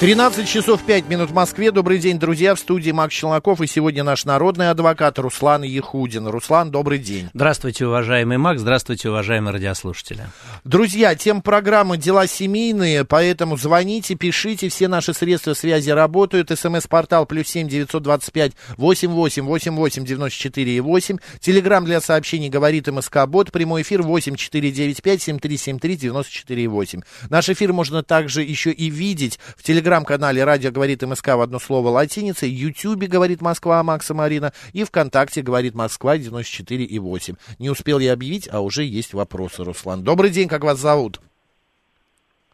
13 0.00 0.48
часов 0.48 0.82
5 0.82 1.10
минут 1.10 1.28
в 1.28 1.34
Москве. 1.34 1.70
Добрый 1.70 1.98
день, 1.98 2.18
друзья. 2.18 2.54
В 2.54 2.58
студии 2.58 2.90
Макс 2.90 3.14
Челноков. 3.14 3.60
И 3.60 3.66
сегодня 3.66 4.02
наш 4.02 4.24
народный 4.24 4.70
адвокат 4.70 5.18
Руслан 5.18 5.62
Ехудин. 5.62 6.26
Руслан, 6.26 6.70
добрый 6.70 6.98
день. 6.98 7.28
Здравствуйте, 7.34 7.86
уважаемый 7.86 8.38
Макс. 8.38 8.62
Здравствуйте, 8.62 9.10
уважаемые 9.10 9.52
радиослушатели. 9.52 10.24
Друзья, 10.64 11.14
тем 11.14 11.42
программы 11.42 11.98
«Дела 11.98 12.26
семейные», 12.26 13.04
поэтому 13.04 13.58
звоните, 13.58 14.14
пишите. 14.14 14.70
Все 14.70 14.88
наши 14.88 15.12
средства 15.12 15.52
связи 15.52 15.90
работают. 15.90 16.50
СМС-портал 16.50 17.26
плюс 17.26 17.48
семь 17.48 17.68
девятьсот 17.68 18.02
двадцать 18.02 18.32
пять 18.32 18.52
восемь 18.78 19.10
восемь 19.10 19.44
восемь 19.44 19.74
восемь 19.74 20.06
девяносто 20.06 20.38
четыре 20.38 20.78
и 20.78 20.80
восемь. 20.80 21.18
Телеграмм 21.40 21.84
для 21.84 22.00
сообщений 22.00 22.48
говорит 22.48 22.88
МСК 22.88 23.26
Бот. 23.26 23.52
Прямой 23.52 23.82
эфир 23.82 24.00
восемь 24.00 24.36
четыре 24.36 24.70
девять 24.70 25.02
пять 25.02 25.20
семь 25.20 25.38
три 25.38 25.58
семь 25.58 25.78
три 25.78 25.94
девяносто 25.94 26.32
четыре 26.32 26.64
и 26.64 26.68
восемь. 26.68 27.02
Наш 27.28 27.50
эфир 27.50 27.74
можно 27.74 28.02
также 28.02 28.42
еще 28.42 28.72
и 28.72 28.88
видеть 28.88 29.38
в 29.58 29.62
телеграм 29.62 29.89
телеграм-канале 29.90 30.44
«Радио 30.44 30.70
говорит 30.70 31.02
МСК» 31.02 31.34
в 31.34 31.40
одно 31.40 31.58
слово 31.58 31.88
латиницей, 31.88 32.48
Ютьюбе 32.48 33.08
«Говорит 33.08 33.42
Москва» 33.42 33.82
Макса 33.82 34.14
Марина 34.14 34.52
и 34.72 34.84
ВКонтакте 34.84 35.42
«Говорит 35.42 35.74
Москва» 35.74 36.16
94 36.16 36.84
и 36.84 36.98
8. 37.00 37.34
Не 37.58 37.70
успел 37.70 37.98
я 37.98 38.12
объявить, 38.12 38.48
а 38.52 38.60
уже 38.60 38.84
есть 38.84 39.14
вопросы, 39.14 39.64
Руслан. 39.64 40.04
Добрый 40.04 40.30
день, 40.30 40.46
как 40.46 40.62
вас 40.62 40.78
зовут? 40.78 41.18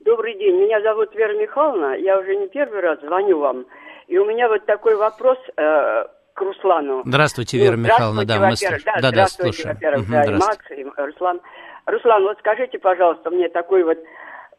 Добрый 0.01 0.33
день, 0.39 0.57
меня 0.57 0.81
зовут 0.81 1.15
Вера 1.15 1.35
Михайловна, 1.39 1.97
я 1.97 2.19
уже 2.19 2.37
не 2.37 2.49
первый 2.49 2.81
раз 2.81 3.01
звоню 3.01 3.39
вам. 3.39 3.67
И 4.09 4.17
у 4.17 4.25
меня 4.25 4.49
вот 4.49 4.65
такой 4.65 4.97
вопрос 4.97 5.37
э, 5.59 6.05
к 6.33 6.41
Руслану. 6.41 7.03
Здравствуйте, 7.05 7.59
Вера 7.59 7.77
ну, 7.77 7.83
Михайловна, 7.83 8.25
да, 8.25 8.39
мы 8.39 8.57
слушаем. 8.57 8.81
Да, 8.87 9.01
да, 9.03 9.11
да, 9.11 9.27
слушаем. 9.27 9.75
Во-первых, 9.75 10.05
угу, 10.05 10.13
да, 10.13 10.25
и 10.25 10.31
Макс, 10.31 10.71
и 10.71 10.85
Руслан. 10.97 11.41
Руслан, 11.85 12.23
вот 12.23 12.39
скажите, 12.39 12.79
пожалуйста, 12.79 13.31
мне 13.31 13.51
такой 13.51 13.85
вот 13.85 13.99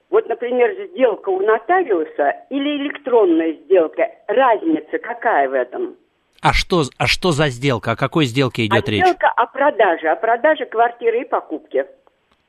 вот, 0.09 0.27
например, 0.27 0.71
сделка 0.91 1.29
у 1.29 1.41
нотариуса 1.41 2.35
или 2.49 2.77
электронная 2.77 3.53
сделка, 3.53 4.09
разница 4.27 4.99
какая 4.99 5.49
в 5.49 5.53
этом? 5.53 5.95
А 6.41 6.53
что, 6.53 6.83
а 6.97 7.07
что 7.07 7.31
за 7.31 7.49
сделка? 7.49 7.91
О 7.91 7.95
какой 7.95 8.25
сделке 8.25 8.65
идет 8.65 8.87
а 8.87 8.91
речь? 8.91 9.03
Сделка 9.03 9.27
о 9.29 9.47
продаже, 9.47 10.07
о 10.07 10.15
продаже 10.15 10.65
квартиры 10.65 11.21
и 11.21 11.25
покупке. 11.25 11.87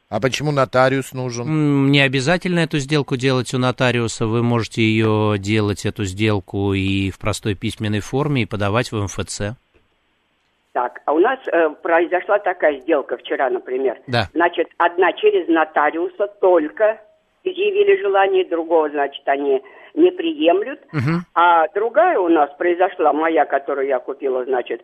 А 0.09 0.21
почему 0.21 0.53
нотариус 0.53 1.13
нужен? 1.13 1.91
Не 1.91 2.01
обязательно 2.01 2.61
эту 2.61 2.79
сделку 2.79 3.17
делать 3.17 3.53
у 3.53 3.59
нотариуса. 3.59 4.27
Вы 4.27 4.43
можете 4.43 4.83
ее 4.83 5.37
делать, 5.39 5.85
эту 5.85 6.05
сделку, 6.05 6.73
и 6.73 7.11
в 7.11 7.19
простой 7.19 7.55
письменной 7.55 8.01
форме, 8.01 8.43
и 8.43 8.47
подавать 8.47 8.91
в 8.91 9.03
МФЦ. 9.03 9.57
Так, 10.73 11.01
а 11.07 11.13
у 11.13 11.19
нас 11.19 11.39
э, 11.49 11.71
произошла 11.83 12.39
такая 12.39 12.81
сделка 12.81 13.17
вчера, 13.19 13.51
например. 13.51 13.99
Да. 14.07 14.29
Значит, 14.33 14.69
одна 14.79 15.13
через 15.13 15.49
нотариуса 15.49 16.29
только 16.41 17.01
изъявили 17.45 18.01
желание, 18.01 18.45
другого, 18.45 18.91
значит, 18.91 19.23
они 19.27 19.63
не 19.95 20.11
приемлют. 20.11 20.81
Угу. 20.93 21.23
А 21.35 21.69
другая 21.75 22.19
у 22.19 22.29
нас 22.29 22.51
произошла, 22.59 23.13
моя, 23.13 23.45
которую 23.45 23.87
я 23.87 23.99
купила, 23.99 24.45
значит, 24.45 24.83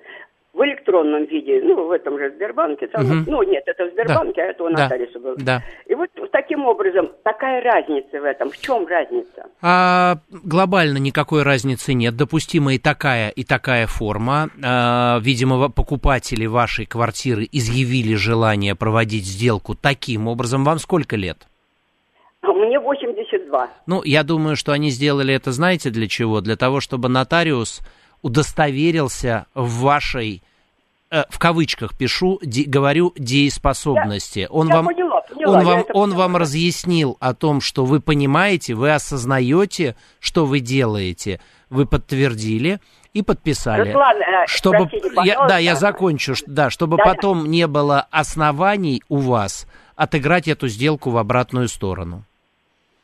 в 0.54 0.64
электронном 0.64 1.24
виде, 1.24 1.60
ну, 1.64 1.88
в 1.88 1.90
этом 1.90 2.16
же 2.16 2.30
Сбербанке, 2.30 2.86
там, 2.86 3.04
угу. 3.04 3.30
ну, 3.30 3.42
нет, 3.42 3.64
это 3.66 3.86
в 3.86 3.90
Сбербанке, 3.90 4.40
да. 4.40 4.42
а 4.42 4.46
это 4.46 4.64
у 4.64 4.68
нотариуса 4.68 5.14
да. 5.14 5.20
было. 5.20 5.36
Да. 5.36 5.62
И 5.86 5.94
вот 5.94 6.10
таким 6.30 6.64
образом, 6.64 7.10
такая 7.24 7.60
разница 7.60 8.20
в 8.20 8.24
этом. 8.24 8.50
В 8.50 8.58
чем 8.60 8.86
разница? 8.86 9.46
А, 9.60 10.18
глобально 10.30 10.98
никакой 10.98 11.42
разницы 11.42 11.92
нет. 11.92 12.16
Допустима 12.16 12.74
и 12.74 12.78
такая, 12.78 13.30
и 13.30 13.42
такая 13.42 13.88
форма. 13.88 14.48
А, 14.64 15.18
видимо, 15.20 15.70
покупатели 15.70 16.46
вашей 16.46 16.86
квартиры 16.86 17.48
изъявили 17.50 18.14
желание 18.14 18.76
проводить 18.76 19.24
сделку 19.24 19.74
таким 19.74 20.28
образом. 20.28 20.64
Вам 20.64 20.78
сколько 20.78 21.16
лет? 21.16 21.48
А 22.44 22.52
мне 22.52 22.78
82. 22.78 23.70
Ну, 23.86 24.02
я 24.04 24.22
думаю, 24.22 24.56
что 24.56 24.72
они 24.72 24.90
сделали 24.90 25.34
это, 25.34 25.52
знаете, 25.52 25.90
для 25.90 26.08
чего? 26.08 26.40
Для 26.40 26.56
того, 26.56 26.80
чтобы 26.80 27.08
нотариус 27.08 27.80
удостоверился 28.20 29.46
в 29.54 29.80
вашей 29.80 30.42
э, 31.10 31.24
в 31.30 31.38
кавычках 31.38 31.96
пишу, 31.96 32.38
де, 32.42 32.64
говорю, 32.64 33.12
дееспособности. 33.16 34.40
Я, 34.40 34.48
он 34.48 34.68
я 34.68 34.76
вам, 34.76 34.86
поняла, 34.86 35.20
поняла, 35.22 35.58
он 35.58 35.64
вам, 35.64 35.84
он 35.94 36.14
вам 36.14 36.36
разъяснил 36.36 37.16
о 37.20 37.34
том, 37.34 37.60
что 37.60 37.84
вы 37.84 38.00
понимаете, 38.00 38.74
вы 38.74 38.92
осознаете, 38.92 39.96
что 40.20 40.44
вы 40.44 40.60
делаете, 40.60 41.40
вы 41.70 41.86
подтвердили 41.86 42.80
и 43.14 43.22
подписали. 43.22 43.90
Руслан, 43.90 44.16
э, 44.16 44.46
чтобы, 44.46 44.90
я, 45.24 45.46
да, 45.46 45.58
я 45.58 45.76
закончу, 45.76 46.34
да, 46.46 46.68
чтобы 46.68 46.98
да, 46.98 47.04
потом 47.04 47.50
не 47.50 47.66
было 47.66 48.06
оснований 48.10 49.02
у 49.08 49.18
вас 49.18 49.66
отыграть 49.96 50.48
эту 50.48 50.68
сделку 50.68 51.10
в 51.10 51.16
обратную 51.16 51.68
сторону. 51.68 52.24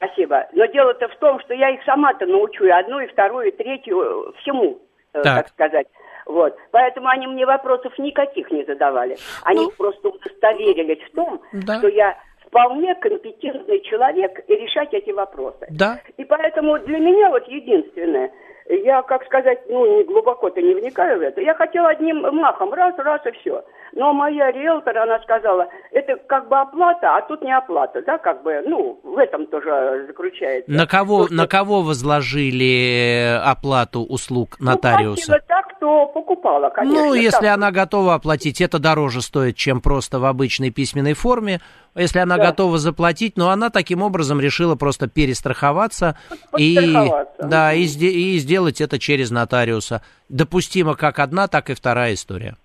Спасибо. 0.02 0.48
Но 0.52 0.64
дело-то 0.66 1.08
в 1.08 1.16
том, 1.16 1.40
что 1.40 1.52
я 1.52 1.70
их 1.70 1.82
сама-то 1.84 2.24
научу 2.24 2.64
и 2.64 2.70
одну, 2.70 3.00
и 3.00 3.06
вторую, 3.06 3.48
и 3.48 3.56
третью, 3.56 4.00
э, 4.00 4.32
всему, 4.40 4.80
э, 5.12 5.22
так, 5.22 5.36
так 5.36 5.48
сказать. 5.48 5.86
Вот. 6.24 6.56
Поэтому 6.70 7.08
они 7.08 7.26
мне 7.26 7.44
вопросов 7.44 7.92
никаких 7.98 8.50
не 8.50 8.64
задавали. 8.64 9.18
Они 9.44 9.66
ну, 9.66 9.70
просто 9.76 10.08
удостоверились 10.08 11.02
в 11.08 11.14
том, 11.14 11.42
да. 11.52 11.78
что 11.78 11.88
я 11.88 12.16
вполне 12.46 12.94
компетентный 12.94 13.80
человек 13.82 14.40
и 14.48 14.54
решать 14.54 14.92
эти 14.94 15.10
вопросы. 15.10 15.66
Да. 15.70 16.00
И 16.16 16.24
поэтому 16.24 16.78
для 16.78 16.98
меня 16.98 17.28
вот 17.30 17.46
единственное– 17.48 18.32
я, 18.76 19.02
как 19.02 19.24
сказать, 19.24 19.60
ну, 19.68 19.98
не 19.98 20.04
глубоко-то 20.04 20.60
не 20.60 20.74
вникаю 20.74 21.18
в 21.18 21.22
это. 21.22 21.40
Я 21.40 21.54
хотела 21.54 21.88
одним 21.88 22.20
махом, 22.20 22.72
раз, 22.72 22.94
раз 22.98 23.20
и 23.26 23.30
все. 23.32 23.64
Но 23.92 24.12
моя 24.12 24.52
риэлтор, 24.52 24.96
она 24.98 25.18
сказала, 25.20 25.68
это 25.90 26.16
как 26.28 26.48
бы 26.48 26.56
оплата, 26.56 27.16
а 27.16 27.22
тут 27.22 27.42
не 27.42 27.56
оплата, 27.56 28.02
да, 28.02 28.18
как 28.18 28.42
бы, 28.42 28.62
ну, 28.66 29.00
в 29.02 29.18
этом 29.18 29.46
тоже 29.46 30.04
заключается. 30.06 30.70
На 30.70 30.86
кого, 30.86 31.26
То, 31.26 31.34
на 31.34 31.46
кого 31.46 31.82
возложили 31.82 33.40
оплату 33.44 34.02
услуг 34.02 34.56
ну, 34.60 34.70
нотариуса? 34.70 35.32
Ну, 35.32 35.38
так, 35.48 35.76
кто 35.76 36.06
покупала, 36.06 36.68
конечно. 36.70 37.06
Ну, 37.06 37.14
если 37.14 37.46
так. 37.46 37.54
она 37.54 37.70
готова 37.72 38.14
оплатить, 38.14 38.60
это 38.60 38.78
дороже 38.78 39.22
стоит, 39.22 39.56
чем 39.56 39.80
просто 39.80 40.20
в 40.20 40.24
обычной 40.24 40.70
письменной 40.70 41.14
форме. 41.14 41.60
Если 41.96 42.20
она 42.20 42.36
да. 42.36 42.46
готова 42.46 42.78
заплатить, 42.78 43.36
но 43.36 43.50
она 43.50 43.70
таким 43.70 44.02
образом 44.02 44.40
решила 44.40 44.76
просто 44.76 45.08
перестраховаться 45.08 46.16
и, 46.56 46.94
да, 47.40 47.72
и, 47.72 47.84
и 47.84 48.38
сделать 48.38 48.59
это 48.80 48.98
через 48.98 49.30
нотариуса. 49.30 50.02
Допустимо 50.28 50.94
как 50.94 51.18
одна, 51.18 51.48
так 51.48 51.70
и 51.70 51.74
вторая 51.74 52.14
история. 52.14 52.56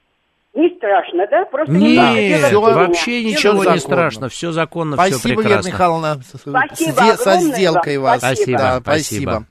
Не 0.54 0.70
страшно, 0.78 1.28
да? 1.30 1.44
Просто 1.46 1.74
Нет, 1.74 2.44
все, 2.44 2.62
вообще 2.62 3.24
ничего 3.24 3.66
не 3.66 3.78
страшно, 3.78 4.30
все 4.30 4.54
законно, 4.54 4.96
спасибо, 4.96 5.20
все 5.20 5.30
прекрасно. 5.30 5.62
Спасибо, 5.62 5.74
Михайловна, 5.74 6.22
спасибо, 6.24 7.16
со 7.18 7.40
сделкой 7.42 7.98
вас. 7.98 8.20
Спасибо, 8.20 8.58
да, 8.58 8.80
спасибо. 8.80 9.32
спасибо. 9.32 9.46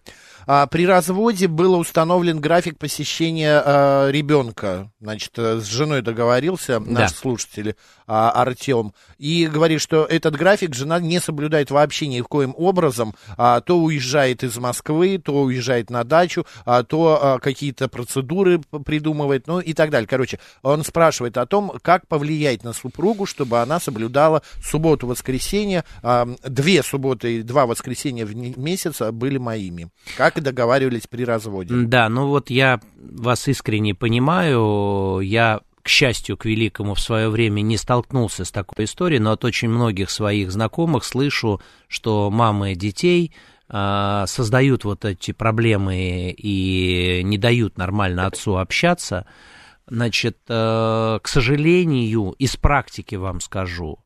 А, 0.46 0.66
при 0.66 0.86
разводе 0.86 1.48
был 1.48 1.78
установлен 1.78 2.40
график 2.40 2.78
посещения 2.78 3.62
а, 3.64 4.10
ребенка. 4.10 4.90
Значит, 5.00 5.32
э, 5.36 5.58
с 5.60 5.64
женой 5.66 6.02
договорился 6.02 6.80
да. 6.80 6.90
наш 6.90 7.12
слушатель 7.12 7.76
а, 8.06 8.30
Артем. 8.30 8.92
И 9.18 9.46
говорит, 9.46 9.80
что 9.80 10.04
этот 10.04 10.36
график 10.36 10.74
жена 10.74 11.00
не 11.00 11.20
соблюдает 11.20 11.70
вообще 11.70 12.06
ни 12.06 12.20
в 12.20 12.24
коем 12.24 12.54
образом. 12.56 13.14
А, 13.36 13.60
то 13.60 13.78
уезжает 13.78 14.42
из 14.44 14.56
Москвы, 14.56 15.18
то 15.18 15.42
уезжает 15.42 15.90
на 15.90 16.04
дачу, 16.04 16.46
а, 16.64 16.82
то 16.82 17.18
а, 17.20 17.38
какие-то 17.38 17.88
процедуры 17.88 18.60
придумывает, 18.84 19.46
ну 19.46 19.60
и 19.60 19.72
так 19.72 19.90
далее. 19.90 20.06
Короче, 20.06 20.38
он 20.62 20.84
спрашивает 20.84 21.36
о 21.36 21.46
том, 21.46 21.72
как 21.82 22.06
повлиять 22.06 22.64
на 22.64 22.72
супругу, 22.72 23.26
чтобы 23.26 23.60
она 23.60 23.80
соблюдала 23.80 24.42
субботу-воскресенье. 24.62 25.84
А, 26.02 26.28
две 26.44 26.82
субботы 26.82 27.38
и 27.38 27.42
два 27.42 27.66
воскресенья 27.66 28.26
в 28.26 28.34
месяц 28.34 29.00
были 29.12 29.38
моими. 29.38 29.88
Как 30.16 30.33
как 30.34 30.42
и 30.42 30.44
договаривались 30.44 31.06
при 31.06 31.24
разводе. 31.24 31.74
Да, 31.74 32.08
ну 32.08 32.26
вот 32.28 32.50
я 32.50 32.80
вас 32.96 33.46
искренне 33.48 33.94
понимаю, 33.94 35.20
я 35.20 35.60
к 35.82 35.88
счастью, 35.88 36.36
к 36.36 36.46
великому 36.46 36.94
в 36.94 37.00
свое 37.00 37.28
время 37.28 37.60
не 37.60 37.76
столкнулся 37.76 38.44
с 38.44 38.50
такой 38.50 38.86
историей, 38.86 39.20
но 39.20 39.32
от 39.32 39.44
очень 39.44 39.68
многих 39.68 40.10
своих 40.10 40.50
знакомых 40.50 41.04
слышу, 41.04 41.60
что 41.88 42.30
мамы 42.30 42.74
детей 42.74 43.34
э, 43.68 44.24
создают 44.26 44.84
вот 44.84 45.04
эти 45.04 45.32
проблемы 45.32 46.34
и 46.36 47.20
не 47.22 47.36
дают 47.36 47.76
нормально 47.76 48.26
отцу 48.26 48.56
общаться. 48.56 49.26
Значит, 49.86 50.38
э, 50.48 51.18
к 51.22 51.28
сожалению, 51.28 52.34
из 52.38 52.56
практики 52.56 53.16
вам 53.16 53.40
скажу, 53.40 53.98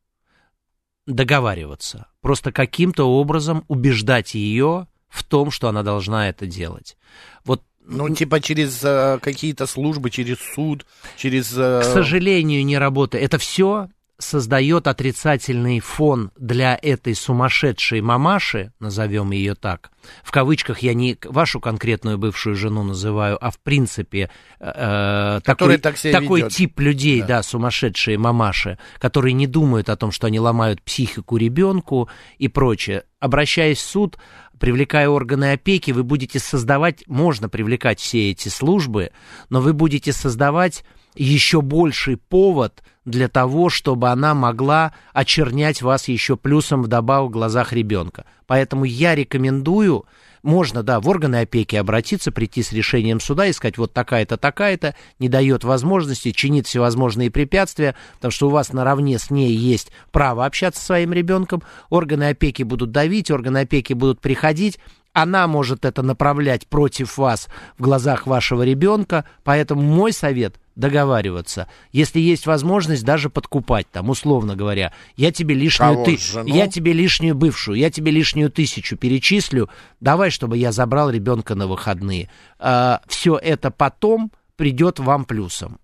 договариваться. 1.07 2.09
Просто 2.21 2.51
каким-то 2.51 3.05
образом 3.05 3.65
убеждать 3.69 4.35
ее 4.35 4.89
в 5.09 5.25
том, 5.25 5.51
что 5.51 5.69
она 5.69 5.83
должна 5.83 6.29
это 6.29 6.47
делать. 6.47 6.97
Вот 7.45 7.63
ну, 7.85 8.09
типа 8.15 8.41
через 8.41 8.81
э, 8.85 9.19
какие-то 9.23 9.67
службы, 9.67 10.11
через 10.11 10.39
суд, 10.55 10.85
через... 11.17 11.57
Э... 11.57 11.81
К 11.81 11.85
сожалению, 11.85 12.65
не 12.65 12.77
работает. 12.77 13.25
Это 13.25 13.39
все 13.39 13.89
создает 14.19 14.89
отрицательный 14.89 15.79
фон 15.79 16.33
для 16.37 16.79
этой 16.81 17.15
сумасшедшей 17.15 18.01
мамаши, 18.01 18.73
назовем 18.81 19.31
ее 19.31 19.55
так. 19.55 19.93
В 20.25 20.33
кавычках 20.33 20.81
я 20.81 20.93
не 20.93 21.17
вашу 21.25 21.61
конкретную 21.61 22.19
бывшую 22.19 22.57
жену 22.57 22.83
называю, 22.83 23.39
а 23.41 23.51
в 23.51 23.59
принципе 23.61 24.31
э, 24.59 25.41
такой, 25.45 25.79
так 25.79 25.97
такой 25.99 26.51
тип 26.51 26.81
людей, 26.81 27.21
да. 27.21 27.27
да, 27.27 27.43
сумасшедшие 27.43 28.19
мамаши, 28.19 28.79
которые 28.99 29.35
не 29.35 29.47
думают 29.47 29.89
о 29.89 29.97
том, 29.97 30.11
что 30.11 30.27
они 30.27 30.41
ломают 30.41 30.83
психику 30.83 31.37
ребенку 31.37 32.09
и 32.39 32.49
прочее. 32.49 33.05
Обращаясь 33.21 33.79
в 33.79 33.89
суд, 33.89 34.19
привлекая 34.59 35.09
органы 35.09 35.53
опеки, 35.53 35.91
вы 35.91 36.03
будете 36.03 36.39
создавать, 36.39 37.05
можно 37.07 37.49
привлекать 37.49 38.01
все 38.01 38.31
эти 38.31 38.49
службы, 38.49 39.11
но 39.49 39.61
вы 39.61 39.73
будете 39.73 40.13
создавать 40.13 40.85
еще 41.15 41.63
больший 41.63 42.17
повод 42.17 42.83
для 43.05 43.29
того, 43.29 43.71
чтобы 43.71 44.11
она 44.11 44.35
могла 44.35 44.93
очернять 45.13 45.83
вас 45.83 46.09
еще 46.09 46.37
плюсом 46.37 46.83
вдобавок 46.83 47.31
в 47.31 47.33
глазах 47.33 47.73
ребенка. 47.73 48.25
Поэтому 48.47 48.85
я 48.85 49.15
рекомендую, 49.15 50.07
можно, 50.43 50.82
да, 50.82 51.00
в 51.00 51.08
органы 51.08 51.37
опеки 51.40 51.76
обратиться, 51.76 52.32
прийти 52.32 52.62
с 52.62 52.73
решением 52.73 53.20
суда 53.20 53.46
и 53.46 53.52
сказать, 53.52 53.79
вот 53.79 53.93
такая-то, 53.93 54.37
такая-то, 54.37 54.94
не 55.19 55.29
дает 55.29 55.64
возможности, 55.64 56.32
чинит 56.32 56.67
всевозможные 56.67 57.31
препятствия, 57.31 57.94
потому 58.17 58.31
что 58.31 58.49
у 58.49 58.50
вас 58.50 58.73
наравне 58.73 59.19
с 59.19 59.31
ней 59.31 59.55
есть 59.55 59.90
право 60.12 60.44
общаться 60.46 60.81
со 60.81 60.87
своим 60.87 61.12
ребенком, 61.12 61.62
органы 61.90 62.29
опеки 62.29 62.62
будут 62.62 62.90
давить, 62.90 63.31
органы 63.31 63.58
опеки 63.58 63.93
будут 63.93 64.20
приходить, 64.20 64.79
она 65.23 65.47
может 65.47 65.85
это 65.85 66.03
направлять 66.03 66.67
против 66.67 67.19
вас 67.19 67.49
в 67.76 67.82
глазах 67.82 68.26
вашего 68.26 68.62
ребенка, 68.62 69.25
поэтому 69.44 69.82
мой 69.82 70.12
совет– 70.12 70.56
договариваться. 70.79 71.69
Если 71.91 72.20
есть 72.20 72.47
возможность, 72.47 73.05
даже 73.05 73.29
подкупать, 73.29 73.91
там, 73.91 74.09
условно 74.11 74.55
говоря, 74.55 74.93
я 75.17 75.32
тебе 75.32 75.55
лишнюю 75.55 76.05
ты, 76.05 76.19
я 76.47 76.69
тебе 76.69 76.93
лишнюю 76.93 77.35
бывшую, 77.35 77.76
я 77.76 77.91
тебе 77.91 78.12
лишнюю 78.12 78.50
тысячу 78.50 78.97
перечислю, 78.97 79.69
давай, 80.00 80.31
чтобы 80.31 80.56
я 80.56 80.70
забрал 80.70 81.11
ребенка 81.11 81.56
на 81.56 81.67
выходные. 81.67 82.31
А, 82.61 83.03
все 83.09 83.37
это 83.37 83.73
потом 83.73 84.31
придет 84.56 85.00
вам 85.00 85.25
плюсом. 85.25 85.81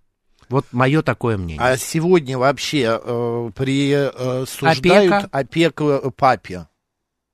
Вот 0.48 0.66
мое 0.70 1.02
такое 1.02 1.38
мнение. 1.38 1.60
А 1.60 1.76
сегодня 1.76 2.38
вообще 2.38 3.00
э, 3.02 3.50
присуждают 3.56 5.24
э, 5.24 5.28
опеку 5.32 5.88
э, 5.88 6.10
папе? 6.14 6.68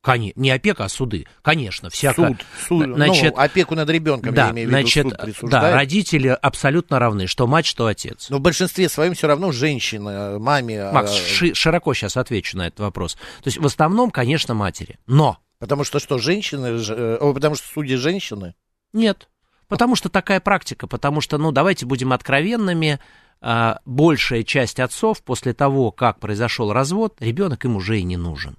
Коне... 0.02 0.32
Не 0.34 0.50
опека, 0.50 0.84
а 0.84 0.88
суды. 0.88 1.26
Конечно, 1.42 1.90
всяко. 1.90 2.28
Суд, 2.28 2.36
суд 2.68 2.86
ну, 2.86 2.94
значит, 2.94 3.34
ну, 3.36 3.42
опеку 3.42 3.74
над 3.74 3.90
ребенком, 3.90 4.34
да, 4.34 4.46
я 4.46 4.52
имею 4.52 4.68
в 4.68 4.72
виду, 4.72 4.80
значит, 4.80 5.02
суд 5.04 5.18
присуждает. 5.18 5.62
Да, 5.62 5.74
родители 5.74 6.28
абсолютно 6.28 6.98
равны, 6.98 7.26
что 7.26 7.46
мать, 7.46 7.66
что 7.66 7.86
отец. 7.86 8.30
Но 8.30 8.38
в 8.38 8.40
большинстве 8.40 8.88
своем 8.88 9.12
все 9.12 9.26
равно 9.26 9.52
женщина, 9.52 10.38
маме... 10.38 10.84
А, 10.84 10.92
Макс, 10.92 11.12
ши- 11.12 11.54
широко 11.54 11.92
сейчас 11.92 12.16
отвечу 12.16 12.56
на 12.56 12.68
этот 12.68 12.80
вопрос. 12.80 13.14
То 13.14 13.48
есть 13.48 13.58
в 13.58 13.66
основном, 13.66 14.10
конечно, 14.10 14.54
матери, 14.54 14.98
но... 15.06 15.38
Потому 15.58 15.84
что 15.84 15.98
что, 15.98 16.16
женщины... 16.16 16.80
Э, 16.88 17.18
о, 17.20 17.34
потому 17.34 17.54
что 17.54 17.68
судьи 17.68 17.96
женщины? 17.96 18.54
Нет, 18.94 19.28
потому 19.68 19.96
что 19.96 20.08
такая 20.08 20.40
практика, 20.40 20.86
потому 20.86 21.20
что, 21.20 21.36
ну, 21.36 21.52
давайте 21.52 21.84
будем 21.84 22.14
откровенными, 22.14 23.00
а, 23.42 23.80
большая 23.84 24.44
часть 24.44 24.80
отцов 24.80 25.22
после 25.22 25.52
того, 25.52 25.90
как 25.90 26.20
произошел 26.20 26.72
развод, 26.72 27.16
ребенок 27.20 27.66
им 27.66 27.76
уже 27.76 27.98
и 27.98 28.02
не 28.02 28.16
нужен. 28.16 28.56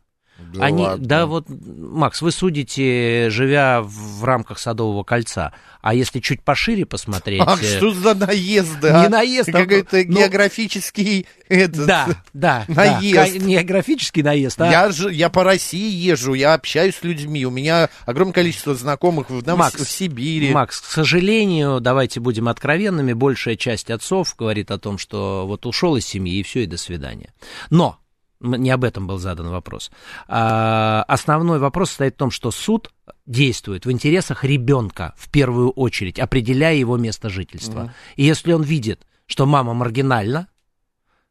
Да, 0.54 0.66
Они, 0.66 0.84
ладно. 0.84 1.06
да, 1.06 1.26
вот, 1.26 1.46
Макс, 1.50 2.22
вы 2.22 2.32
судите, 2.32 3.30
живя 3.30 3.82
в 3.82 4.24
рамках 4.24 4.60
Садового 4.60 5.04
кольца. 5.04 5.54
А 5.82 5.94
если 5.94 6.20
чуть 6.20 6.44
пошире 6.44 6.86
посмотреть... 6.86 7.42
А 7.46 7.58
что 7.58 7.92
за 7.92 8.14
наезды? 8.14 8.90
Не 8.90 9.06
а? 9.06 9.10
наезд, 9.10 9.50
а... 9.50 9.54
Какой-то 9.54 9.98
ну, 10.06 10.20
географический... 10.20 11.26
Этот, 11.50 11.86
да, 11.86 12.08
да, 12.34 12.66
наезд. 12.68 13.16
Да, 13.16 13.28
не 13.30 13.56
географический 13.56 14.24
наезд, 14.24 14.62
а... 14.62 14.70
Я, 14.70 14.92
же, 14.92 15.12
я 15.12 15.30
по 15.30 15.44
России 15.44 15.92
езжу, 15.92 16.34
я 16.34 16.54
общаюсь 16.54 16.96
с 16.96 17.04
людьми, 17.04 17.46
у 17.46 17.52
меня 17.52 17.90
огромное 18.06 18.34
количество 18.34 18.76
знакомых 18.76 19.30
в, 19.30 19.44
там, 19.44 19.60
Макс, 19.60 19.76
в 19.76 19.90
Сибири. 19.90 20.52
Макс, 20.52 20.80
к 20.80 20.86
сожалению, 20.86 21.80
давайте 21.82 22.20
будем 22.20 22.48
откровенными, 22.48 23.14
большая 23.14 23.56
часть 23.56 23.90
отцов 23.90 24.36
говорит 24.38 24.72
о 24.72 24.78
том, 24.78 24.98
что 24.98 25.46
вот 25.48 25.66
ушел 25.66 25.96
из 25.96 26.06
семьи, 26.06 26.40
и 26.40 26.44
все, 26.44 26.64
и 26.64 26.68
до 26.68 26.78
свидания. 26.78 27.34
Но 27.70 28.01
не 28.42 28.70
об 28.72 28.84
этом 28.84 29.08
был 29.08 29.18
задан 29.18 29.50
вопрос. 29.50 29.92
А, 30.28 31.04
основной 31.08 31.60
вопрос 31.60 31.90
состоит 31.90 32.16
в 32.16 32.18
том, 32.18 32.32
что 32.32 32.52
суд 32.52 32.92
действует 33.26 33.86
в 33.86 33.92
интересах 33.92 34.44
ребенка 34.44 35.14
в 35.18 35.30
первую 35.30 35.72
очередь, 35.72 36.20
определяя 36.20 36.76
его 36.76 36.98
место 36.98 37.30
жительства. 37.30 37.80
Mm-hmm. 37.80 38.16
И 38.18 38.24
если 38.24 38.54
он 38.54 38.64
видит, 38.64 39.06
что 39.26 39.46
мама 39.46 39.74
маргинальна, 39.74 40.48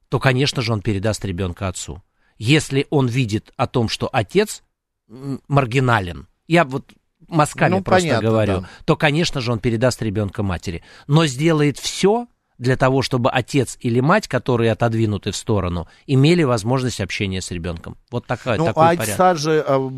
то, 0.08 0.18
конечно 0.18 0.62
же, 0.62 0.72
он 0.72 0.80
передаст 0.80 1.24
ребенка 1.24 1.68
отцу. 1.68 2.02
Если 2.38 2.86
он 2.90 3.06
видит 3.06 3.52
о 3.56 3.66
том, 3.66 3.88
что 3.88 4.08
отец 4.12 4.62
маргинален, 5.08 6.26
я 6.48 6.64
вот 6.64 6.90
мазками 7.28 7.76
ну, 7.76 7.82
просто 7.82 8.08
понятно, 8.08 8.28
говорю, 8.28 8.60
да. 8.60 8.68
то, 8.84 8.96
конечно 8.96 9.40
же, 9.40 9.52
он 9.52 9.58
передаст 9.58 10.02
ребенка 10.02 10.42
матери. 10.42 10.82
Но 11.06 11.26
сделает 11.26 11.78
все, 11.78 12.26
для 12.60 12.76
того, 12.76 13.00
чтобы 13.00 13.30
отец 13.30 13.78
или 13.80 14.00
мать, 14.00 14.28
которые 14.28 14.70
отодвинуты 14.72 15.30
в 15.30 15.36
сторону, 15.36 15.88
имели 16.06 16.42
возможность 16.42 17.00
общения 17.00 17.40
с 17.40 17.50
ребенком. 17.50 17.96
Вот 18.10 18.26
такая, 18.26 18.58
ну, 18.58 18.66
такой 18.66 18.84
а 18.84 18.96
порядок. 18.96 19.38
же, 19.38 19.64
а, 19.66 19.90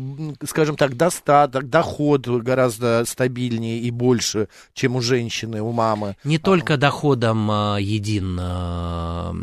скажем 0.45 0.77
так, 0.77 0.95
достаток, 0.95 1.69
доход 1.69 2.25
гораздо 2.25 3.03
стабильнее 3.05 3.79
и 3.79 3.91
больше, 3.91 4.47
чем 4.73 4.95
у 4.95 5.01
женщины, 5.01 5.61
у 5.61 5.73
мамы. 5.73 6.15
Не 6.23 6.37
только 6.37 6.77
доходом 6.77 7.51
а, 7.51 7.77
един, 7.79 8.39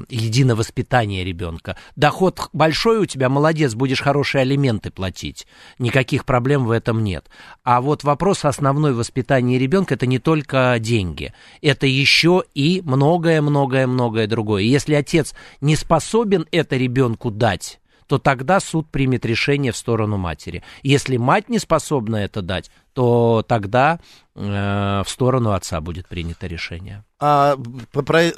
едино 0.09 0.57
воспитание 0.57 1.23
ребенка. 1.23 1.77
Доход 1.97 2.49
большой 2.55 3.01
у 3.01 3.07
тебя, 3.07 3.29
молодец, 3.29 3.75
будешь 3.75 4.01
хорошие 4.01 4.43
алименты 4.43 4.91
платить. 4.91 5.47
Никаких 5.79 6.25
проблем 6.25 6.65
в 6.65 6.71
этом 6.71 7.05
нет. 7.05 7.27
А 7.65 7.83
вот 7.83 8.03
вопрос 8.03 8.47
основной 8.47 8.95
воспитания 8.95 9.59
ребенка 9.59 9.93
это 9.95 10.07
не 10.07 10.19
только 10.19 10.75
деньги, 10.81 11.35
это 11.61 11.87
еще 11.87 12.45
и 12.55 12.81
много 12.83 13.10
многое-многое-многое 13.11 14.27
другое. 14.27 14.63
если 14.63 14.95
отец 14.95 15.35
не 15.61 15.75
способен 15.77 16.47
это 16.53 16.77
ребенку 16.77 17.31
дать, 17.31 17.81
то 18.07 18.19
тогда 18.19 18.61
суд 18.61 18.89
примет 18.91 19.25
решение 19.25 19.73
в 19.73 19.77
сторону 19.77 20.17
матери. 20.17 20.63
Если 20.83 21.17
мать 21.17 21.49
не 21.49 21.59
способна 21.59 22.17
это 22.17 22.43
дать, 22.43 22.71
то 22.93 23.45
тогда 23.47 24.01
э, 24.35 25.03
в 25.05 25.09
сторону 25.09 25.53
отца 25.53 25.81
будет 25.81 26.09
принято 26.09 26.47
решение. 26.47 27.05
А, 27.21 27.57
про, 27.93 28.33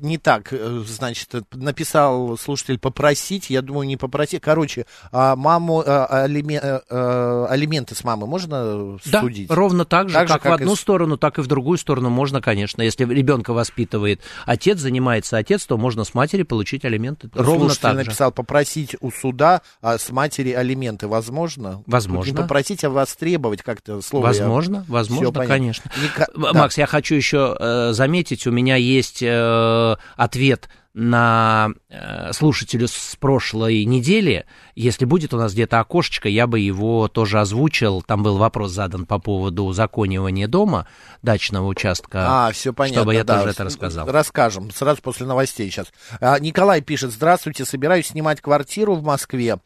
не 0.00 0.18
так, 0.18 0.52
э, 0.52 0.82
значит, 0.86 1.30
написал 1.52 2.36
слушатель 2.36 2.78
попросить, 2.78 3.50
я 3.50 3.62
думаю, 3.62 3.86
не 3.86 3.96
попросить. 3.96 4.42
Короче, 4.42 4.86
а 5.12 5.36
маму, 5.36 5.82
а, 5.86 6.24
алимен, 6.24 6.60
а, 6.62 7.46
алименты 7.48 7.94
с 7.94 8.04
мамы 8.04 8.26
можно 8.26 8.98
да, 9.06 9.20
судить? 9.20 9.50
ровно 9.50 9.84
так 9.84 10.08
же, 10.08 10.14
так 10.14 10.28
как, 10.28 10.36
же, 10.36 10.42
как 10.42 10.52
в 10.52 10.54
одну 10.54 10.72
и... 10.72 10.76
сторону, 10.76 11.16
так 11.16 11.38
и 11.38 11.42
в 11.42 11.46
другую 11.46 11.78
сторону 11.78 12.10
можно, 12.10 12.40
конечно. 12.40 12.82
Если 12.82 13.04
ребенка 13.04 13.52
воспитывает 13.52 14.20
отец, 14.46 14.78
занимается 14.78 15.36
отец, 15.36 15.64
то 15.66 15.76
можно 15.76 16.04
с 16.04 16.14
матери 16.14 16.42
получить 16.42 16.84
алименты. 16.84 17.30
Ровно 17.34 17.66
слушатель 17.66 17.82
так 17.82 17.94
написал, 17.96 18.30
же. 18.30 18.34
попросить 18.34 18.96
у 19.00 19.10
суда 19.10 19.62
а 19.80 19.98
с 19.98 20.10
матери 20.10 20.50
алименты 20.50 21.08
возможно? 21.08 21.82
Возможно. 21.86 22.30
Не 22.30 22.36
попросить, 22.36 22.84
а 22.84 22.90
востребовать 22.90 23.62
как-то 23.62 24.00
слово. 24.02 24.26
Возможно, 24.26 24.76
я... 24.76 24.84
возможно, 24.88 25.46
конечно. 25.46 25.90
Не... 25.96 26.52
Макс, 26.52 26.76
да. 26.76 26.82
я 26.82 26.86
хочу 26.86 27.14
еще 27.14 27.56
э, 27.58 27.92
заметить, 27.92 28.46
у 28.46 28.50
меня 28.50 28.76
есть... 28.76 29.22
Э, 29.22 29.83
ответ 30.16 30.68
на 30.94 31.70
э, 31.88 32.32
слушателю 32.32 32.86
с 32.86 33.16
прошлой 33.18 33.84
недели. 33.84 34.46
Если 34.76 35.04
будет 35.04 35.34
у 35.34 35.36
нас 35.36 35.52
где-то 35.52 35.80
окошечко, 35.80 36.28
я 36.28 36.46
бы 36.46 36.60
его 36.60 37.08
тоже 37.08 37.40
озвучил. 37.40 38.00
Там 38.02 38.22
был 38.22 38.38
вопрос 38.38 38.70
задан 38.70 39.04
по 39.04 39.18
поводу 39.18 39.64
узаконивания 39.64 40.46
дома, 40.46 40.86
дачного 41.20 41.66
участка. 41.66 42.46
А, 42.46 42.52
все 42.52 42.72
понятно. 42.72 43.00
Чтобы 43.00 43.14
я 43.14 43.24
да, 43.24 43.38
тоже 43.38 43.50
это 43.50 43.64
рассказал. 43.64 44.06
Расскажем, 44.08 44.70
сразу 44.70 45.02
после 45.02 45.26
новостей 45.26 45.68
сейчас. 45.68 45.92
А, 46.20 46.38
Николай 46.38 46.80
пишет, 46.80 47.10
здравствуйте, 47.10 47.64
собираюсь 47.64 48.06
снимать 48.06 48.40
квартиру 48.40 48.94
в 48.94 49.02
Москве. 49.02 49.58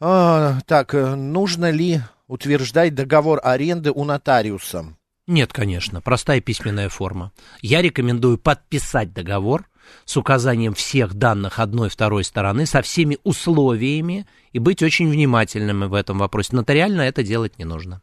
А, 0.00 0.58
так, 0.66 0.94
э, 0.94 1.14
нужно 1.14 1.70
ли 1.70 2.00
утверждать 2.26 2.96
договор 2.96 3.40
аренды 3.44 3.92
у 3.92 4.04
нотариуса? 4.04 4.96
Нет, 5.26 5.52
конечно, 5.52 6.00
простая 6.00 6.40
письменная 6.40 6.88
форма. 6.88 7.32
Я 7.60 7.80
рекомендую 7.80 8.38
подписать 8.38 9.12
договор 9.12 9.68
с 10.04 10.16
указанием 10.16 10.74
всех 10.74 11.14
данных 11.14 11.58
одной 11.58 11.88
и 11.88 11.90
второй 11.90 12.24
стороны, 12.24 12.66
со 12.66 12.82
всеми 12.82 13.18
условиями 13.22 14.26
и 14.52 14.58
быть 14.58 14.82
очень 14.82 15.08
внимательным 15.08 15.88
в 15.88 15.94
этом 15.94 16.18
вопросе. 16.18 16.56
Нотариально 16.56 17.02
это 17.02 17.22
делать 17.22 17.58
не 17.58 17.64
нужно. 17.64 18.02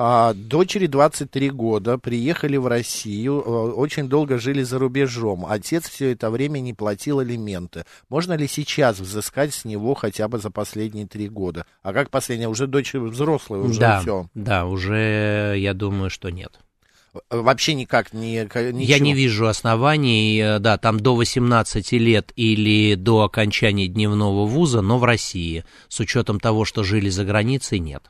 А, 0.00 0.32
дочери 0.32 0.86
23 0.86 1.50
года, 1.50 1.98
приехали 1.98 2.56
в 2.56 2.68
Россию, 2.68 3.42
э, 3.44 3.50
очень 3.72 4.08
долго 4.08 4.38
жили 4.38 4.62
за 4.62 4.78
рубежом. 4.78 5.44
Отец 5.44 5.90
все 5.90 6.12
это 6.12 6.30
время 6.30 6.60
не 6.60 6.72
платил 6.72 7.18
алименты. 7.18 7.84
Можно 8.08 8.34
ли 8.34 8.46
сейчас 8.46 9.00
взыскать 9.00 9.52
с 9.52 9.64
него 9.64 9.94
хотя 9.94 10.28
бы 10.28 10.38
за 10.38 10.52
последние 10.52 11.08
три 11.08 11.28
года? 11.28 11.66
А 11.82 11.92
как 11.92 12.10
последняя? 12.10 12.46
Уже 12.46 12.68
дочь 12.68 12.94
взрослая, 12.94 13.58
уже 13.58 13.80
да, 13.80 14.00
все. 14.00 14.28
Да, 14.34 14.66
уже 14.66 15.56
я 15.58 15.74
думаю, 15.74 16.10
что 16.10 16.30
нет. 16.30 16.60
вообще 17.28 17.74
никак 17.74 18.12
не... 18.12 18.42
Ничего. 18.42 18.74
Я 18.78 19.00
не 19.00 19.14
вижу 19.14 19.48
оснований, 19.48 20.38
э, 20.38 20.58
да, 20.60 20.78
там 20.78 21.00
до 21.00 21.16
18 21.16 21.90
лет 21.94 22.32
или 22.36 22.94
до 22.94 23.22
окончания 23.22 23.88
дневного 23.88 24.46
вуза, 24.46 24.80
но 24.80 24.96
в 24.98 25.02
России, 25.02 25.64
с 25.88 25.98
учетом 25.98 26.38
того, 26.38 26.64
что 26.64 26.84
жили 26.84 27.08
за 27.08 27.24
границей, 27.24 27.80
нет. 27.80 28.08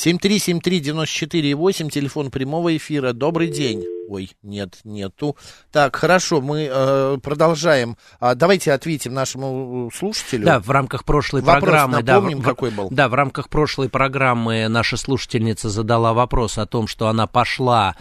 7373948, 0.00 1.90
телефон 1.90 2.30
прямого 2.30 2.74
эфира. 2.76 3.12
Добрый 3.12 3.48
день. 3.48 3.84
Ой, 4.08 4.30
нет, 4.42 4.78
нету. 4.84 5.36
Так, 5.70 5.94
хорошо, 5.96 6.40
мы 6.40 6.68
э, 6.70 7.18
продолжаем. 7.22 7.98
А, 8.18 8.34
давайте 8.34 8.72
ответим 8.72 9.12
нашему 9.12 9.90
слушателю. 9.94 10.46
Да, 10.46 10.58
в 10.58 10.70
рамках 10.70 11.04
прошлой 11.04 11.42
вопрос 11.42 11.62
программы. 11.62 12.02
Напомним, 12.02 12.40
да, 12.40 12.44
какой 12.44 12.70
был. 12.70 12.88
Да, 12.90 13.08
в 13.08 13.14
рамках 13.14 13.50
прошлой 13.50 13.90
программы 13.90 14.68
наша 14.68 14.96
слушательница 14.96 15.68
задала 15.68 16.14
вопрос 16.14 16.56
о 16.58 16.64
том, 16.66 16.86
что 16.86 17.08
она 17.08 17.26
пошла 17.26 17.94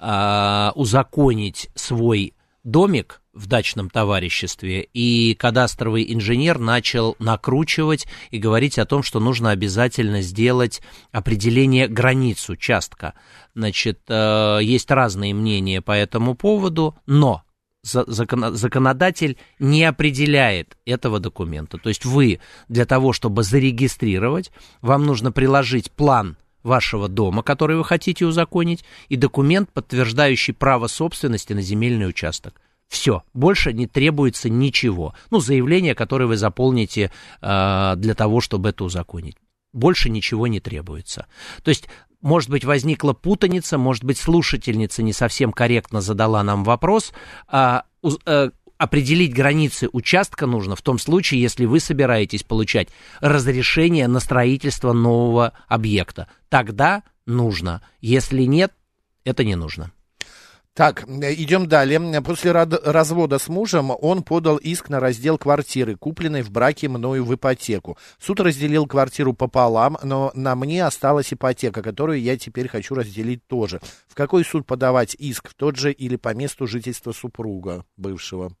э, 0.00 0.70
узаконить 0.74 1.70
свой 1.74 2.34
домик 2.64 3.20
в 3.34 3.46
дачном 3.46 3.90
товариществе, 3.90 4.88
и 4.92 5.34
кадастровый 5.34 6.12
инженер 6.12 6.58
начал 6.58 7.16
накручивать 7.18 8.06
и 8.30 8.38
говорить 8.38 8.78
о 8.78 8.86
том, 8.86 9.02
что 9.02 9.20
нужно 9.20 9.50
обязательно 9.50 10.22
сделать 10.22 10.80
определение 11.12 11.88
границ 11.88 12.48
участка. 12.48 13.14
Значит, 13.54 14.00
э, 14.08 14.60
есть 14.62 14.90
разные 14.90 15.34
мнения 15.34 15.80
по 15.80 15.92
этому 15.92 16.34
поводу, 16.34 16.94
но 17.06 17.42
законодатель 17.84 19.36
не 19.58 19.84
определяет 19.84 20.78
этого 20.86 21.20
документа. 21.20 21.76
То 21.76 21.90
есть 21.90 22.04
вы 22.04 22.40
для 22.68 22.86
того, 22.86 23.12
чтобы 23.12 23.42
зарегистрировать, 23.42 24.50
вам 24.80 25.04
нужно 25.04 25.32
приложить 25.32 25.90
план 25.90 26.36
вашего 26.62 27.08
дома, 27.08 27.42
который 27.42 27.76
вы 27.76 27.84
хотите 27.84 28.24
узаконить, 28.24 28.84
и 29.08 29.16
документ, 29.16 29.70
подтверждающий 29.70 30.54
право 30.54 30.86
собственности 30.86 31.52
на 31.52 31.60
земельный 31.60 32.08
участок. 32.08 32.60
Все, 32.88 33.22
больше 33.32 33.72
не 33.72 33.86
требуется 33.86 34.48
ничего. 34.48 35.14
Ну, 35.30 35.40
заявление, 35.40 35.94
которое 35.94 36.26
вы 36.26 36.36
заполните 36.36 37.10
э, 37.40 37.94
для 37.96 38.14
того, 38.14 38.40
чтобы 38.40 38.70
это 38.70 38.84
узаконить. 38.84 39.36
Больше 39.72 40.10
ничего 40.10 40.46
не 40.46 40.60
требуется. 40.60 41.26
То 41.62 41.70
есть, 41.70 41.88
может 42.20 42.50
быть, 42.50 42.64
возникла 42.64 43.12
путаница, 43.12 43.78
может 43.78 44.04
быть, 44.04 44.18
слушательница 44.18 45.02
не 45.02 45.12
совсем 45.12 45.52
корректно 45.52 46.00
задала 46.00 46.42
нам 46.42 46.62
вопрос. 46.62 47.12
А, 47.48 47.84
э, 48.26 48.50
определить 48.78 49.34
границы 49.34 49.88
участка 49.92 50.46
нужно 50.46 50.76
в 50.76 50.82
том 50.82 50.98
случае, 50.98 51.40
если 51.40 51.64
вы 51.64 51.80
собираетесь 51.80 52.42
получать 52.42 52.88
разрешение 53.20 54.08
на 54.08 54.20
строительство 54.20 54.92
нового 54.92 55.52
объекта. 55.68 56.28
Тогда 56.48 57.02
нужно. 57.26 57.82
Если 58.00 58.42
нет, 58.42 58.72
это 59.24 59.44
не 59.44 59.56
нужно. 59.56 59.90
Так, 60.74 61.04
идем 61.08 61.68
далее. 61.68 62.20
После 62.20 62.50
развода 62.50 63.38
с 63.38 63.48
мужем 63.48 63.92
он 63.96 64.24
подал 64.24 64.56
иск 64.56 64.88
на 64.88 64.98
раздел 64.98 65.38
квартиры, 65.38 65.96
купленной 65.96 66.42
в 66.42 66.50
браке 66.50 66.88
мною 66.88 67.24
в 67.24 67.32
ипотеку. 67.32 67.96
Суд 68.18 68.40
разделил 68.40 68.88
квартиру 68.88 69.34
пополам, 69.34 69.96
но 70.02 70.32
на 70.34 70.56
мне 70.56 70.84
осталась 70.84 71.32
ипотека, 71.32 71.80
которую 71.80 72.20
я 72.20 72.36
теперь 72.36 72.66
хочу 72.66 72.96
разделить 72.96 73.46
тоже. 73.46 73.80
В 74.08 74.16
какой 74.16 74.44
суд 74.44 74.66
подавать 74.66 75.14
иск? 75.14 75.50
В 75.50 75.54
тот 75.54 75.76
же 75.76 75.92
или 75.92 76.16
по 76.16 76.34
месту 76.34 76.66
жительства 76.66 77.12
супруга 77.12 77.84
бывшего? 77.96 78.52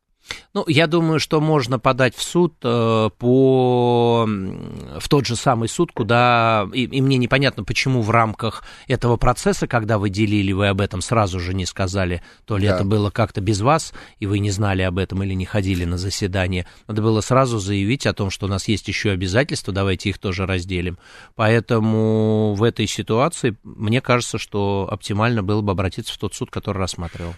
Ну, 0.54 0.64
я 0.68 0.86
думаю, 0.86 1.20
что 1.20 1.40
можно 1.40 1.78
подать 1.78 2.14
в 2.14 2.22
суд 2.22 2.54
э, 2.62 3.10
по 3.18 4.26
в 4.26 5.08
тот 5.08 5.26
же 5.26 5.36
самый 5.36 5.68
суд, 5.68 5.92
куда 5.92 6.68
и, 6.72 6.84
и 6.84 7.00
мне 7.00 7.16
непонятно, 7.16 7.64
почему 7.64 8.02
в 8.02 8.10
рамках 8.10 8.64
этого 8.86 9.16
процесса, 9.16 9.66
когда 9.66 9.98
вы 9.98 10.10
делили, 10.10 10.52
вы 10.52 10.68
об 10.68 10.80
этом 10.80 11.00
сразу 11.00 11.40
же 11.40 11.54
не 11.54 11.66
сказали, 11.66 12.22
то 12.44 12.56
ли 12.56 12.66
да. 12.68 12.76
это 12.76 12.84
было 12.84 13.10
как-то 13.10 13.40
без 13.40 13.60
вас 13.60 13.92
и 14.18 14.26
вы 14.26 14.38
не 14.38 14.50
знали 14.50 14.82
об 14.82 14.98
этом 14.98 15.22
или 15.22 15.34
не 15.34 15.44
ходили 15.44 15.84
на 15.84 15.98
заседание. 15.98 16.66
Надо 16.88 17.02
было 17.02 17.20
сразу 17.20 17.58
заявить 17.58 18.06
о 18.06 18.14
том, 18.14 18.30
что 18.30 18.46
у 18.46 18.48
нас 18.48 18.68
есть 18.68 18.88
еще 18.88 19.10
обязательства, 19.10 19.72
давайте 19.72 20.10
их 20.10 20.18
тоже 20.18 20.46
разделим. 20.46 20.98
Поэтому 21.34 22.54
в 22.54 22.62
этой 22.62 22.86
ситуации 22.86 23.56
мне 23.62 24.00
кажется, 24.00 24.38
что 24.38 24.88
оптимально 24.90 25.42
было 25.42 25.60
бы 25.60 25.72
обратиться 25.72 26.14
в 26.14 26.18
тот 26.18 26.34
суд, 26.34 26.50
который 26.50 26.78
рассматривал. 26.78 27.34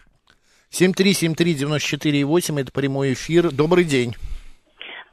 7373948, 0.70 2.61
это 2.61 2.73
прямой 2.73 3.12
эфир. 3.12 3.50
Добрый 3.50 3.85
день. 3.85 4.14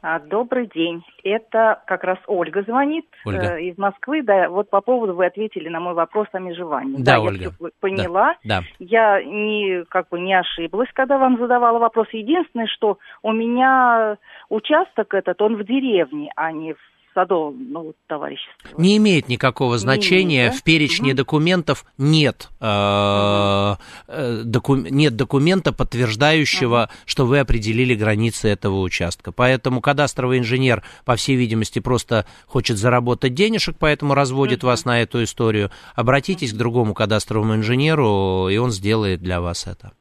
А, 0.06 0.18
добрый 0.18 0.68
день. 0.74 1.02
Это 1.22 1.82
как 1.86 2.04
раз 2.04 2.18
Ольга 2.26 2.62
звонит 2.62 3.06
Ольга. 3.24 3.56
Э, 3.56 3.62
из 3.62 3.78
Москвы. 3.78 4.22
Да, 4.22 4.50
вот 4.50 4.68
по 4.68 4.82
поводу 4.82 5.14
вы 5.14 5.24
ответили 5.24 5.70
на 5.70 5.80
мой 5.80 5.94
вопрос 5.94 6.28
о 6.32 6.40
межевании. 6.40 6.96
Да, 6.98 7.14
да 7.14 7.20
Ольга. 7.22 7.54
Я 7.58 7.68
поняла. 7.80 8.34
Да, 8.44 8.60
да. 8.60 8.66
Я 8.78 9.24
не 9.24 9.82
как 9.88 10.10
бы 10.10 10.20
не 10.20 10.34
ошиблась, 10.38 10.90
когда 10.92 11.16
вам 11.16 11.38
задавала 11.38 11.78
вопрос. 11.78 12.06
Единственное, 12.12 12.66
что 12.66 12.98
у 13.22 13.32
меня 13.32 14.18
участок 14.50 15.14
этот, 15.14 15.40
он 15.40 15.56
в 15.56 15.64
деревне, 15.64 16.30
а 16.36 16.52
не 16.52 16.74
в 16.74 16.78
садовом 17.14 17.72
ну, 17.72 17.94
товариществе. 18.06 18.52
Не 18.76 18.96
имеет 18.98 19.28
никакого 19.28 19.78
значения. 19.78 20.48
Имеет, 20.48 20.54
В 20.54 20.62
перечне 20.62 21.10
угу. 21.10 21.18
документов 21.18 21.84
нет, 21.96 22.48
э, 22.60 23.74
э, 24.08 24.42
доку, 24.44 24.76
нет 24.76 25.16
документа, 25.16 25.72
подтверждающего, 25.72 26.88
угу. 26.90 26.98
что 27.06 27.26
вы 27.26 27.38
определили 27.38 27.94
границы 27.94 28.48
этого 28.48 28.80
участка. 28.80 29.32
Поэтому 29.32 29.80
кадастровый 29.80 30.38
инженер, 30.38 30.82
по 31.04 31.16
всей 31.16 31.36
видимости, 31.36 31.78
просто 31.78 32.26
хочет 32.46 32.76
заработать 32.76 33.34
денежек, 33.34 33.76
поэтому 33.78 34.14
разводит 34.14 34.58
угу. 34.58 34.68
вас 34.68 34.84
на 34.84 35.00
эту 35.00 35.22
историю. 35.22 35.70
Обратитесь 35.94 36.52
к 36.52 36.56
другому 36.56 36.94
кадастровому 36.94 37.54
инженеру, 37.54 38.48
и 38.48 38.56
он 38.56 38.70
сделает 38.70 39.20
для 39.20 39.40
вас 39.40 39.66
это. 39.66 39.92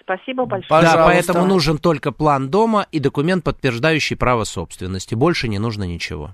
Спасибо 0.00 0.44
большое. 0.44 0.68
Пожалуйста. 0.68 0.98
Да, 0.98 1.04
поэтому 1.06 1.46
нужен 1.46 1.78
только 1.78 2.12
план 2.12 2.50
дома 2.50 2.86
и 2.92 3.00
документ, 3.00 3.44
подтверждающий 3.44 4.16
право 4.16 4.44
собственности. 4.44 5.14
Больше 5.14 5.48
не 5.48 5.58
нужно 5.58 5.84
ничего. 5.84 6.30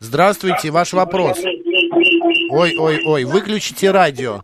Здравствуйте, 0.00 0.70
ваш 0.70 0.92
вопрос. 0.92 1.38
Ой, 2.50 2.76
ой, 2.78 3.04
ой, 3.06 3.24
выключите 3.24 3.90
радио. 3.90 4.42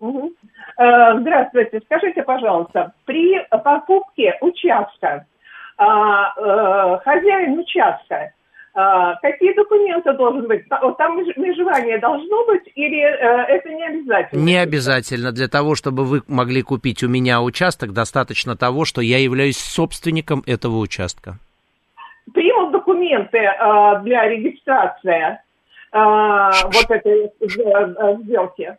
Угу. 0.00 0.32
Здравствуйте, 0.76 1.80
скажите, 1.86 2.22
пожалуйста, 2.22 2.92
при 3.06 3.38
покупке 3.48 4.36
участка 4.40 5.26
а, 5.76 6.32
э, 6.36 6.98
хозяин 7.04 7.58
участка 7.58 8.32
а, 8.76 9.14
какие 9.22 9.54
документы 9.54 10.12
должны 10.14 10.48
быть? 10.48 10.68
Там 10.68 11.16
межевание 11.16 11.98
должно 11.98 12.44
быть 12.46 12.68
или 12.74 13.00
э, 13.02 13.56
это 13.56 13.68
не 13.68 13.86
обязательно? 13.86 14.40
Не 14.40 14.56
обязательно. 14.56 15.30
Для 15.30 15.46
того, 15.46 15.76
чтобы 15.76 16.04
вы 16.04 16.22
могли 16.26 16.62
купить 16.62 17.04
у 17.04 17.08
меня 17.08 17.40
участок, 17.40 17.92
достаточно 17.92 18.56
того, 18.56 18.84
что 18.84 19.00
я 19.00 19.18
являюсь 19.18 19.58
собственником 19.58 20.42
этого 20.46 20.78
участка. 20.78 21.38
Примут 22.32 22.72
документы 22.72 23.38
э, 23.38 24.00
для 24.02 24.28
регистрации 24.28 25.22
э, 25.22 25.38
вот 25.92 26.90
этой 26.90 27.30
сделки? 28.24 28.76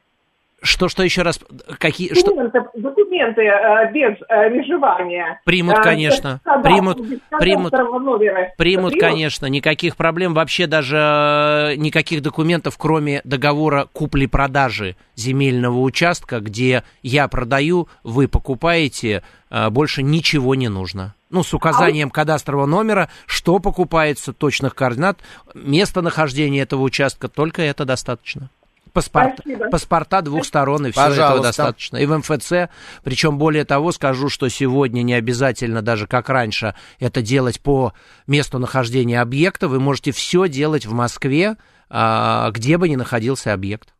Что, 0.65 0.89
что 0.89 1.03
еще 1.03 1.22
раз? 1.22 1.39
Какие, 1.77 2.10
документы, 2.13 2.60
что? 2.60 2.79
документы 2.81 3.41
э, 3.41 3.91
без 3.93 4.17
э, 4.27 4.50
межевания. 4.50 5.39
Примут, 5.45 5.77
э, 5.77 5.84
конечно. 5.84 6.41
Э, 6.43 6.62
примут, 6.63 6.98
примут, 7.39 7.72
номера. 7.72 8.51
примут, 8.57 8.93
примут, 8.93 8.93
конечно. 9.00 9.45
Никаких 9.45 9.95
проблем. 9.95 10.34
Вообще 10.34 10.65
даже 10.65 10.98
э, 10.98 11.75
никаких 11.75 12.24
документов, 12.24 12.77
кроме 12.79 13.22
договора 13.24 13.88
купли-продажи 13.93 14.95
земельного 15.15 15.79
участка, 15.79 16.39
где 16.39 16.84
я 17.03 17.27
продаю, 17.27 17.88
вы 18.03 18.27
покупаете, 18.27 19.22
э, 19.51 19.69
больше 19.69 20.01
ничего 20.01 20.55
не 20.55 20.67
нужно. 20.67 21.13
Ну, 21.29 21.43
с 21.43 21.53
указанием 21.53 22.07
а... 22.07 22.12
кадастрового 22.12 22.65
номера, 22.65 23.10
что 23.27 23.60
покупается, 23.60 24.34
точных 24.34 24.74
координат, 24.74 25.19
местонахождения 25.53 26.63
этого 26.63 26.81
участка, 26.81 27.27
только 27.27 27.62
это 27.62 27.86
достаточно. 27.86 28.50
Паспорт, 28.96 29.42
паспорта 29.72 30.22
двух 30.22 30.46
сторон, 30.46 30.88
и 30.88 30.92
все 30.92 31.02
Пожалуйста. 31.02 31.24
этого 31.25 31.44
достаточно. 31.44 31.98
И 31.98 32.06
в 32.06 32.18
МФЦ, 32.18 32.72
причем 33.04 33.38
более 33.38 33.66
того, 33.66 33.92
скажу, 33.92 34.30
что 34.30 34.48
сегодня 34.48 35.02
не 35.02 35.14
обязательно 35.14 35.82
даже 35.82 36.08
как 36.08 36.30
раньше 36.30 36.75
это 37.02 37.22
делать 37.22 37.62
по 37.62 37.92
месту 38.25 38.58
нахождения 38.58 39.20
объекта. 39.20 39.68
Вы 39.68 39.82
можете 39.82 40.14
все 40.14 40.48
делать 40.48 40.86
в 40.86 40.94
Москве, 40.94 41.58
а, 41.90 42.50
где 42.52 42.78
бы 42.78 42.88
ни 42.88 42.96
находился 42.96 43.52
объект. 43.52 43.94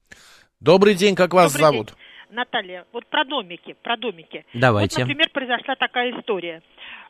Добрый 0.62 0.96
день, 0.96 1.16
как 1.16 1.34
вас 1.34 1.52
Добрый 1.52 1.72
зовут? 1.72 1.88
День. 1.88 1.96
Наталья, 2.32 2.86
вот 2.94 3.06
про 3.08 3.26
домики, 3.26 3.76
про 3.84 3.98
домики. 3.98 4.46
Давайте. 4.54 5.02
Вот, 5.02 5.08
например, 5.08 5.30
произошла 5.34 5.76
такая 5.76 6.18
история. 6.18 6.62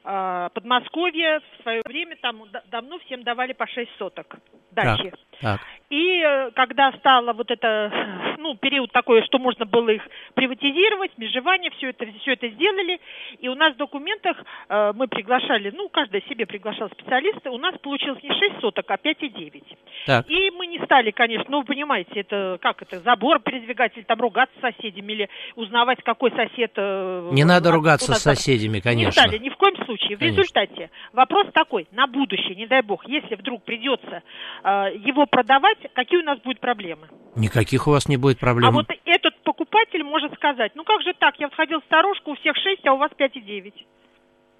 Э, 0.06 0.50
Подмосковье 0.54 1.40
в 1.40 1.64
свое 1.64 1.82
время 1.86 2.16
там 2.22 2.44
давно 2.72 3.00
всем 3.00 3.24
давали 3.24 3.54
по 3.54 3.68
6 3.68 3.90
соток 3.98 4.38
дачи. 4.76 5.10
Так, 5.10 5.20
так. 5.42 5.62
И 5.90 6.22
э, 6.22 6.52
когда 6.52 6.92
стало 6.94 7.34
вот 7.34 7.50
это, 7.52 7.92
ну, 8.38 8.56
период 8.56 8.92
такой, 8.92 9.24
что 9.24 9.40
можно 9.40 9.66
было 9.66 9.90
их 9.90 10.02
приватизировать, 10.34 11.12
межевание, 11.18 11.72
все 11.78 11.90
это, 11.90 12.06
все 12.22 12.34
это 12.34 12.50
сделали, 12.50 13.00
и 13.40 13.48
у 13.48 13.56
нас 13.56 13.74
в 13.74 13.78
документах 13.78 14.38
э, 14.70 14.94
мы 14.96 15.08
приглашали, 15.08 15.72
ну, 15.76 15.90
каждый 15.90 16.24
себе 16.28 16.46
приглашал 16.46 16.90
специалиста, 16.90 17.52
у 17.52 17.58
нас 17.58 17.76
получилось 17.80 18.22
не 18.24 18.30
6 18.30 18.62
соток, 18.62 18.90
а 18.90 18.96
5,9. 18.96 19.64
Так. 20.06 20.30
И 20.30 20.52
мы 20.52 20.68
не 20.68 20.80
стали, 20.86 21.12
конечно, 21.12 21.46
ну, 21.50 21.60
вы 21.60 21.66
понимаете, 21.66 22.20
это 22.20 22.58
как 22.62 22.82
это, 22.82 23.00
забор 23.00 23.40
передвигать, 23.40 23.96
или 23.96 24.04
там 24.04 24.20
ругаться 24.20 24.56
с 24.58 24.62
соседями, 24.62 25.14
или 25.14 25.30
узнавать, 25.56 26.04
какой 26.04 26.32
сосед... 26.32 26.72
Э, 26.76 27.30
не 27.32 27.44
надо 27.44 27.72
ругаться 27.72 28.14
с 28.14 28.22
соседями, 28.22 28.80
конечно. 28.80 29.22
Не 29.22 29.28
стали, 29.28 29.38
ни 29.38 29.50
в 29.50 29.56
коем 29.56 29.76
случае. 29.86 29.95
В 29.96 30.20
конечно. 30.20 30.26
результате 30.26 30.92
вопрос 31.14 31.48
такой, 31.54 31.88
на 31.92 32.08
будущее, 32.08 32.56
не 32.56 32.68
дай 32.68 32.82
бог, 32.82 33.08
если 33.08 33.36
вдруг 33.36 33.64
придется 33.64 34.24
э, 34.64 34.70
его 35.06 35.26
продавать, 35.26 35.78
какие 35.94 36.20
у 36.20 36.24
нас 36.24 36.40
будут 36.40 36.60
проблемы? 36.60 37.08
Никаких 37.36 37.88
у 37.88 37.92
вас 37.92 38.08
не 38.08 38.18
будет 38.18 38.40
проблем. 38.40 38.70
А 38.70 38.72
вот 38.72 38.88
этот 39.06 39.42
покупатель 39.44 40.04
может 40.04 40.34
сказать, 40.36 40.72
ну 40.76 40.84
как 40.84 41.02
же 41.02 41.14
так, 41.18 41.36
я 41.40 41.50
входил 41.50 41.82
в 41.82 41.86
сторожку, 41.86 42.32
у 42.32 42.36
всех 42.36 42.56
6, 42.56 42.86
а 42.88 42.94
у 42.94 42.98
вас 42.98 43.12
5,9. 43.18 43.74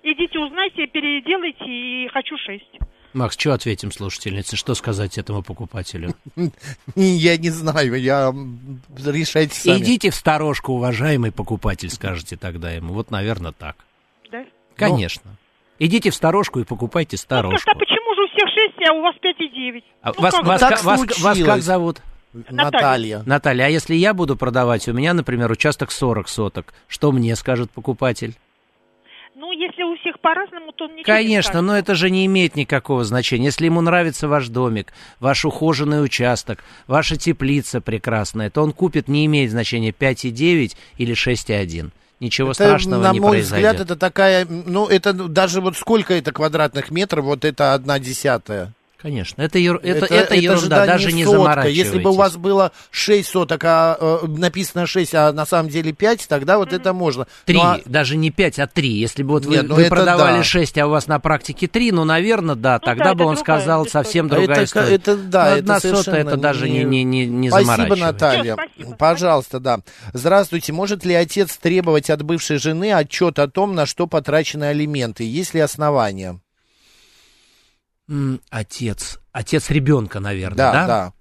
Идите 0.04 0.40
узнайте, 0.40 0.86
переделайте 0.88 1.66
и 1.66 2.08
хочу 2.10 2.38
6. 2.38 2.64
Макс, 3.16 3.38
что 3.38 3.54
ответим 3.54 3.92
слушательнице? 3.92 4.58
Что 4.58 4.76
сказать 4.76 5.18
этому 5.18 5.42
покупателю? 5.42 6.14
Я 6.96 7.38
не 7.38 7.50
знаю, 7.50 7.96
я 7.96 8.34
решайте 9.06 9.56
сами. 9.56 9.78
Идите 9.80 10.10
в 10.10 10.16
сторожку, 10.16 10.74
уважаемый 10.74 11.32
покупатель, 11.32 11.90
скажете 11.90 12.36
тогда 12.36 12.72
ему. 12.72 12.94
Вот, 12.94 13.12
наверное, 13.12 13.54
так. 13.54 13.78
Да? 14.78 14.88
Конечно. 14.88 15.32
Идите 15.78 16.10
в 16.10 16.16
сторожку 16.16 16.60
и 16.60 16.64
покупайте 16.64 17.18
сторожку. 17.18 17.70
Ну, 17.70 17.74
а 17.74 17.80
почему 17.80 18.16
же 18.16 18.24
у 18.24 18.28
всех 18.28 18.50
6, 18.50 18.90
а 18.90 18.94
у 18.94 19.02
вас 19.02 19.16
5,9? 19.16 19.84
А 20.02 20.14
ну, 20.16 20.22
вас, 20.22 20.34
вас, 20.42 20.62
вас, 20.62 20.84
вас, 20.84 21.20
вас 21.20 21.40
как 21.40 21.62
зовут? 21.62 22.02
Наталья. 22.50 23.24
Наталья, 23.26 23.66
а 23.66 23.70
если 23.70 23.96
я 23.96 24.14
буду 24.14 24.36
продавать, 24.36 24.88
у 24.88 24.94
меня, 24.94 25.14
например, 25.14 25.52
участок 25.52 25.92
40 25.92 26.28
соток, 26.28 26.74
что 26.88 27.12
мне 27.12 27.36
скажет 27.36 27.72
покупатель? 27.72 28.36
Ну, 29.36 29.52
если 29.52 29.84
у 29.84 29.96
всех 29.98 30.20
по-разному, 30.20 30.72
то 30.72 30.88
ничего 30.88 31.04
Конечно, 31.04 31.60
не 31.60 31.68
но 31.68 31.78
это 31.78 31.96
же 31.96 32.10
не 32.10 32.26
имеет 32.26 32.56
никакого 32.56 33.04
значения. 33.04 33.46
Если 33.46 33.66
ему 33.66 33.82
нравится 33.82 34.28
ваш 34.28 34.48
домик, 34.48 34.94
ваш 35.20 35.46
ухоженный 35.46 36.04
участок, 36.04 36.64
ваша 36.88 37.18
теплица 37.18 37.82
прекрасная, 37.82 38.50
то 38.50 38.62
он 38.62 38.72
купит, 38.72 39.08
не 39.08 39.26
имеет 39.26 39.52
значения, 39.52 39.92
5,9 39.92 40.76
или 40.98 41.14
6,1 41.14 41.92
ничего 42.20 42.52
это, 42.52 42.64
страшного 42.66 43.04
на 43.04 43.12
не 43.12 43.20
мой 43.20 43.32
произойдет. 43.32 43.72
взгляд, 43.72 43.86
это 43.86 43.96
такая, 43.96 44.46
ну, 44.46 44.88
это 44.88 45.14
даже 45.14 45.62
вот 45.62 45.78
сколько 45.78 46.14
это 46.14 46.32
квадратных 46.32 46.92
метров, 46.92 47.26
вот 47.26 47.46
это 47.46 47.74
одна 47.74 48.00
десятая. 48.00 48.72
Конечно, 49.06 49.44
это, 49.44 49.60
это, 49.60 50.06
это, 50.06 50.16
это 50.16 50.36
ерунда, 50.36 50.82
же, 50.82 50.88
даже 50.88 51.12
не, 51.12 51.26
сотка. 51.26 51.68
Если 51.68 52.00
бы 52.00 52.10
у 52.10 52.16
вас 52.16 52.38
было 52.38 52.72
6 52.90 53.30
соток, 53.30 53.64
а 53.64 53.96
э, 54.02 54.26
написано 54.26 54.88
6, 54.88 55.14
а 55.14 55.32
на 55.32 55.46
самом 55.46 55.70
деле 55.70 55.94
5, 55.94 56.28
тогда 56.28 56.58
вот 56.58 56.70
mm-hmm. 56.70 56.76
это 56.76 56.94
можно. 56.94 57.28
3, 57.46 57.56
ну, 57.56 57.62
а... 57.62 57.80
даже 57.86 58.18
не 58.18 58.32
5, 58.32 58.58
а 58.58 58.66
3. 58.66 58.90
Если 58.90 59.22
бы 59.22 59.34
вот 59.34 59.46
Нет, 59.46 59.62
вы, 59.62 59.68
ну 59.68 59.76
вы 59.76 59.86
продавали 59.90 60.38
да. 60.38 60.44
6, 60.44 60.80
а 60.80 60.88
у 60.88 60.90
вас 60.90 61.06
на 61.06 61.20
практике 61.20 61.68
3, 61.68 61.92
ну, 61.92 62.04
наверное, 62.04 62.56
да, 62.56 62.80
ну, 62.82 62.86
тогда 62.88 63.04
да, 63.04 63.14
бы 63.14 63.26
он 63.26 63.38
сказал 63.38 63.86
история. 63.86 64.06
совсем 64.06 64.28
другая 64.28 64.58
это, 64.58 64.64
история. 64.64 64.96
Это, 64.96 65.16
да, 65.18 65.50
Но 65.52 65.56
одна 65.58 65.78
это 65.78 65.96
сотая, 65.98 66.22
это 66.22 66.38
даже 66.38 66.68
не, 66.68 66.84
не, 66.84 67.04
не, 67.04 67.28
не 67.28 67.50
Спасибо, 67.52 67.96
Наталья. 67.96 68.54
спасибо. 68.56 68.96
Пожалуйста, 68.96 69.60
да. 69.60 69.82
Здравствуйте. 70.14 70.74
Может 70.74 71.06
ли 71.06 71.14
отец 71.14 71.56
требовать 71.58 72.10
от 72.10 72.24
бывшей 72.24 72.58
жены 72.58 72.92
отчет 72.92 73.38
о 73.38 73.48
том, 73.48 73.76
на 73.76 73.86
что 73.86 74.08
потрачены 74.08 74.64
алименты? 74.64 75.26
Есть 75.26 75.54
ли 75.54 75.60
основания? 75.60 76.40
Отец. 78.50 79.20
Отец 79.32 79.70
ребенка, 79.70 80.20
наверное, 80.20 80.58
да? 80.58 80.72
Да, 80.72 80.88
да. 80.88 81.14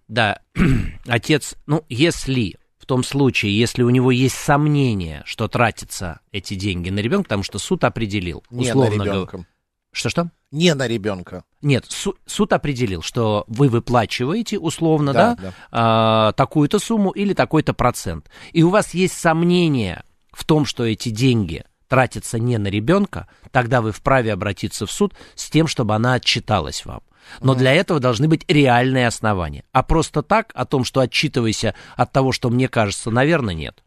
Да. 0.55 0.63
Отец, 1.07 1.55
ну, 1.67 1.85
если 1.89 2.57
в 2.79 2.87
том 2.87 3.03
случае, 3.03 3.59
если 3.59 3.83
у 3.83 3.89
него 3.91 4.11
есть 4.11 4.35
сомнение, 4.37 5.23
что 5.25 5.49
тратятся 5.49 6.21
эти 6.33 6.55
деньги 6.55 6.91
на 6.91 6.99
ребенка, 6.99 7.25
потому 7.25 7.43
что 7.43 7.59
суд 7.59 7.83
определил, 7.85 8.45
Не 8.51 8.69
условно 8.69 9.05
на 9.05 9.09
ребенка. 9.09 9.47
Что-что? 9.91 10.31
Не 10.51 10.75
на 10.75 10.87
ребенка. 10.87 11.45
Нет, 11.63 11.87
су- 11.89 12.17
суд 12.27 12.53
определил, 12.53 13.01
что 13.01 13.45
вы 13.47 13.69
выплачиваете 13.69 14.59
условно, 14.59 15.13
да, 15.13 15.35
да, 15.35 15.43
да. 15.43 15.53
А, 15.71 16.33
такую-то 16.33 16.79
сумму 16.79 17.11
или 17.11 17.33
такой-то 17.33 17.73
процент. 17.73 18.29
И 18.53 18.63
у 18.63 18.69
вас 18.71 18.93
есть 18.93 19.17
сомнение 19.17 20.03
в 20.33 20.45
том, 20.45 20.67
что 20.67 20.85
эти 20.85 21.09
деньги 21.09 21.65
тратится 21.89 22.39
не 22.39 22.59
на 22.59 22.69
ребенка, 22.69 23.29
тогда 23.51 23.81
вы 23.81 23.93
вправе 23.93 24.33
обратиться 24.33 24.87
в 24.87 24.93
суд 24.93 25.15
с 25.35 25.51
тем, 25.51 25.67
чтобы 25.67 25.95
она 25.95 26.15
отчиталась 26.15 26.85
вам. 26.85 27.01
Но 27.41 27.55
для 27.55 27.73
этого 27.73 28.01
должны 28.01 28.29
быть 28.29 28.45
реальные 28.49 29.07
основания. 29.07 29.65
А 29.73 29.83
просто 29.83 30.23
так, 30.23 30.51
о 30.55 30.67
том, 30.67 30.85
что 30.85 31.01
отчитывайся 31.01 31.75
от 31.97 32.13
того, 32.13 32.33
что 32.33 32.51
мне 32.51 32.69
кажется, 32.69 33.11
наверное, 33.11 33.55
нет. 33.55 33.83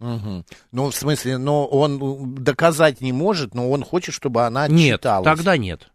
Угу. 0.00 0.44
Ну, 0.72 0.90
в 0.90 0.94
смысле, 0.94 1.38
но 1.38 1.66
он 1.66 2.34
доказать 2.34 3.00
не 3.00 3.12
может, 3.12 3.54
но 3.54 3.70
он 3.70 3.84
хочет, 3.84 4.14
чтобы 4.14 4.46
она 4.46 4.64
отчиталась. 4.64 5.26
Нет, 5.26 5.36
тогда 5.36 5.56
нет. 5.56 5.90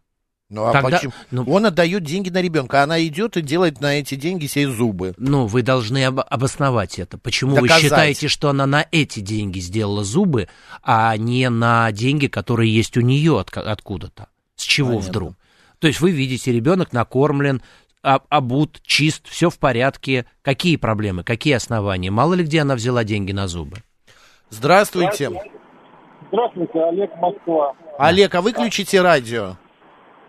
Ну 0.48 0.64
а 0.66 0.72
Тогда, 0.72 0.98
почему? 0.98 1.12
Ну, 1.32 1.44
Он 1.44 1.66
отдает 1.66 2.04
деньги 2.04 2.30
на 2.30 2.40
ребенка, 2.40 2.82
она 2.82 3.04
идет 3.04 3.36
и 3.36 3.42
делает 3.42 3.80
на 3.80 3.98
эти 3.98 4.14
деньги 4.14 4.46
себе 4.46 4.68
зубы. 4.68 5.14
Ну, 5.16 5.46
вы 5.46 5.62
должны 5.62 6.04
об, 6.04 6.20
обосновать 6.20 7.00
это. 7.00 7.18
Почему 7.18 7.56
Доказать. 7.56 7.82
вы 7.82 7.88
считаете, 7.88 8.28
что 8.28 8.50
она 8.50 8.64
на 8.66 8.86
эти 8.92 9.18
деньги 9.20 9.58
сделала 9.58 10.04
зубы, 10.04 10.48
а 10.84 11.16
не 11.16 11.48
на 11.50 11.90
деньги, 11.90 12.28
которые 12.28 12.72
есть 12.72 12.96
у 12.96 13.00
нее 13.00 13.40
от, 13.40 13.56
откуда-то? 13.56 14.28
С 14.54 14.62
чего 14.62 14.90
Понятно. 14.90 15.08
вдруг? 15.08 15.34
То 15.80 15.88
есть 15.88 16.00
вы 16.00 16.12
видите, 16.12 16.52
ребенок 16.52 16.92
накормлен, 16.92 17.60
обут, 18.02 18.80
чист, 18.82 19.26
все 19.28 19.50
в 19.50 19.58
порядке. 19.58 20.26
Какие 20.42 20.76
проблемы, 20.76 21.24
какие 21.24 21.54
основания? 21.54 22.12
Мало 22.12 22.34
ли 22.34 22.44
где 22.44 22.60
она 22.60 22.76
взяла 22.76 23.02
деньги 23.02 23.32
на 23.32 23.48
зубы. 23.48 23.78
Здравствуйте. 24.50 25.30
Здравствуйте, 26.28 26.80
Олег 26.84 27.10
Москва. 27.16 27.72
Олег, 27.98 28.34
а 28.34 28.42
выключите 28.42 29.00
радио. 29.00 29.56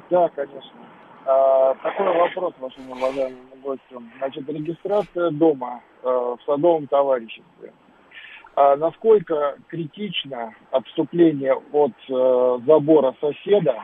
Да, 0.10 0.30
конечно. 0.30 0.80
А, 1.26 1.76
такой 1.76 2.18
вопрос 2.18 2.54
вашему 2.60 2.94
уважаемому 2.94 3.56
гостю. 3.62 4.02
Значит, 4.18 4.48
регистрация 4.48 5.32
дома 5.32 5.82
э, 6.04 6.08
в 6.08 6.40
садовом 6.46 6.88
товариществе. 6.88 7.74
А 8.56 8.76
насколько 8.76 9.58
критично 9.68 10.56
отступление 10.72 11.54
от 11.74 11.92
э, 12.10 12.60
забора 12.66 13.14
соседа? 13.20 13.76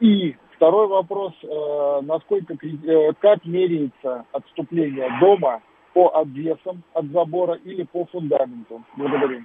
И 0.00 0.36
второй 0.54 0.86
вопрос, 0.86 1.32
э, 1.42 2.00
насколько, 2.02 2.54
э, 2.54 3.12
как 3.20 3.44
меряется 3.44 4.26
отступление 4.32 5.08
дома 5.18 5.60
по 5.92 6.08
обвесам 6.14 6.82
от 6.92 7.06
забора 7.06 7.54
или 7.64 7.84
по 7.84 8.04
фундаменту? 8.06 8.84
Благодарю. 8.96 9.42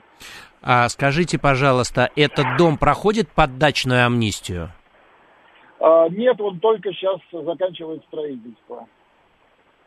А 0.62 0.90
скажите, 0.90 1.40
пожалуйста, 1.40 2.10
этот 2.16 2.58
дом 2.58 2.78
проходит 2.78 3.30
поддачную 3.30 4.06
амнистию? 4.06 4.70
А, 5.80 6.10
нет, 6.10 6.40
он 6.42 6.60
только 6.60 6.92
сейчас 6.94 7.20
заканчивает 7.32 8.04
строительство. 8.08 8.88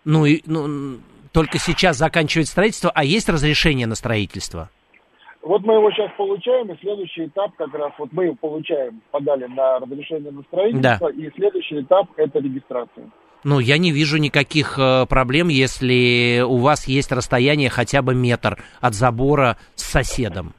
Ну 0.04 0.26
и 0.26 0.42
ну, 0.46 0.98
только 1.32 1.58
сейчас 1.58 1.96
заканчивает 1.96 2.48
строительство, 2.48 2.90
а 2.94 3.04
есть 3.04 3.28
разрешение 3.28 3.86
на 3.86 3.94
строительство? 3.94 4.70
Вот 5.42 5.62
мы 5.62 5.74
его 5.74 5.90
сейчас 5.90 6.10
получаем, 6.16 6.70
и 6.70 6.80
следующий 6.80 7.26
этап 7.26 7.54
как 7.56 7.74
раз, 7.74 7.92
вот 7.98 8.12
мы 8.12 8.26
его 8.26 8.36
получаем, 8.36 9.02
подали 9.10 9.46
на 9.46 9.80
разрешение 9.80 10.30
на 10.30 10.42
строительство, 10.42 11.12
да. 11.12 11.20
и 11.20 11.30
следующий 11.34 11.80
этап 11.80 12.06
это 12.16 12.38
регистрация. 12.38 13.10
Ну, 13.42 13.58
я 13.58 13.76
не 13.78 13.90
вижу 13.90 14.18
никаких 14.18 14.78
э, 14.78 15.04
проблем, 15.06 15.48
если 15.48 16.44
у 16.46 16.58
вас 16.58 16.86
есть 16.86 17.10
расстояние 17.10 17.70
хотя 17.70 18.00
бы 18.00 18.14
метр 18.14 18.62
от 18.80 18.94
забора 18.94 19.56
с 19.74 19.82
соседом. 19.82 20.54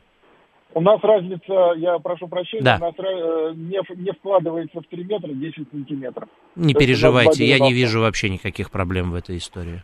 У 0.76 0.82
нас 0.82 1.00
разница, 1.04 1.74
я 1.78 2.00
прошу 2.00 2.28
прощения, 2.28 2.64
да. 2.64 2.78
у 2.78 2.80
нас 2.80 2.96
э, 2.98 3.54
не, 3.56 3.80
не 4.04 4.12
вкладывается 4.12 4.82
в 4.82 4.88
3 4.88 5.04
метра 5.04 5.30
10 5.30 5.68
сантиметров. 5.72 6.28
Не 6.56 6.74
То 6.74 6.80
переживайте, 6.80 7.46
я 7.46 7.60
не 7.60 7.74
вижу 7.74 8.02
вообще 8.02 8.30
никаких 8.30 8.72
проблем 8.72 9.12
в 9.12 9.16
этой 9.16 9.38
истории. 9.38 9.84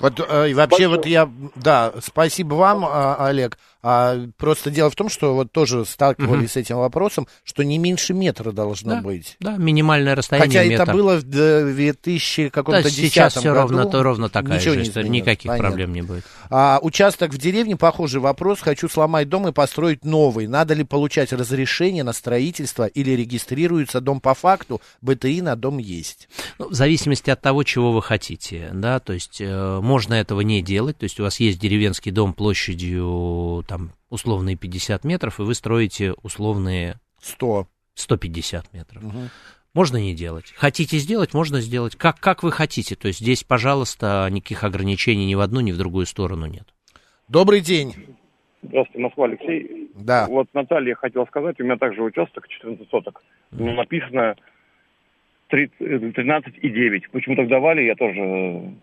Вот 0.00 0.20
э, 0.20 0.54
вообще 0.54 0.88
Большое. 0.88 0.88
вот 0.88 1.06
я, 1.06 1.28
да, 1.56 1.92
спасибо 2.00 2.54
вам, 2.54 2.84
а, 2.84 3.26
Олег. 3.26 3.58
А, 3.80 4.18
просто 4.36 4.70
дело 4.70 4.90
в 4.90 4.96
том, 4.96 5.08
что 5.08 5.34
вот 5.34 5.52
тоже 5.52 5.84
сталкивались 5.84 6.50
угу. 6.50 6.52
с 6.52 6.56
этим 6.56 6.76
вопросом, 6.78 7.28
что 7.44 7.62
не 7.62 7.78
меньше 7.78 8.12
метра 8.12 8.50
должно 8.50 8.96
да, 8.96 9.02
быть. 9.02 9.36
Да, 9.38 9.56
минимальное 9.56 10.16
расстояние 10.16 10.58
Хотя 10.58 10.68
метр. 10.68 10.82
это 10.82 10.92
было 10.92 11.16
в 11.16 11.22
2000 11.22 12.48
каком-то 12.48 12.82
да, 12.82 12.90
сейчас 12.90 13.34
все 13.34 13.54
году. 13.54 13.60
ровно, 13.60 13.86
то, 13.86 14.02
ровно 14.02 14.28
такая 14.28 14.58
Ничего 14.58 14.74
же 14.74 14.82
история, 14.82 15.08
никаких 15.08 15.48
Понятно. 15.48 15.68
проблем 15.68 15.92
не 15.92 16.02
будет. 16.02 16.24
А, 16.50 16.80
участок 16.82 17.32
в 17.32 17.38
деревне, 17.38 17.76
похожий 17.76 18.20
вопрос. 18.20 18.60
Хочу 18.60 18.88
сломать 18.88 19.28
дом 19.28 19.46
и 19.46 19.52
построить 19.52 20.04
новый. 20.04 20.48
Надо 20.48 20.74
ли 20.74 20.82
получать 20.82 21.32
разрешение 21.32 22.02
на 22.02 22.12
строительство 22.12 22.86
или 22.86 23.12
регистрируется 23.12 24.00
дом 24.00 24.20
по 24.20 24.34
факту? 24.34 24.80
БТИ 25.02 25.40
на 25.40 25.54
дом 25.54 25.78
есть. 25.78 26.28
Ну, 26.58 26.70
в 26.70 26.74
зависимости 26.74 27.30
от 27.30 27.40
того, 27.40 27.62
чего 27.62 27.92
вы 27.92 28.02
хотите, 28.02 28.70
да, 28.72 28.98
то 28.98 29.12
есть 29.12 29.40
э, 29.40 29.80
можно 29.80 30.14
этого 30.14 30.40
не 30.40 30.62
делать, 30.62 30.98
то 30.98 31.04
есть 31.04 31.20
у 31.20 31.22
вас 31.22 31.38
есть 31.38 31.60
деревенский 31.60 32.10
дом 32.10 32.32
площадью 32.32 33.64
там 33.68 33.92
условные 34.08 34.56
50 34.56 35.04
метров, 35.04 35.38
и 35.38 35.42
вы 35.42 35.54
строите 35.54 36.14
условные 36.22 36.98
100. 37.20 37.68
150 37.94 38.72
метров. 38.72 39.04
Угу. 39.04 39.18
Можно 39.74 39.98
не 39.98 40.14
делать. 40.14 40.52
Хотите 40.56 40.96
сделать, 40.96 41.34
можно 41.34 41.60
сделать. 41.60 41.94
Как, 41.94 42.18
как 42.18 42.42
вы 42.42 42.50
хотите. 42.50 42.96
То 42.96 43.08
есть 43.08 43.20
здесь, 43.20 43.44
пожалуйста, 43.44 44.26
никаких 44.30 44.64
ограничений 44.64 45.26
ни 45.26 45.34
в 45.34 45.40
одну, 45.40 45.60
ни 45.60 45.72
в 45.72 45.78
другую 45.78 46.06
сторону 46.06 46.46
нет. 46.46 46.74
Добрый 47.28 47.60
день. 47.60 47.94
Здравствуйте, 48.62 49.02
Москва, 49.02 49.26
Алексей. 49.26 49.90
Да. 49.94 50.26
Вот 50.28 50.48
Наталья 50.54 50.94
хотела 50.94 51.26
сказать, 51.26 51.60
у 51.60 51.64
меня 51.64 51.76
также 51.76 52.02
участок 52.02 52.48
14 52.48 52.88
соток. 52.88 53.22
Mm. 53.52 53.74
Написано 53.74 54.36
13,9. 55.50 57.02
Почему 57.12 57.36
так 57.36 57.48
давали, 57.48 57.82
я 57.82 57.94
тоже 57.94 58.74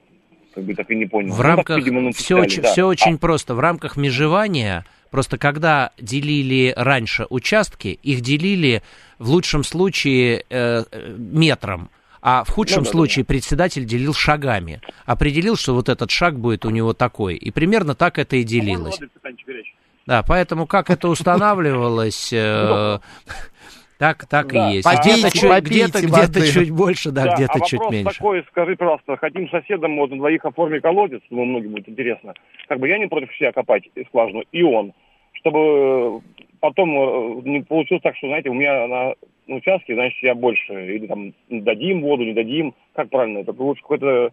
как 0.56 0.64
бы 0.64 0.74
так 0.74 0.90
и 0.90 0.96
не 0.96 1.06
понял. 1.06 1.34
В 1.34 1.38
ну, 1.38 1.44
рамках... 1.44 1.78
Так, 1.78 1.86
видимо, 1.86 2.12
все, 2.14 2.38
очень, 2.40 2.64
да. 2.64 2.72
все 2.72 2.86
очень 2.86 3.16
а. 3.16 3.18
просто. 3.18 3.54
В 3.54 3.60
рамках 3.60 3.98
межевания, 3.98 4.86
просто 5.12 5.38
когда 5.38 5.92
делили 6.00 6.74
раньше 6.76 7.28
участки, 7.30 8.00
их 8.02 8.22
делили 8.22 8.82
в 9.20 9.30
лучшем 9.30 9.64
случае 9.64 10.46
э, 10.50 10.84
метром. 11.18 11.90
А 12.22 12.44
в 12.44 12.50
худшем 12.50 12.80
ну, 12.80 12.86
да, 12.86 12.92
случае 12.92 13.24
да, 13.24 13.28
да. 13.28 13.34
председатель 13.34 13.86
делил 13.86 14.14
шагами. 14.14 14.82
Определил, 15.06 15.58
что 15.58 15.76
вот 15.76 15.90
этот 15.90 16.10
шаг 16.10 16.40
будет 16.40 16.66
у 16.66 16.72
него 16.72 16.94
такой. 16.94 17.36
И 17.36 17.52
примерно 17.52 17.94
так 17.94 18.18
это 18.18 18.38
и 18.38 18.44
делилось. 18.44 19.00
Да, 20.08 20.24
поэтому 20.24 20.66
как 20.68 20.90
это 20.90 21.08
устанавливалось, 21.10 22.32
э, 22.32 23.00
так, 23.98 24.26
так 24.26 24.52
да. 24.52 24.70
и 24.70 24.76
есть. 24.76 24.84
Попейте, 24.84 25.30
где-то, 25.62 26.02
где-то, 26.02 26.40
где-то 26.40 26.52
чуть 26.52 26.72
больше, 26.84 27.12
да, 27.12 27.26
да 27.26 27.36
где-то 27.36 27.54
а 27.54 27.66
чуть 27.66 27.92
меньше. 27.92 28.16
такой, 28.16 28.44
скажи, 28.50 28.76
пожалуйста, 28.76 29.18
хотим 29.18 29.50
соседом 29.50 29.96
на 29.96 30.08
двоих 30.08 30.46
оформить 30.46 30.82
колодец, 30.82 31.22
ну, 31.30 31.46
многим 31.46 31.72
будет 31.72 31.90
интересно. 31.90 32.34
Как 32.68 32.80
бы 32.80 32.90
я 32.90 32.98
не 32.98 33.08
против 33.08 33.34
себя 33.36 33.52
копать 33.52 33.84
скважину, 34.08 34.44
и 34.52 34.64
он. 34.64 34.94
Чтобы 35.34 36.22
потом 36.60 36.90
э, 36.90 37.42
не 37.50 37.62
получилось 37.62 38.02
так, 38.04 38.16
что, 38.18 38.28
знаете, 38.28 38.50
у 38.50 38.54
меня 38.54 38.88
на 38.88 39.56
участке, 39.56 39.94
значит, 39.94 40.22
я 40.24 40.36
больше. 40.36 40.74
Или 40.96 41.08
там 41.08 41.34
дадим 41.50 42.02
воду, 42.02 42.24
не 42.24 42.34
дадим. 42.34 42.74
Как 42.94 43.10
правильно? 43.10 43.40
Это 43.40 43.52
лучше 43.52 43.82
какой-то 43.82 44.32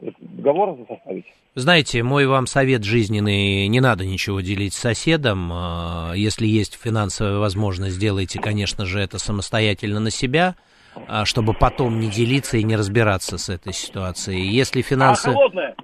договор 0.00 0.76
составить? 0.88 1.24
Знаете, 1.54 2.02
мой 2.02 2.26
вам 2.26 2.46
совет 2.46 2.84
жизненный, 2.84 3.66
не 3.68 3.80
надо 3.80 4.04
ничего 4.04 4.40
делить 4.40 4.74
с 4.74 4.78
соседом. 4.78 5.50
А, 5.52 6.12
если 6.14 6.46
есть 6.46 6.78
финансовая 6.80 7.38
возможность, 7.38 7.96
сделайте, 7.96 8.38
конечно 8.38 8.84
же, 8.84 9.00
это 9.00 9.18
самостоятельно 9.18 10.00
на 10.00 10.10
себя, 10.10 10.56
а, 11.08 11.24
чтобы 11.24 11.54
потом 11.54 11.98
не 11.98 12.10
делиться 12.10 12.58
и 12.58 12.62
не 12.62 12.76
разбираться 12.76 13.38
с 13.38 13.48
этой 13.48 13.72
ситуацией. 13.72 14.48
Если 14.48 14.82
финансы... 14.82 15.30
А, 15.30 15.74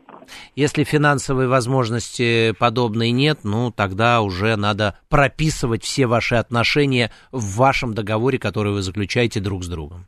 Если 0.55 0.85
финансовой 0.85 1.49
возможности 1.49 2.53
подобной 2.59 3.11
нет, 3.11 3.41
ну, 3.43 3.73
тогда 3.73 4.23
уже 4.23 4.57
надо 4.57 4.97
прописывать 5.09 5.83
все 5.85 6.07
ваши 6.07 6.37
отношения 6.37 7.11
в 7.33 7.57
вашем 7.57 7.93
договоре, 7.93 8.39
который 8.39 8.73
вы 8.73 8.83
заключаете 8.83 9.41
друг 9.41 9.65
с 9.65 9.69
другом. 9.69 10.07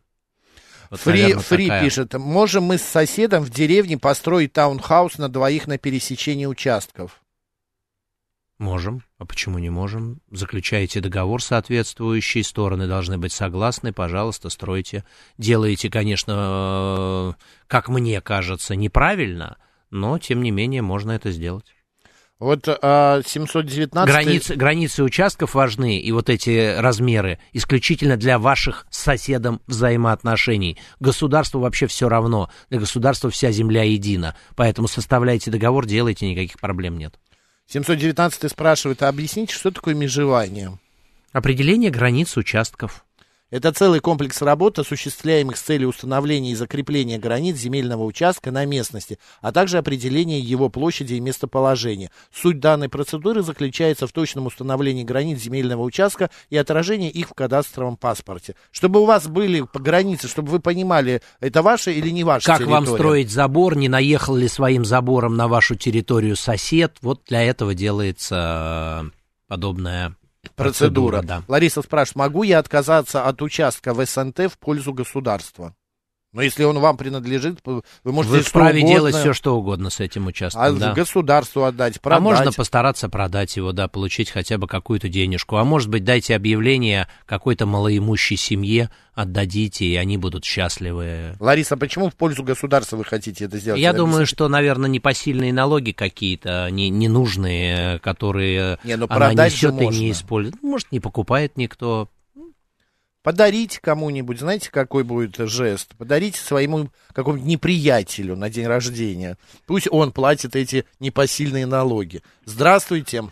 Вот, 0.90 1.00
Фри, 1.00 1.22
наверное, 1.22 1.42
Фри 1.42 1.66
такая... 1.66 1.84
пишет, 1.84 2.14
можем 2.14 2.64
мы 2.64 2.78
с 2.78 2.82
соседом 2.82 3.42
в 3.42 3.50
деревне 3.50 3.98
построить 3.98 4.52
таунхаус 4.52 5.18
на 5.18 5.28
двоих 5.28 5.66
на 5.66 5.78
пересечении 5.78 6.46
участков? 6.46 7.20
Можем. 8.58 9.02
А 9.18 9.26
почему 9.26 9.58
не 9.58 9.70
можем? 9.70 10.20
Заключаете 10.30 11.00
договор 11.00 11.42
соответствующий, 11.42 12.44
стороны 12.44 12.86
должны 12.86 13.18
быть 13.18 13.32
согласны, 13.32 13.92
пожалуйста, 13.92 14.48
стройте. 14.48 15.04
Делаете, 15.38 15.90
конечно, 15.90 17.34
э, 17.36 17.42
как 17.66 17.88
мне 17.88 18.20
кажется, 18.20 18.76
неправильно, 18.76 19.56
но, 19.90 20.18
тем 20.18 20.42
не 20.42 20.52
менее, 20.52 20.82
можно 20.82 21.12
это 21.12 21.32
сделать. 21.32 21.73
Вот 22.44 22.68
а, 22.68 23.22
719... 23.24 24.06
Границы, 24.06 24.54
границы 24.54 25.02
участков 25.02 25.54
важны, 25.54 25.98
и 25.98 26.12
вот 26.12 26.28
эти 26.28 26.76
размеры 26.78 27.38
исключительно 27.54 28.18
для 28.18 28.38
ваших 28.38 28.86
с 28.90 28.98
соседом 28.98 29.62
взаимоотношений. 29.66 30.76
Государству 31.00 31.58
вообще 31.60 31.86
все 31.86 32.06
равно. 32.06 32.50
Для 32.68 32.80
государства 32.80 33.30
вся 33.30 33.50
земля 33.50 33.84
едина. 33.84 34.36
Поэтому 34.56 34.88
составляйте 34.88 35.50
договор, 35.50 35.86
делайте, 35.86 36.30
никаких 36.30 36.60
проблем 36.60 36.98
нет. 36.98 37.18
719 37.66 38.50
спрашивает, 38.50 39.02
а 39.02 39.08
объясните, 39.08 39.54
что 39.54 39.70
такое 39.70 39.94
межевание? 39.94 40.78
Определение 41.32 41.90
границ 41.90 42.36
участков. 42.36 43.06
Это 43.54 43.70
целый 43.70 44.00
комплекс 44.00 44.42
работ, 44.42 44.80
осуществляемых 44.80 45.56
с 45.56 45.60
целью 45.60 45.90
установления 45.90 46.50
и 46.50 46.54
закрепления 46.56 47.18
границ 47.18 47.54
земельного 47.54 48.02
участка 48.02 48.50
на 48.50 48.64
местности, 48.64 49.20
а 49.42 49.52
также 49.52 49.78
определения 49.78 50.40
его 50.40 50.68
площади 50.68 51.14
и 51.14 51.20
местоположения. 51.20 52.10
Суть 52.34 52.58
данной 52.58 52.88
процедуры 52.88 53.42
заключается 53.42 54.08
в 54.08 54.12
точном 54.12 54.46
установлении 54.46 55.04
границ 55.04 55.38
земельного 55.38 55.82
участка 55.82 56.30
и 56.50 56.56
отражении 56.56 57.10
их 57.10 57.28
в 57.28 57.34
кадастровом 57.34 57.96
паспорте. 57.96 58.56
Чтобы 58.72 59.00
у 59.00 59.04
вас 59.04 59.28
были 59.28 59.64
границы, 59.72 60.26
чтобы 60.26 60.50
вы 60.50 60.58
понимали, 60.58 61.22
это 61.38 61.62
ваше 61.62 61.92
или 61.92 62.10
не 62.10 62.24
ваше 62.24 62.46
Как 62.46 62.58
территория. 62.58 62.74
вам 62.74 62.86
строить 62.92 63.30
забор, 63.30 63.76
не 63.76 63.88
наехал 63.88 64.34
ли 64.34 64.48
своим 64.48 64.84
забором 64.84 65.36
на 65.36 65.46
вашу 65.46 65.76
территорию 65.76 66.34
сосед, 66.34 66.96
вот 67.02 67.22
для 67.28 67.44
этого 67.44 67.72
делается 67.76 69.12
подобная 69.46 70.16
Процедура. 70.52 71.20
Процедура, 71.20 71.22
да. 71.22 71.42
Лариса 71.48 71.82
спрашивает, 71.82 72.16
могу 72.16 72.42
я 72.42 72.58
отказаться 72.58 73.26
от 73.26 73.42
участка 73.42 73.94
в 73.94 74.04
СНТ 74.04 74.50
в 74.50 74.58
пользу 74.58 74.92
государства? 74.92 75.74
Но 76.34 76.42
если 76.42 76.64
он 76.64 76.80
вам 76.80 76.96
принадлежит, 76.96 77.60
вы 77.64 77.82
можете 78.04 78.36
Вы 78.36 78.42
вправе 78.42 78.82
делать 78.82 79.14
все, 79.14 79.32
что 79.32 79.56
угодно 79.56 79.88
с 79.88 80.00
этим 80.00 80.26
участком. 80.26 80.62
А 80.62 80.72
да. 80.72 80.92
государству 80.92 81.62
отдать, 81.62 82.00
продать. 82.00 82.18
А 82.18 82.20
можно 82.20 82.52
постараться 82.52 83.08
продать 83.08 83.56
его, 83.56 83.70
да, 83.70 83.86
получить 83.86 84.30
хотя 84.30 84.58
бы 84.58 84.66
какую-то 84.66 85.08
денежку. 85.08 85.56
А 85.56 85.64
может 85.64 85.88
быть, 85.88 86.02
дайте 86.02 86.34
объявление 86.34 87.06
какой-то 87.24 87.66
малоимущей 87.66 88.36
семье, 88.36 88.90
отдадите, 89.14 89.84
и 89.84 89.94
они 89.94 90.18
будут 90.18 90.44
счастливы. 90.44 91.36
Лариса, 91.38 91.76
почему 91.76 92.10
в 92.10 92.16
пользу 92.16 92.42
государства 92.42 92.96
вы 92.96 93.04
хотите 93.04 93.44
это 93.44 93.58
сделать? 93.58 93.80
Я 93.80 93.92
думаю, 93.92 94.26
что, 94.26 94.48
наверное, 94.48 94.90
непосильные 94.90 95.52
налоги 95.52 95.92
какие-то, 95.92 96.68
не, 96.68 96.90
ненужные, 96.90 98.00
которые 98.00 98.80
не, 98.82 98.96
ну, 98.96 99.06
она 99.08 99.32
несет 99.34 99.80
и 99.80 99.86
не 99.86 100.10
использует. 100.10 100.60
Может, 100.64 100.90
не 100.90 100.98
покупает 100.98 101.56
никто, 101.56 102.08
Подарите 103.24 103.80
кому-нибудь, 103.80 104.38
знаете, 104.38 104.70
какой 104.70 105.02
будет 105.02 105.36
жест? 105.38 105.96
Подарите 105.96 106.38
своему 106.38 106.88
какому-нибудь 107.14 107.48
неприятелю 107.48 108.36
на 108.36 108.50
день 108.50 108.66
рождения. 108.66 109.38
Пусть 109.66 109.88
он 109.90 110.12
платит 110.12 110.54
эти 110.54 110.84
непосильные 111.00 111.64
налоги. 111.64 112.20
Здравствуйте. 112.44 113.22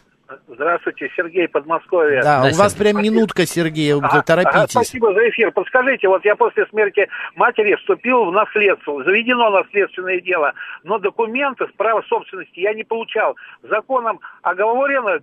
Здравствуйте, 0.48 1.10
Сергей, 1.14 1.46
Подмосковье. 1.46 2.22
Да, 2.22 2.48
у 2.50 2.56
вас 2.56 2.72
прям 2.74 3.02
минутка, 3.02 3.44
Сергей, 3.44 3.92
а, 3.92 4.22
торопитесь. 4.22 4.70
спасибо 4.70 5.12
за 5.12 5.28
эфир. 5.28 5.52
Подскажите, 5.52 6.08
вот 6.08 6.24
я 6.24 6.36
после 6.36 6.64
смерти 6.66 7.06
матери 7.36 7.74
вступил 7.74 8.24
в 8.24 8.32
наследство, 8.32 9.04
заведено 9.04 9.50
наследственное 9.50 10.22
дело, 10.22 10.54
но 10.84 10.98
документы 10.98 11.66
с 11.66 11.72
права 11.76 12.02
собственности 12.08 12.60
я 12.60 12.72
не 12.72 12.84
получал. 12.84 13.36
Законом 13.62 14.20
оговорено 14.40 15.20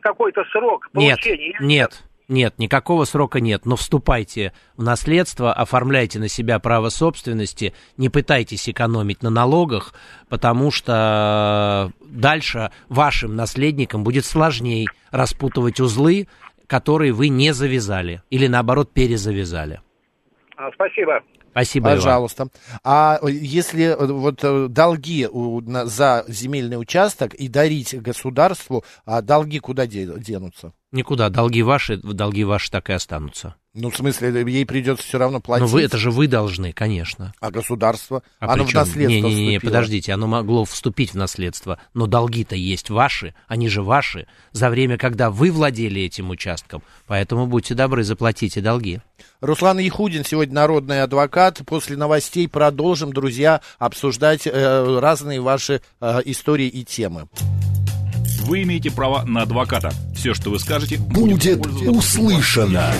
какой-то 0.00 0.44
срок 0.52 0.88
получения? 0.90 1.48
Нет, 1.48 1.60
нет. 1.60 2.05
Нет, 2.28 2.58
никакого 2.58 3.04
срока 3.04 3.40
нет, 3.40 3.66
но 3.66 3.76
вступайте 3.76 4.52
в 4.76 4.82
наследство, 4.82 5.52
оформляйте 5.52 6.18
на 6.18 6.28
себя 6.28 6.58
право 6.58 6.88
собственности, 6.88 7.72
не 7.96 8.08
пытайтесь 8.08 8.68
экономить 8.68 9.22
на 9.22 9.30
налогах, 9.30 9.94
потому 10.28 10.72
что 10.72 11.92
дальше 12.00 12.72
вашим 12.88 13.36
наследникам 13.36 14.02
будет 14.02 14.24
сложнее 14.24 14.86
распутывать 15.12 15.78
узлы, 15.78 16.26
которые 16.66 17.12
вы 17.12 17.28
не 17.28 17.52
завязали 17.54 18.22
или 18.28 18.48
наоборот 18.48 18.92
перезавязали. 18.92 19.80
А, 20.56 20.72
спасибо. 20.72 21.22
Спасибо, 21.56 21.90
Пожалуйста. 21.90 22.42
Иван. 22.42 22.80
А 22.84 23.18
если 23.26 23.84
э, 23.84 24.06
вот 24.06 24.40
э, 24.42 24.66
долги 24.68 25.26
за 25.84 26.24
земельный 26.28 26.78
участок 26.78 27.32
и 27.32 27.48
дарить 27.48 27.98
государству, 28.02 28.84
а 29.06 29.22
долги 29.22 29.58
куда 29.58 29.86
денутся? 29.86 30.74
Никуда. 30.96 31.28
Долги 31.28 31.62
ваши, 31.62 31.98
долги 31.98 32.42
ваши 32.42 32.70
так 32.70 32.88
и 32.90 32.94
останутся. 32.94 33.54
Ну, 33.74 33.90
в 33.90 33.96
смысле, 33.96 34.42
ей 34.50 34.64
придется 34.64 35.06
все 35.06 35.18
равно 35.18 35.38
платить. 35.40 35.66
Но 35.66 35.68
вы, 35.68 35.82
это 35.82 35.98
же 35.98 36.10
вы 36.10 36.26
должны, 36.28 36.72
конечно. 36.72 37.34
А 37.40 37.50
государство? 37.50 38.22
А 38.40 38.54
оно 38.54 38.64
в 38.64 38.72
наследство 38.72 39.28
Не-не-не, 39.28 39.60
подождите, 39.60 40.14
оно 40.14 40.26
могло 40.26 40.64
вступить 40.64 41.12
в 41.12 41.16
наследство, 41.16 41.78
но 41.92 42.06
долги-то 42.06 42.56
есть 42.56 42.88
ваши, 42.88 43.34
они 43.46 43.68
же 43.68 43.82
ваши, 43.82 44.26
за 44.52 44.70
время, 44.70 44.96
когда 44.96 45.30
вы 45.30 45.50
владели 45.50 46.00
этим 46.00 46.30
участком. 46.30 46.82
Поэтому 47.06 47.46
будьте 47.46 47.74
добры, 47.74 48.02
заплатите 48.02 48.62
долги. 48.62 49.00
Руслан 49.42 49.78
Яхудин 49.78 50.24
сегодня 50.24 50.54
народный 50.54 51.02
адвокат. 51.02 51.60
После 51.66 51.98
новостей 51.98 52.48
продолжим, 52.48 53.12
друзья, 53.12 53.60
обсуждать 53.78 54.46
э, 54.46 54.98
разные 54.98 55.42
ваши 55.42 55.82
э, 56.00 56.20
истории 56.24 56.68
и 56.68 56.82
темы. 56.82 57.28
Вы 58.46 58.62
имеете 58.62 58.90
право 58.90 59.22
на 59.26 59.42
адвоката. 59.42 59.92
Все, 60.26 60.34
что 60.34 60.50
вы 60.50 60.58
скажете, 60.58 60.98
будет, 60.98 61.60
будет 61.60 61.88
услышано. 61.88 62.92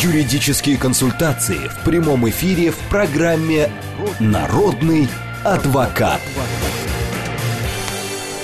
Юридические 0.00 0.78
консультации 0.78 1.68
в 1.68 1.84
прямом 1.84 2.26
эфире 2.30 2.70
в 2.70 2.78
программе 2.88 3.70
«Народный 4.18 5.08
адвокат». 5.44 6.22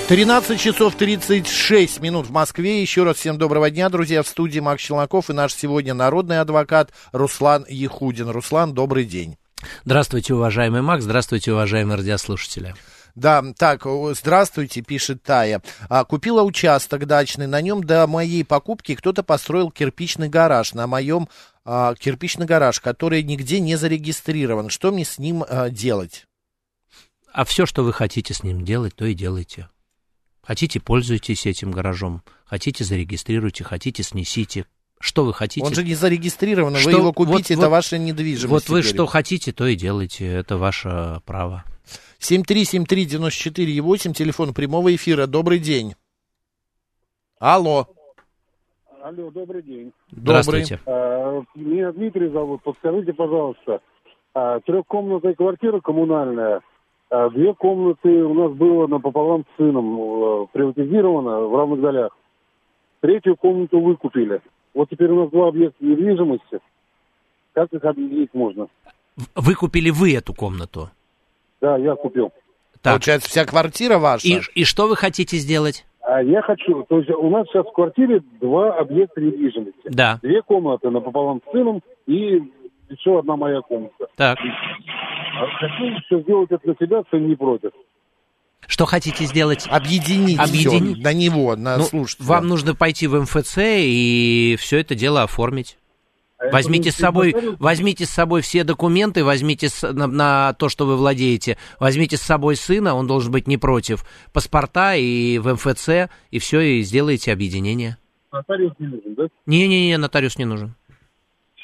13 0.08 0.60
часов 0.60 0.96
36 0.96 2.00
минут 2.00 2.26
в 2.26 2.30
Москве. 2.30 2.82
Еще 2.82 3.04
раз 3.04 3.16
всем 3.16 3.38
доброго 3.38 3.70
дня, 3.70 3.88
друзья. 3.88 4.22
В 4.22 4.28
студии 4.28 4.60
Макс 4.60 4.82
Челноков 4.82 5.30
и 5.30 5.32
наш 5.32 5.54
сегодня 5.54 5.94
народный 5.94 6.40
адвокат 6.40 6.92
Руслан 7.12 7.64
Ехудин. 7.70 8.28
Руслан, 8.28 8.74
добрый 8.74 9.06
день. 9.06 9.38
Здравствуйте, 9.86 10.34
уважаемый 10.34 10.82
Макс. 10.82 11.04
Здравствуйте, 11.04 11.52
уважаемые 11.52 11.96
радиослушатели. 11.96 12.74
Да, 13.14 13.44
так, 13.56 13.86
здравствуйте, 14.12 14.82
пишет 14.82 15.22
Тая. 15.22 15.62
А, 15.88 16.04
купила 16.04 16.42
участок 16.42 17.06
дачный, 17.06 17.46
на 17.46 17.60
нем 17.60 17.84
до 17.84 18.06
моей 18.06 18.44
покупки 18.44 18.94
кто-то 18.94 19.22
построил 19.22 19.70
кирпичный 19.70 20.28
гараж. 20.28 20.74
На 20.74 20.86
моем 20.86 21.28
а, 21.64 21.94
кирпичный 21.94 22.46
гараж, 22.46 22.80
который 22.80 23.22
нигде 23.22 23.60
не 23.60 23.76
зарегистрирован. 23.76 24.70
Что 24.70 24.92
мне 24.92 25.04
с 25.04 25.18
ним 25.18 25.44
а, 25.48 25.68
делать? 25.70 26.26
А 27.32 27.44
все, 27.44 27.66
что 27.66 27.84
вы 27.84 27.92
хотите 27.92 28.34
с 28.34 28.42
ним 28.42 28.64
делать, 28.64 28.94
то 28.96 29.04
и 29.04 29.14
делайте. 29.14 29.68
Хотите, 30.42 30.80
пользуйтесь 30.80 31.44
этим 31.44 31.70
гаражом. 31.70 32.22
Хотите, 32.46 32.82
зарегистрируйте. 32.82 33.64
Хотите, 33.64 34.02
снесите. 34.02 34.64
Что 35.00 35.24
вы 35.24 35.34
хотите? 35.34 35.64
Он 35.64 35.74
же 35.74 35.84
не 35.84 35.94
зарегистрирован, 35.94 36.74
что, 36.76 36.90
вы 36.90 36.98
его 36.98 37.12
купите, 37.12 37.34
вот, 37.36 37.50
это 37.50 37.60
вот, 37.60 37.68
ваша 37.68 37.98
недвижимость. 37.98 38.50
Вот 38.50 38.62
теперь. 38.64 38.74
вы 38.76 38.82
что 38.82 39.06
хотите, 39.06 39.52
то 39.52 39.66
и 39.66 39.76
делайте. 39.76 40.26
Это 40.26 40.56
ваше 40.56 41.20
право. 41.24 41.64
7373948, 42.20 44.12
телефон 44.12 44.54
прямого 44.54 44.94
эфира. 44.94 45.26
Добрый 45.26 45.58
день. 45.58 45.94
Алло. 47.38 47.86
Алло, 49.02 49.30
добрый 49.30 49.62
день. 49.62 49.92
Здравствуйте. 50.10 50.80
А, 50.86 51.42
меня 51.54 51.92
Дмитрий 51.92 52.28
зовут. 52.28 52.62
Подскажите, 52.62 53.12
пожалуйста, 53.12 53.80
а, 54.34 54.60
трехкомнатная 54.60 55.34
квартира 55.34 55.80
коммунальная 55.80 56.62
а 57.10 57.30
две 57.30 57.54
комнаты 57.54 58.08
у 58.08 58.34
нас 58.34 58.52
было 58.52 58.86
напополам 58.86 59.44
с 59.44 59.56
сыном 59.56 59.98
э, 59.98 60.46
приватизировано 60.52 61.40
в 61.40 61.56
равных 61.56 61.80
долях. 61.80 62.16
Третью 63.00 63.36
комнату 63.36 63.80
выкупили. 63.80 64.42
Вот 64.74 64.90
теперь 64.90 65.10
у 65.10 65.22
нас 65.22 65.30
два 65.30 65.48
объекта 65.48 65.82
недвижимости. 65.82 66.60
Как 67.54 67.72
их 67.72 67.82
объединить 67.84 68.34
можно? 68.34 68.68
Вы 69.34 69.54
купили 69.54 69.90
вы 69.90 70.14
эту 70.14 70.34
комнату? 70.34 70.90
Да, 71.60 71.76
я 71.76 71.94
купил. 71.94 72.30
Так. 72.82 72.94
Получается, 72.94 73.28
вся 73.28 73.44
квартира 73.44 73.98
ваша? 73.98 74.26
И, 74.26 74.40
и 74.54 74.64
что 74.64 74.86
вы 74.86 74.96
хотите 74.96 75.36
сделать? 75.36 75.84
А 76.02 76.22
я 76.22 76.40
хочу, 76.40 76.84
то 76.88 76.98
есть 76.98 77.10
у 77.10 77.28
нас 77.28 77.46
сейчас 77.48 77.66
в 77.66 77.72
квартире 77.72 78.22
два 78.40 78.78
объекта 78.78 79.20
недвижимости. 79.20 79.78
Да. 79.84 80.18
Две 80.22 80.40
комнаты 80.42 80.88
напополам 80.90 81.42
с 81.46 81.52
сыном 81.52 81.82
и 82.06 82.42
еще 82.88 83.18
одна 83.18 83.36
моя 83.36 83.60
комната. 83.60 84.06
Так. 84.16 84.38
А 84.38 85.46
хочу 85.58 85.84
еще 85.84 86.22
сделать 86.22 86.50
это 86.50 86.66
на 86.66 86.74
себя, 86.76 87.02
сын 87.10 87.28
не 87.28 87.36
против. 87.36 87.72
Что 88.66 88.86
хотите 88.86 89.24
сделать? 89.24 89.66
Объединить, 89.70 90.38
Объединить? 90.38 90.98
Все 90.98 91.04
на 91.04 91.12
него, 91.12 91.56
на 91.56 91.78
ну, 91.78 91.84
слушателя. 91.84 92.26
Вам 92.26 92.48
нужно 92.48 92.74
пойти 92.74 93.06
в 93.06 93.20
МФЦ 93.20 93.58
и 93.58 94.56
все 94.58 94.80
это 94.80 94.94
дело 94.94 95.22
оформить. 95.22 95.78
А 96.38 96.50
возьмите 96.50 96.92
с 96.92 96.96
собой, 96.96 97.34
возьмите 97.58 98.06
с 98.06 98.10
собой 98.10 98.42
все 98.42 98.62
документы, 98.62 99.24
возьмите 99.24 99.68
с, 99.68 99.92
на, 99.92 100.06
на 100.06 100.52
то, 100.54 100.68
что 100.68 100.86
вы 100.86 100.96
владеете, 100.96 101.58
возьмите 101.80 102.16
с 102.16 102.22
собой 102.22 102.54
сына, 102.54 102.94
он 102.94 103.08
должен 103.08 103.32
быть 103.32 103.48
не 103.48 103.58
против, 103.58 104.04
паспорта 104.32 104.94
и 104.94 105.38
в 105.38 105.52
МФЦ, 105.54 106.08
и 106.30 106.38
все, 106.38 106.60
и 106.60 106.82
сделайте 106.82 107.32
объединение. 107.32 107.98
Нотариус 108.30 108.74
не 108.78 108.86
нужен, 108.86 109.14
да? 109.16 109.26
Не-не-не, 109.46 109.98
нотариус 109.98 110.38
не 110.38 110.44
нужен. 110.44 110.76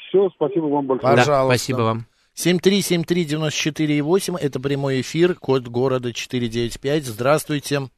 Все, 0.09 0.29
спасибо 0.31 0.65
вам 0.65 0.87
большое. 0.87 1.15
Пожалуйста. 1.15 1.31
Да, 1.31 1.45
спасибо 1.45 1.81
вам. 1.81 2.05
7373948, 2.35 4.37
это 4.37 4.59
прямой 4.59 4.99
эфир, 5.01 5.35
код 5.35 5.69
города 5.69 6.11
495. 6.11 7.05
Здравствуйте. 7.05 7.89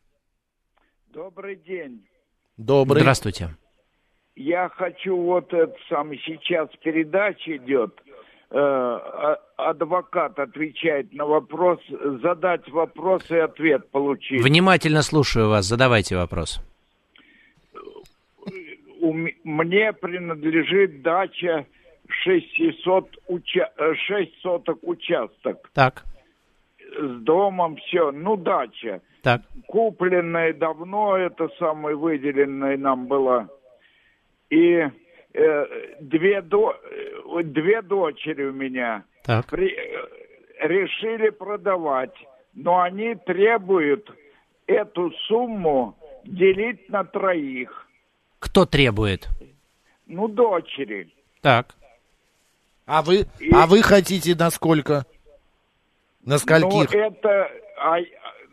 Добрый 1.12 1.56
день. 1.56 2.06
Добрый. 2.56 3.02
Здравствуйте. 3.02 3.58
Я 4.38 4.70
хочу 4.70 5.18
вот 5.18 5.52
это 5.52 5.74
сам 5.90 6.14
сейчас 6.14 6.70
передача 6.84 7.58
идет. 7.58 7.92
Э, 8.52 8.56
а, 8.56 9.40
адвокат 9.58 10.38
отвечает 10.38 11.12
на 11.12 11.26
вопрос, 11.26 11.80
задать 12.22 12.70
вопрос 12.70 13.24
и 13.32 13.38
ответ 13.38 13.90
получить. 13.90 14.44
Внимательно 14.44 15.02
слушаю 15.02 15.50
вас, 15.50 15.66
задавайте 15.66 16.16
вопрос. 16.16 16.62
Мне 19.44 19.92
принадлежит 19.94 21.02
дача 21.02 21.66
600 22.08 23.10
уча... 23.28 23.72
6 24.08 24.12
э, 24.12 24.32
соток 24.44 24.78
участок. 24.84 25.68
Так. 25.74 26.04
С 26.96 27.22
домом 27.24 27.78
все. 27.78 28.12
Ну, 28.12 28.38
дача. 28.38 29.02
Так. 29.24 29.42
Купленная 29.66 30.54
давно, 30.54 31.18
это 31.18 31.50
самая 31.58 31.96
выделенная 31.96 32.78
нам 32.78 33.08
была. 33.08 33.50
И 34.50 34.88
э, 35.34 35.66
две, 36.00 36.42
до... 36.42 36.74
Э, 36.74 37.44
две 37.44 37.82
дочери 37.82 38.46
у 38.46 38.54
меня. 38.54 39.04
Так. 39.24 39.48
При... 39.48 39.70
Э, 39.70 40.68
решили 40.68 41.30
продавать. 41.30 42.16
Но 42.54 42.80
они 42.82 43.16
требуют 43.16 44.10
эту 44.66 45.12
сумму 45.28 45.98
делить 46.24 46.90
на 46.90 47.04
троих. 47.04 47.88
Кто 48.40 48.66
требует? 48.66 49.28
Ну, 50.08 50.28
дочери. 50.28 51.10
Так. 51.42 51.76
А 52.86 53.02
вы, 53.02 53.26
и... 53.40 53.52
а 53.54 53.68
вы 53.68 53.82
хотите 53.82 54.36
на 54.36 54.50
сколько? 54.50 55.06
На 56.24 56.38
скольких? 56.38 56.92
Ну, 56.94 57.00
это, 57.00 57.52
а, 57.78 57.98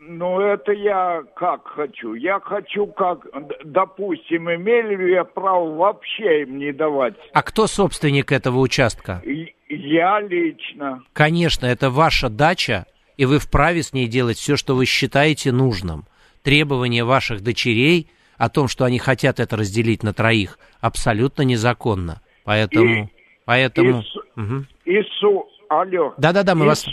ну, 0.07 0.39
это 0.39 0.71
я 0.71 1.23
как 1.35 1.67
хочу. 1.67 2.13
Я 2.13 2.39
хочу, 2.39 2.87
как, 2.87 3.25
допустим, 3.63 4.51
имели 4.51 4.95
ли 4.95 5.11
я 5.13 5.23
право 5.23 5.75
вообще 5.75 6.43
им 6.43 6.57
не 6.57 6.71
давать. 6.71 7.15
А 7.33 7.41
кто 7.41 7.67
собственник 7.67 8.31
этого 8.31 8.59
участка? 8.59 9.21
Я 9.67 10.21
лично. 10.21 11.03
Конечно, 11.13 11.65
это 11.65 11.89
ваша 11.89 12.29
дача, 12.29 12.85
и 13.17 13.25
вы 13.25 13.39
вправе 13.39 13.83
с 13.83 13.93
ней 13.93 14.07
делать 14.07 14.37
все, 14.37 14.55
что 14.55 14.75
вы 14.75 14.85
считаете 14.85 15.51
нужным. 15.51 16.05
Требования 16.43 17.03
ваших 17.03 17.41
дочерей 17.41 18.07
о 18.37 18.49
том, 18.49 18.67
что 18.67 18.85
они 18.85 18.99
хотят 18.99 19.39
это 19.39 19.57
разделить 19.57 20.03
на 20.03 20.13
троих, 20.13 20.59
абсолютно 20.81 21.41
незаконно. 21.41 22.21
Поэтому... 22.43 23.05
И 23.05 23.09
Поэтому... 23.45 24.01
И, 24.01 24.39
угу. 24.39 24.65
и 24.85 25.01
су... 25.19 25.47
Алло. 25.69 26.13
Да-да-да, 26.17 26.55
мы 26.55 26.65
и 26.65 26.67
вас... 26.67 26.85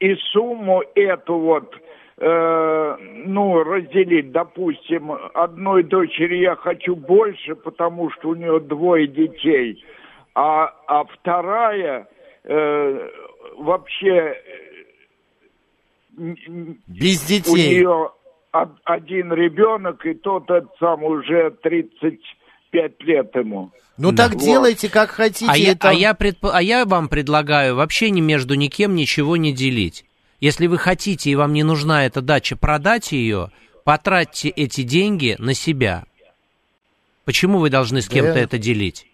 И 0.00 0.14
сумму 0.32 0.82
эту 0.94 1.36
вот, 1.36 1.74
э, 2.20 2.96
ну, 3.26 3.64
разделить, 3.64 4.30
допустим, 4.30 5.12
одной 5.34 5.82
дочери 5.82 6.36
я 6.38 6.54
хочу 6.54 6.94
больше, 6.94 7.54
потому 7.54 8.10
что 8.10 8.30
у 8.30 8.34
нее 8.34 8.60
двое 8.60 9.06
детей, 9.06 9.82
а, 10.34 10.72
а 10.86 11.04
вторая 11.04 12.06
э, 12.44 13.10
вообще... 13.56 14.36
Без 16.16 17.24
детей. 17.24 17.52
У 17.52 17.56
нее 17.56 18.10
один 18.84 19.32
ребенок, 19.32 20.04
и 20.04 20.14
тот 20.14 20.50
сам 20.78 21.04
уже 21.04 21.50
35 21.62 23.02
лет 23.04 23.34
ему. 23.36 23.70
Ну 23.96 24.12
да. 24.12 24.24
так 24.24 24.34
вот. 24.34 24.42
делайте, 24.42 24.90
как 24.90 25.10
хотите. 25.10 25.50
А, 25.50 25.56
я, 25.56 25.76
а, 25.80 25.94
я 25.94 26.14
предп... 26.14 26.46
а 26.52 26.60
я 26.60 26.84
вам 26.84 27.08
предлагаю 27.08 27.76
вообще 27.76 28.10
ни 28.10 28.20
между 28.20 28.54
никем 28.54 28.94
ничего 28.94 29.36
не 29.36 29.52
делить. 29.52 30.04
Если 30.40 30.66
вы 30.66 30.78
хотите 30.78 31.30
и 31.30 31.34
вам 31.34 31.52
не 31.52 31.62
нужна 31.62 32.06
эта 32.06 32.22
дача, 32.22 32.56
продать 32.56 33.12
ее, 33.12 33.50
потратьте 33.84 34.48
эти 34.48 34.82
деньги 34.82 35.36
на 35.38 35.52
себя. 35.52 36.04
Почему 37.24 37.58
вы 37.58 37.68
должны 37.68 38.00
с 38.00 38.08
кем-то 38.08 38.34
да. 38.34 38.40
это 38.40 38.58
делить? 38.58 39.06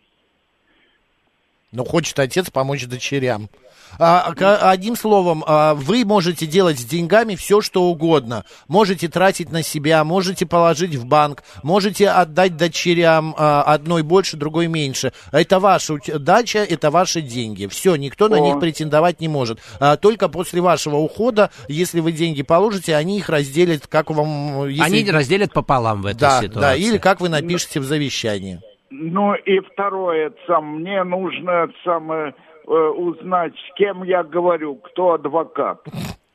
Ну, 1.73 1.85
хочет 1.85 2.19
отец 2.21 2.49
помочь 2.51 2.87
дочерям. 2.87 3.51
А, 3.99 4.33
одним 4.71 4.97
словом, 4.97 5.45
а, 5.47 5.75
вы 5.75 6.05
можете 6.05 6.47
делать 6.47 6.79
с 6.79 6.85
деньгами 6.85 7.35
все, 7.35 7.61
что 7.61 7.85
угодно. 7.85 8.45
Можете 8.69 9.09
тратить 9.09 9.51
на 9.51 9.63
себя, 9.63 10.05
можете 10.05 10.47
положить 10.47 10.95
в 10.95 11.07
банк, 11.07 11.43
можете 11.63 12.09
отдать 12.09 12.57
дочерям 12.57 13.35
а, 13.39 13.63
одной 13.63 14.03
больше, 14.03 14.37
другой 14.37 14.67
меньше. 14.67 15.13
Это 15.33 15.59
ваша 15.59 15.99
дача, 16.19 16.59
это 16.59 16.91
ваши 16.91 17.21
деньги. 17.21 17.67
Все, 17.67 17.97
никто 17.97 18.27
О. 18.27 18.29
на 18.29 18.41
них 18.41 18.61
претендовать 18.61 19.21
не 19.21 19.29
может. 19.29 19.61
Только 20.01 20.29
после 20.29 20.61
вашего 20.61 20.97
ухода, 20.97 21.51
если 21.69 22.01
вы 22.01 22.13
деньги 22.13 22.43
положите, 22.43 22.95
они 22.97 23.19
их 23.19 23.29
разделят, 23.29 23.87
как 23.87 24.11
вам... 24.11 24.67
Если... 24.69 24.83
Они 24.83 25.11
разделят 25.11 25.53
пополам 25.53 26.03
в 26.03 26.07
этой 26.07 26.21
да, 26.21 26.41
ситуации. 26.41 26.61
Да, 26.61 26.75
или 26.75 26.99
как 26.99 27.21
вы 27.21 27.29
напишете 27.29 27.81
в 27.81 27.85
завещании. 27.85 28.61
Ну 28.91 29.35
и 29.35 29.61
второе, 29.61 30.33
сам, 30.47 30.81
мне 30.81 31.03
нужно 31.05 31.69
самое 31.85 32.35
Э, 32.67 32.89
узнать, 32.89 33.53
с 33.55 33.75
кем 33.77 34.03
я 34.03 34.25
говорю, 34.25 34.75
кто 34.77 35.13
адвокат. 35.13 35.87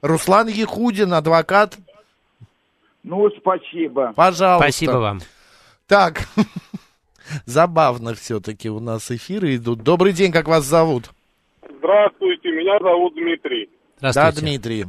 Руслан 0.02 0.48
Ехудин, 0.48 1.14
адвокат. 1.14 1.78
Ну, 3.04 3.30
спасибо. 3.32 4.14
Пожалуйста. 4.16 4.72
Спасибо 4.72 4.98
вам. 4.98 5.20
Так, 5.88 6.22
забавно 7.46 8.14
все-таки 8.14 8.70
у 8.70 8.80
нас 8.80 9.12
эфиры 9.12 9.56
идут. 9.58 9.84
Добрый 9.84 10.14
день, 10.14 10.32
как 10.32 10.48
вас 10.48 10.64
зовут? 10.64 11.10
Здравствуйте, 11.80 12.50
меня 12.52 12.80
зовут 12.80 13.14
Дмитрий. 13.16 13.70
Да, 14.00 14.32
Дмитрий. 14.32 14.86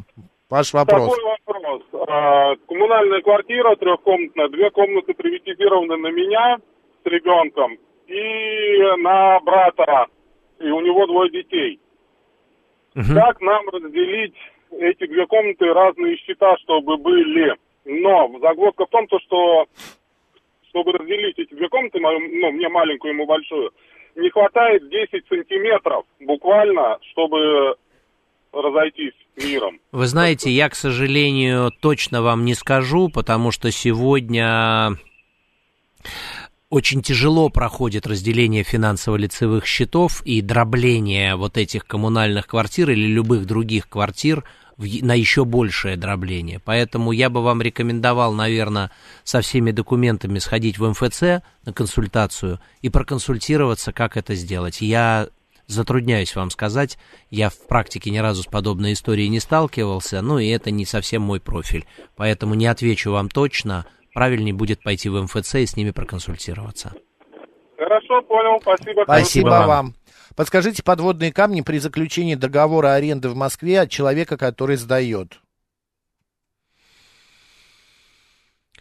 Ваш 0.49 0.73
вопрос. 0.73 1.09
Такой 1.09 1.25
вопрос. 1.25 1.83
А, 2.09 2.55
коммунальная 2.69 3.21
квартира 3.23 3.75
трехкомнатная, 3.75 4.49
две 4.49 4.71
комнаты 4.71 5.13
приватизированы 5.15 5.97
на 5.97 6.09
меня 6.13 6.59
с 7.03 7.07
ребенком 7.07 7.79
и 8.07 9.03
на 9.03 9.41
брата, 9.41 10.07
и 10.63 10.71
у 10.71 10.81
него 10.81 11.07
двое 11.07 11.31
детей. 11.31 11.81
Угу. 12.95 13.15
Как 13.15 13.41
нам 13.41 13.69
разделить 13.69 14.35
эти 14.71 15.07
две 15.07 15.27
комнаты, 15.27 15.67
разные 15.67 16.17
счета, 16.19 16.57
чтобы 16.59 16.97
были? 16.97 17.55
Но 17.85 18.31
загвоздка 18.41 18.87
в 18.87 18.91
том, 18.91 19.07
то, 19.09 19.19
что 19.21 19.67
чтобы 20.69 20.93
разделить 20.93 21.39
эти 21.39 21.55
две 21.55 21.69
комнаты, 21.69 21.99
ну, 22.01 22.53
мне 22.53 22.69
маленькую, 22.69 23.13
ему 23.13 23.27
большую, 23.27 23.73
не 24.15 24.31
хватает 24.31 24.89
10 24.89 25.27
сантиметров 25.29 26.05
буквально, 26.21 26.99
чтобы 27.11 27.77
разойтись 28.53 29.15
миром. 29.37 29.81
Вы 29.93 30.07
знаете, 30.07 30.51
я, 30.51 30.69
к 30.69 30.75
сожалению, 30.75 31.71
точно 31.81 32.23
вам 32.23 32.45
не 32.45 32.55
скажу, 32.55 33.09
потому 33.09 33.51
что 33.51 33.71
сегодня 33.71 34.97
очень 36.73 37.03
тяжело 37.03 37.51
проходит 37.51 38.07
разделение 38.07 38.63
финансово-лицевых 38.63 39.67
счетов 39.67 40.23
и 40.25 40.41
дробление 40.41 41.37
вот 41.37 41.59
этих 41.59 41.87
коммунальных 41.87 42.47
квартир 42.47 42.89
или 42.89 43.09
любых 43.09 43.45
других 43.45 43.91
квартир 43.91 44.45
на 44.79 45.13
еще 45.13 45.45
большее 45.45 45.99
дробление. 45.99 46.61
Поэтому 46.65 47.13
я 47.13 47.29
бы 47.29 47.43
вам 47.43 47.61
рекомендовал, 47.61 48.33
наверное, 48.33 48.91
со 49.23 49.43
всеми 49.43 49.71
документами 49.71 50.39
сходить 50.39 50.79
в 50.79 50.89
МФЦ 50.89 51.45
на 51.67 51.75
консультацию 51.75 52.59
и 52.81 52.89
проконсультироваться, 52.89 53.93
как 53.93 54.17
это 54.17 54.35
сделать. 54.35 54.81
Я 54.81 55.29
затрудняюсь 55.67 56.35
вам 56.35 56.51
сказать, 56.51 56.97
я 57.29 57.51
в 57.51 57.67
практике 57.69 58.09
ни 58.11 58.19
разу 58.19 58.45
с 58.45 58.47
подобной 58.47 58.95
историей 58.95 59.29
не 59.29 59.41
сталкивался, 59.41 60.23
ну 60.23 60.39
и 60.39 60.49
это 60.49 60.71
не 60.71 60.87
совсем 60.87 61.21
мой 61.21 61.39
профиль. 61.39 61.85
Поэтому 62.17 62.55
не 62.55 62.67
отвечу 62.67 63.13
вам 63.13 63.29
точно, 63.29 63.85
правильнее 64.13 64.55
будет 64.55 64.83
пойти 64.83 65.09
в 65.09 65.23
МФЦ 65.23 65.57
и 65.57 65.67
с 65.67 65.77
ними 65.77 65.91
проконсультироваться. 65.91 66.93
Хорошо, 67.77 68.23
понял, 68.23 68.61
спасибо. 68.61 69.03
Спасибо 69.05 69.49
вам. 69.49 69.67
вам. 69.67 69.95
Подскажите 70.37 70.83
подводные 70.83 71.33
камни 71.33 71.61
при 71.61 71.79
заключении 71.79 72.35
договора 72.35 72.95
аренды 72.95 73.29
в 73.29 73.37
Москве 73.37 73.81
от 73.81 73.91
человека, 73.91 74.37
который 74.37 74.77
сдает. 74.77 75.41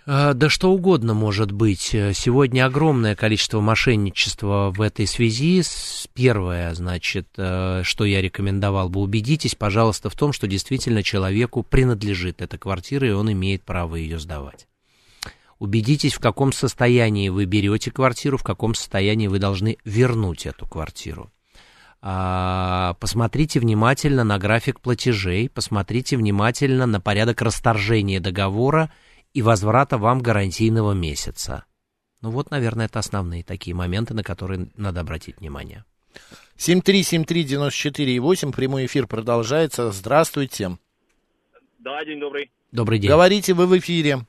А, 0.05 0.33
да 0.33 0.49
что 0.49 0.71
угодно 0.71 1.13
может 1.13 1.51
быть. 1.51 1.95
Сегодня 2.13 2.65
огромное 2.65 3.15
количество 3.15 3.59
мошенничества 3.59 4.71
в 4.75 4.81
этой 4.81 5.05
связи. 5.07 5.61
Первое, 6.13 6.73
значит, 6.73 7.27
э, 7.37 7.81
что 7.83 8.05
я 8.05 8.21
рекомендовал 8.21 8.89
бы, 8.89 8.99
убедитесь, 8.99 9.55
пожалуйста, 9.55 10.09
в 10.09 10.15
том, 10.15 10.33
что 10.33 10.47
действительно 10.47 11.03
человеку 11.03 11.63
принадлежит 11.63 12.41
эта 12.41 12.57
квартира, 12.57 13.07
и 13.07 13.11
он 13.11 13.31
имеет 13.31 13.63
право 13.63 13.95
ее 13.95 14.19
сдавать. 14.19 14.67
Убедитесь, 15.61 16.15
в 16.15 16.19
каком 16.19 16.51
состоянии 16.51 17.29
вы 17.29 17.45
берете 17.45 17.91
квартиру, 17.91 18.35
в 18.39 18.43
каком 18.43 18.73
состоянии 18.73 19.27
вы 19.27 19.37
должны 19.37 19.77
вернуть 19.85 20.47
эту 20.47 20.65
квартиру. 20.65 21.31
А, 22.01 22.95
посмотрите 22.99 23.59
внимательно 23.59 24.23
на 24.23 24.39
график 24.39 24.79
платежей, 24.79 25.49
посмотрите 25.49 26.17
внимательно 26.17 26.87
на 26.87 26.99
порядок 26.99 27.43
расторжения 27.43 28.19
договора 28.19 28.91
и 29.35 29.43
возврата 29.43 29.99
вам 29.99 30.23
гарантийного 30.23 30.93
месяца. 30.93 31.65
Ну 32.21 32.31
вот, 32.31 32.49
наверное, 32.49 32.87
это 32.87 32.97
основные 32.97 33.43
такие 33.43 33.75
моменты, 33.75 34.15
на 34.15 34.23
которые 34.23 34.69
надо 34.75 35.01
обратить 35.01 35.37
внимание. 35.37 35.85
7373948, 36.57 38.51
прямой 38.51 38.87
эфир 38.87 39.05
продолжается. 39.05 39.91
Здравствуйте. 39.91 40.79
Да, 41.77 42.03
день 42.03 42.19
добрый. 42.19 42.49
Добрый 42.71 42.97
день. 42.97 43.11
Говорите, 43.11 43.53
вы 43.53 43.67
в 43.67 43.77
эфире. 43.77 44.25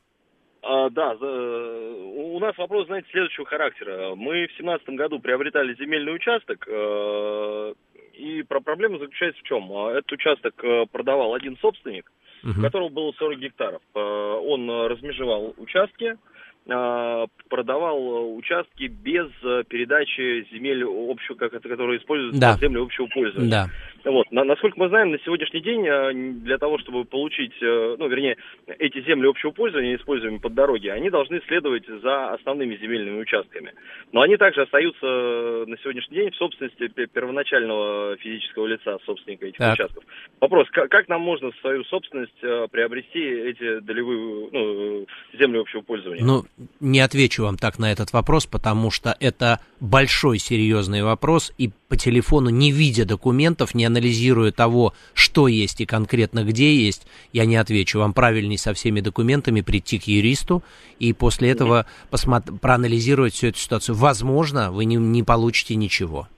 А, 0.63 0.91
да, 0.91 1.15
у 1.15 2.39
нас 2.39 2.57
вопрос, 2.57 2.87
знаете, 2.87 3.09
следующего 3.11 3.45
характера. 3.47 4.15
Мы 4.15 4.47
в 4.47 4.57
семнадцатом 4.57 4.95
году 4.95 5.19
приобретали 5.19 5.75
земельный 5.75 6.15
участок, 6.15 6.65
э, 6.69 7.75
и 8.15 8.43
проблема 8.45 8.99
заключается 8.99 9.41
в 9.41 9.45
чем? 9.45 9.73
А, 9.73 9.91
этот 9.91 10.13
участок 10.13 10.55
э, 10.63 10.87
продавал 10.93 11.35
один 11.35 11.57
собственник, 11.59 12.13
угу. 12.45 12.61
у 12.61 12.63
которого 12.63 12.89
было 12.91 13.13
40 13.13 13.39
гектаров. 13.41 13.83
Э, 13.95 13.99
он 13.99 14.71
размежевал 14.87 15.53
участки, 15.57 16.17
продавал 16.65 18.37
участки 18.37 18.85
без 18.85 19.27
передачи 19.67 20.47
земель 20.53 20.85
общего, 20.85 21.35
как 21.35 21.55
это, 21.55 21.69
которые 21.69 21.99
используются 21.99 22.41
да. 22.41 22.57
земли 22.57 22.81
общего 22.81 23.07
пользования. 23.07 23.51
Да. 23.51 23.67
Вот. 24.05 24.31
На, 24.31 24.45
насколько 24.45 24.79
мы 24.79 24.89
знаем, 24.89 25.13
на 25.13 25.19
сегодняшний 25.21 25.61
день 25.61 25.87
э, 25.87 26.13
для 26.43 26.59
того, 26.59 26.79
чтобы 26.79 27.05
получить, 27.05 27.53
э, 27.61 27.97
ну, 27.99 28.09
вернее, 28.09 28.37
эти 28.79 29.03
земли 29.03 29.29
общего 29.29 29.51
пользования, 29.51 29.97
используемые 29.97 30.41
под 30.41 30.55
дороги, 30.55 30.89
они 30.89 31.11
должны 31.11 31.41
следовать 31.47 31.87
за 31.87 32.33
основными 32.33 32.77
земельными 32.77 33.21
участками. 33.21 33.73
Но 34.13 34.23
они 34.23 34.37
также 34.37 34.63
остаются 34.63 35.07
на 35.07 35.77
сегодняшний 35.79 36.17
день 36.17 36.31
в 36.31 36.37
собственности 36.37 36.89
первоначального 36.89 38.17
физического 38.17 38.67
лица, 38.67 38.99
собственника 39.07 39.47
этих 39.47 39.59
так. 39.59 39.75
участков. 39.75 40.05
Вопрос, 40.41 40.69
как, 40.71 41.09
нам 41.09 41.21
можно 41.21 41.51
в 41.53 41.57
свою 41.61 41.85
собственность 41.85 42.33
э, 42.43 42.67
приобрести 42.71 43.21
эти 43.21 43.81
долевые, 43.81 44.49
ну, 44.53 45.07
земли 45.39 45.61
общего 45.61 45.83
пользования? 45.83 46.25
Ну, 46.25 46.45
не 46.81 47.01
отвечу 47.01 47.45
вам 47.45 47.57
так 47.57 47.79
на 47.79 47.93
этот 47.93 48.13
вопрос, 48.13 48.47
потому 48.47 48.91
что 48.91 49.15
это 49.21 49.61
большой 49.81 50.39
серьезный 50.39 51.03
вопрос, 51.03 51.53
и 51.59 51.71
по 51.89 51.97
телефону, 51.97 52.49
не 52.49 52.73
видя 52.73 53.05
документов, 53.05 53.75
не 53.75 53.85
анализируя 53.93 54.51
того, 54.51 54.95
что 55.15 55.49
есть 55.49 55.81
и 55.81 55.87
конкретно 55.87 56.45
где 56.45 56.75
есть, 56.75 57.07
я 57.33 57.45
не 57.45 57.57
отвечу. 57.57 57.99
Вам 57.99 58.13
правильней 58.13 58.59
со 58.59 58.73
всеми 58.75 59.01
документами 59.01 59.61
прийти 59.61 59.99
к 59.99 60.05
юристу 60.05 60.63
и 60.99 61.13
после 61.13 61.51
этого 61.51 61.87
посмотри, 62.11 62.57
проанализировать 62.57 63.35
всю 63.35 63.49
эту 63.49 63.59
ситуацию. 63.59 63.95
Возможно, 63.95 64.73
вы 64.73 64.87
не, 64.87 64.97
не 64.97 65.23
получите 65.23 65.75
ничего. 65.75 66.29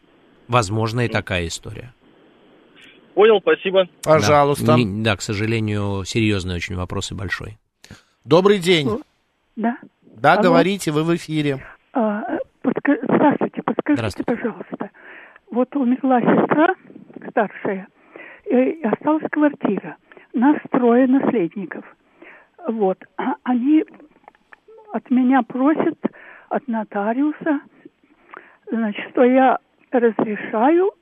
Возможно, 0.48 1.06
и 1.06 1.08
такая 1.08 1.46
история. 1.46 1.94
Понял, 3.14 3.40
спасибо. 3.40 3.88
Пожалуйста. 4.02 4.66
Да, 4.66 4.76
не, 4.76 5.04
да, 5.04 5.16
к 5.16 5.22
сожалению, 5.22 6.02
серьезный 6.04 6.56
очень 6.56 6.74
вопрос 6.74 7.12
и 7.12 7.14
большой. 7.14 7.58
Добрый 8.24 8.58
день. 8.58 8.90
Да. 9.56 9.78
Да, 10.02 10.34
Алло. 10.34 10.42
говорите, 10.42 10.90
вы 10.90 11.04
в 11.04 11.14
эфире. 11.14 11.64
А, 11.92 12.22
подска... 12.62 12.96
Здравствуйте, 13.02 13.62
подскажите, 13.62 13.94
Здравствуйте. 13.94 14.24
пожалуйста. 14.24 14.90
Вот 15.50 15.74
умерла 15.76 16.20
сестра 16.20 16.74
старшая, 17.30 17.88
и 18.44 18.82
осталась 18.82 19.24
квартира. 19.30 19.96
Нас 20.32 20.56
трое 20.70 21.06
наследников. 21.06 21.84
Вот. 22.68 22.98
А 23.16 23.34
они 23.44 23.84
от 24.92 25.10
меня 25.10 25.42
просят, 25.42 25.98
от 26.48 26.68
нотариуса, 26.68 27.60
значит, 28.70 29.10
что 29.10 29.24
я 29.24 29.58
разрешаю 29.90 30.92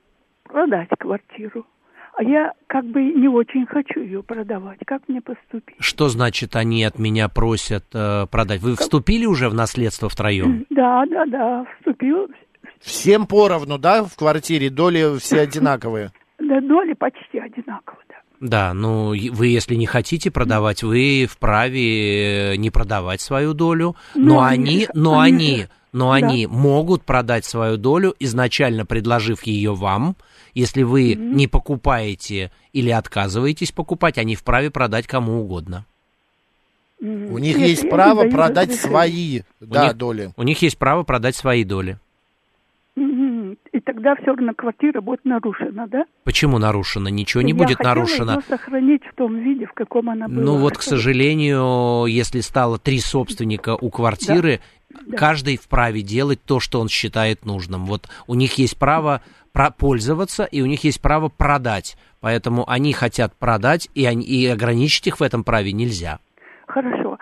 продать 0.43 0.89
квартиру. 0.99 1.65
А 2.15 2.23
я 2.23 2.53
как 2.67 2.85
бы 2.85 3.01
не 3.01 3.27
очень 3.27 3.65
хочу 3.65 3.99
ее 3.99 4.21
продавать. 4.21 4.79
Как 4.85 5.01
мне 5.07 5.19
поступить? 5.19 5.75
Что 5.79 6.09
значит 6.09 6.55
они 6.55 6.83
от 6.83 6.99
меня 6.99 7.27
просят 7.27 7.85
э, 7.93 8.27
продать? 8.31 8.61
Вы 8.61 8.75
вступили 8.75 9.25
уже 9.25 9.49
в 9.49 9.55
наследство 9.55 10.09
втроем? 10.09 10.65
Да, 10.69 11.05
да, 11.07 11.25
да, 11.25 11.65
вступил. 11.79 12.29
Всем 12.83 13.25
поровну, 13.25 13.77
да, 13.77 14.03
в 14.03 14.15
квартире? 14.15 14.69
Доли 14.69 15.17
все 15.19 15.39
одинаковые? 15.41 16.11
Да, 16.39 16.61
доли 16.61 16.93
почти 16.93 17.39
одинаковые, 17.39 18.03
да. 18.09 18.15
Да, 18.39 18.73
ну 18.73 19.09
вы, 19.09 19.47
если 19.47 19.75
не 19.75 19.85
хотите 19.85 20.29
продавать, 20.29 20.83
вы 20.83 21.27
вправе 21.29 22.51
э, 22.51 22.55
не 22.57 22.69
продавать 22.71 23.21
свою 23.21 23.53
долю, 23.53 23.95
но, 24.15 24.35
но 24.35 24.43
они, 24.43 24.87
но 24.93 25.19
они, 25.19 25.53
они 25.53 25.67
но 25.93 26.09
да. 26.09 26.15
они 26.15 26.47
могут 26.47 27.03
продать 27.03 27.45
свою 27.45 27.77
долю, 27.77 28.15
изначально 28.19 28.85
предложив 28.85 29.43
ее 29.43 29.73
вам. 29.73 30.17
Если 30.53 30.83
вы 30.83 31.13
mm-hmm. 31.13 31.33
не 31.33 31.47
покупаете 31.47 32.51
или 32.73 32.89
отказываетесь 32.89 33.71
покупать, 33.71 34.17
они 34.17 34.35
вправе 34.35 34.71
продать 34.71 35.07
кому 35.07 35.41
угодно. 35.41 35.85
Mm-hmm. 37.01 37.31
У 37.31 37.37
них 37.37 37.57
есть 37.57 37.89
право 37.89 38.27
продать 38.29 38.73
свои 38.73 39.41
да, 39.61 39.87
них, 39.87 39.97
доли. 39.97 40.31
У 40.35 40.43
них 40.43 40.61
есть 40.61 40.77
право 40.77 41.03
продать 41.03 41.35
свои 41.35 41.63
доли. 41.63 41.99
И 43.73 43.79
тогда 43.79 44.15
все 44.15 44.27
равно 44.27 44.53
квартира 44.53 45.01
будет 45.01 45.25
нарушена, 45.25 45.87
да? 45.87 46.05
Почему 46.23 46.59
нарушена? 46.59 47.07
Ничего 47.07 47.41
не 47.41 47.53
Я 47.53 47.57
будет 47.57 47.79
нарушено. 47.79 48.33
Я 48.33 48.41
сохранить 48.41 49.01
в 49.03 49.15
том 49.15 49.35
виде, 49.35 49.65
в 49.65 49.73
каком 49.73 50.11
она 50.11 50.27
была. 50.27 50.41
Ну 50.41 50.57
вот, 50.57 50.77
к 50.77 50.83
сожалению, 50.83 52.05
если 52.05 52.41
стало 52.41 52.77
три 52.77 52.99
собственника 52.99 53.75
у 53.75 53.89
квартиры, 53.89 54.59
да. 55.07 55.17
каждый 55.17 55.57
вправе 55.57 56.03
делать 56.03 56.39
то, 56.45 56.59
что 56.59 56.79
он 56.79 56.87
считает 56.87 57.45
нужным. 57.45 57.85
Вот 57.85 58.07
у 58.27 58.35
них 58.35 58.59
есть 58.59 58.77
право 58.77 59.23
пользоваться, 59.77 60.43
и 60.43 60.61
у 60.61 60.67
них 60.67 60.83
есть 60.83 61.01
право 61.01 61.29
продать. 61.29 61.97
Поэтому 62.21 62.69
они 62.69 62.93
хотят 62.93 63.33
продать, 63.35 63.89
и, 63.95 64.05
они, 64.05 64.23
и 64.23 64.45
ограничить 64.45 65.07
их 65.07 65.19
в 65.19 65.23
этом 65.23 65.43
праве 65.43 65.71
нельзя. 65.71 66.19
Хорошо. 66.67 67.12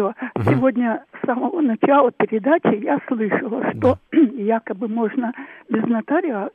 Еще. 0.00 0.14
Угу. 0.34 0.44
Сегодня 0.44 1.04
с 1.20 1.26
самого 1.26 1.60
начала 1.60 2.10
передачи 2.12 2.82
я 2.82 2.98
слышала, 3.08 3.70
что 3.72 3.98
да. 4.12 4.18
якобы 4.36 4.88
можно 4.88 5.32
без 5.68 5.84
нотариуса 5.84 6.50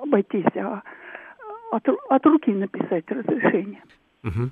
обойтись, 0.00 0.44
а 0.56 0.82
от, 1.70 1.88
от 2.08 2.26
руки 2.26 2.50
написать 2.50 3.04
разрешение. 3.08 3.82
Угу. 4.24 4.50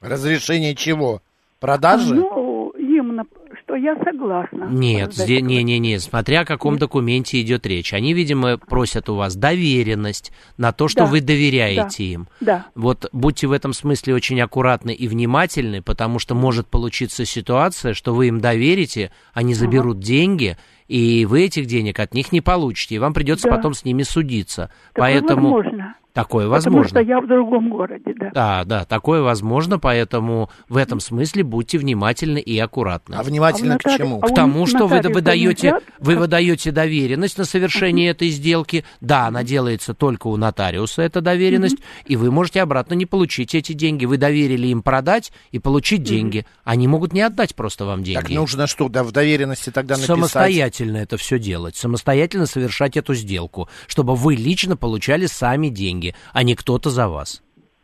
Разрешение 0.00 0.74
чего? 0.74 1.20
Продажи? 1.60 2.14
Ну, 2.14 2.70
им 2.70 3.26
что 3.70 3.76
я 3.76 3.96
согласна. 4.04 4.68
Нет, 4.70 5.14
здесь, 5.14 5.42
не, 5.42 5.62
не, 5.62 5.78
не, 5.78 5.98
смотря 5.98 6.40
о 6.40 6.44
каком 6.44 6.74
Нет. 6.74 6.80
документе 6.80 7.40
идет 7.40 7.66
речь. 7.66 7.92
Они, 7.92 8.12
видимо, 8.12 8.58
просят 8.58 9.08
у 9.08 9.14
вас 9.14 9.36
доверенность 9.36 10.32
на 10.56 10.72
то, 10.72 10.88
что 10.88 11.00
да. 11.00 11.06
вы 11.06 11.20
доверяете 11.20 11.98
да. 11.98 12.04
им. 12.04 12.28
Да. 12.40 12.66
Вот 12.74 13.08
будьте 13.12 13.46
в 13.46 13.52
этом 13.52 13.72
смысле 13.72 14.14
очень 14.14 14.40
аккуратны 14.40 14.92
и 14.92 15.06
внимательны, 15.06 15.82
потому 15.82 16.18
что 16.18 16.34
может 16.34 16.66
получиться 16.66 17.24
ситуация, 17.24 17.94
что 17.94 18.12
вы 18.12 18.28
им 18.28 18.40
доверите, 18.40 19.12
они 19.32 19.54
заберут 19.54 19.98
ага. 19.98 20.06
деньги, 20.06 20.56
и 20.88 21.24
вы 21.24 21.44
этих 21.44 21.66
денег 21.66 22.00
от 22.00 22.14
них 22.14 22.32
не 22.32 22.40
получите, 22.40 22.96
и 22.96 22.98
вам 22.98 23.14
придется 23.14 23.48
да. 23.48 23.56
потом 23.56 23.74
с 23.74 23.84
ними 23.84 24.02
судиться. 24.02 24.70
Такое 24.92 25.12
Поэтому 25.12 25.52
возможно. 25.52 25.94
Такое 26.12 26.48
возможно. 26.48 26.82
Потому 26.82 26.88
что 26.88 27.00
я 27.08 27.20
в 27.20 27.28
другом 27.28 27.70
городе, 27.70 28.12
да. 28.18 28.30
Да, 28.34 28.64
да, 28.64 28.84
такое 28.84 29.22
возможно, 29.22 29.78
поэтому 29.78 30.50
в 30.68 30.76
этом 30.76 30.98
смысле 30.98 31.44
будьте 31.44 31.78
внимательны 31.78 32.38
и 32.38 32.58
аккуратны. 32.58 33.14
А 33.14 33.22
внимательно 33.22 33.76
а 33.76 33.78
к 33.78 33.96
чему? 33.96 34.20
К 34.20 34.34
тому, 34.34 34.66
что 34.66 34.88
вы 34.88 35.00
выдаете, 35.00 35.78
вы 36.00 36.16
выдаете 36.16 36.72
доверенность 36.72 37.38
на 37.38 37.44
совершение 37.44 38.10
этой 38.10 38.30
сделки. 38.30 38.84
Да, 39.00 39.28
она 39.28 39.44
делается 39.44 39.94
только 39.94 40.26
у 40.26 40.36
нотариуса, 40.36 41.02
эта 41.02 41.20
доверенность, 41.20 41.78
и 42.06 42.16
вы 42.16 42.32
можете 42.32 42.60
обратно 42.60 42.94
не 42.94 43.06
получить 43.06 43.54
эти 43.54 43.72
деньги. 43.72 44.04
Вы 44.04 44.16
доверили 44.16 44.66
им 44.66 44.82
продать 44.82 45.32
и 45.52 45.60
получить 45.60 46.02
деньги. 46.02 46.44
Они 46.64 46.88
могут 46.88 47.12
не 47.12 47.20
отдать 47.20 47.54
просто 47.54 47.84
вам 47.84 48.02
деньги. 48.02 48.20
Так 48.20 48.30
нужно 48.30 48.66
что, 48.66 48.88
да, 48.88 49.04
в 49.04 49.12
доверенности 49.12 49.70
тогда 49.70 49.94
написать? 49.94 50.16
Самостоятельно 50.16 50.96
это 50.96 51.16
все 51.16 51.38
делать, 51.38 51.76
самостоятельно 51.76 52.46
совершать 52.46 52.96
эту 52.96 53.14
сделку, 53.14 53.68
чтобы 53.86 54.16
вы 54.16 54.34
лично 54.34 54.76
получали 54.76 55.26
сами 55.26 55.68
деньги 55.68 55.99
деньги, 56.00 56.14
а 56.32 56.42
не 56.42 56.54
кто-то 56.54 56.90
за 56.90 57.08
вас. 57.08 57.42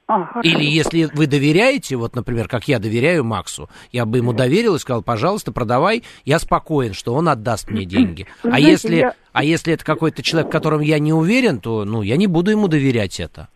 А, 0.09 0.41
Или 0.45 0.63
если 0.63 1.09
вы 1.15 1.27
доверяете, 1.27 1.97
вот, 1.97 2.15
например, 2.15 2.47
как 2.47 2.69
я 2.69 2.79
доверяю 2.79 3.25
Максу, 3.25 3.69
я 3.91 4.07
бы 4.07 4.19
ему 4.19 4.33
доверил 4.33 4.77
и 4.77 4.79
сказал, 4.79 5.03
пожалуйста, 5.03 5.51
продавай, 5.51 6.05
я 6.25 6.39
спокоен, 6.39 6.93
что 6.93 7.13
он 7.13 7.29
отдаст 7.29 7.69
мне 7.71 7.85
деньги. 7.85 8.29
а 8.45 8.49
знаете, 8.49 8.71
если, 8.71 8.97
я... 8.97 9.15
а 9.33 9.43
если 9.43 9.75
это 9.75 9.85
какой-то 9.85 10.23
человек, 10.23 10.49
в 10.49 10.53
котором 10.53 10.81
я 10.81 11.01
не 11.01 11.13
уверен, 11.13 11.59
то, 11.61 11.85
ну, 11.85 12.03
я 12.03 12.17
не 12.17 12.29
буду 12.29 12.53
ему 12.53 12.69
доверять 12.69 13.19
это. 13.19 13.49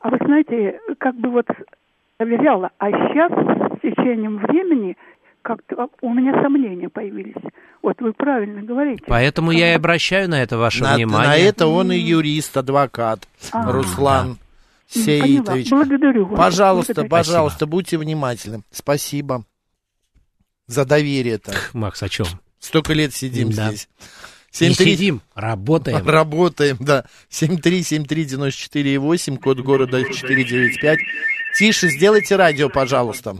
А 0.00 0.10
вы 0.10 0.18
знаете, 0.22 0.78
как 0.98 1.16
бы 1.16 1.30
вот 1.30 1.46
доверяла, 2.20 2.70
а 2.76 2.90
сейчас 2.90 3.32
с 3.32 3.80
течением 3.80 4.36
времени 4.36 4.96
как-то 5.46 5.88
у 6.00 6.12
меня 6.12 6.32
сомнения 6.42 6.88
появились. 6.88 7.36
Вот 7.80 8.00
вы 8.00 8.12
правильно 8.12 8.62
говорите. 8.62 9.04
Поэтому 9.06 9.52
я 9.52 9.70
и 9.70 9.74
обращаю 9.76 10.28
на 10.28 10.42
это 10.42 10.58
ваше 10.58 10.82
на, 10.82 10.96
внимание. 10.96 11.28
На 11.28 11.36
это 11.36 11.68
он 11.68 11.92
и 11.92 11.98
юрист, 11.98 12.56
адвокат 12.56 13.28
а, 13.52 13.70
Руслан 13.70 14.32
да. 14.32 14.38
Сеитович. 14.88 15.70
Благодарю 15.70 16.26
вас. 16.26 16.36
Пожалуйста, 16.36 16.94
Благодарю. 16.94 17.10
пожалуйста, 17.10 17.58
Спасибо. 17.58 17.70
будьте 17.70 17.96
внимательны. 17.98 18.62
Спасибо 18.72 19.44
за 20.66 20.84
доверие-то. 20.84 21.54
Макс, 21.74 22.02
о 22.02 22.08
чем? 22.08 22.26
Столько 22.58 22.92
лет 22.92 23.14
сидим 23.14 23.52
да. 23.52 23.68
здесь. 23.68 23.88
7 24.50 24.70
Не 24.70 24.74
3... 24.74 24.96
сидим, 24.96 25.22
работаем. 25.36 26.04
Работаем, 26.08 26.76
да. 26.80 27.04
7373948, 27.30 29.38
код 29.38 29.60
города 29.60 30.02
495. 30.02 30.98
Тише, 31.56 31.88
сделайте 31.88 32.34
радио, 32.34 32.68
пожалуйста. 32.68 33.36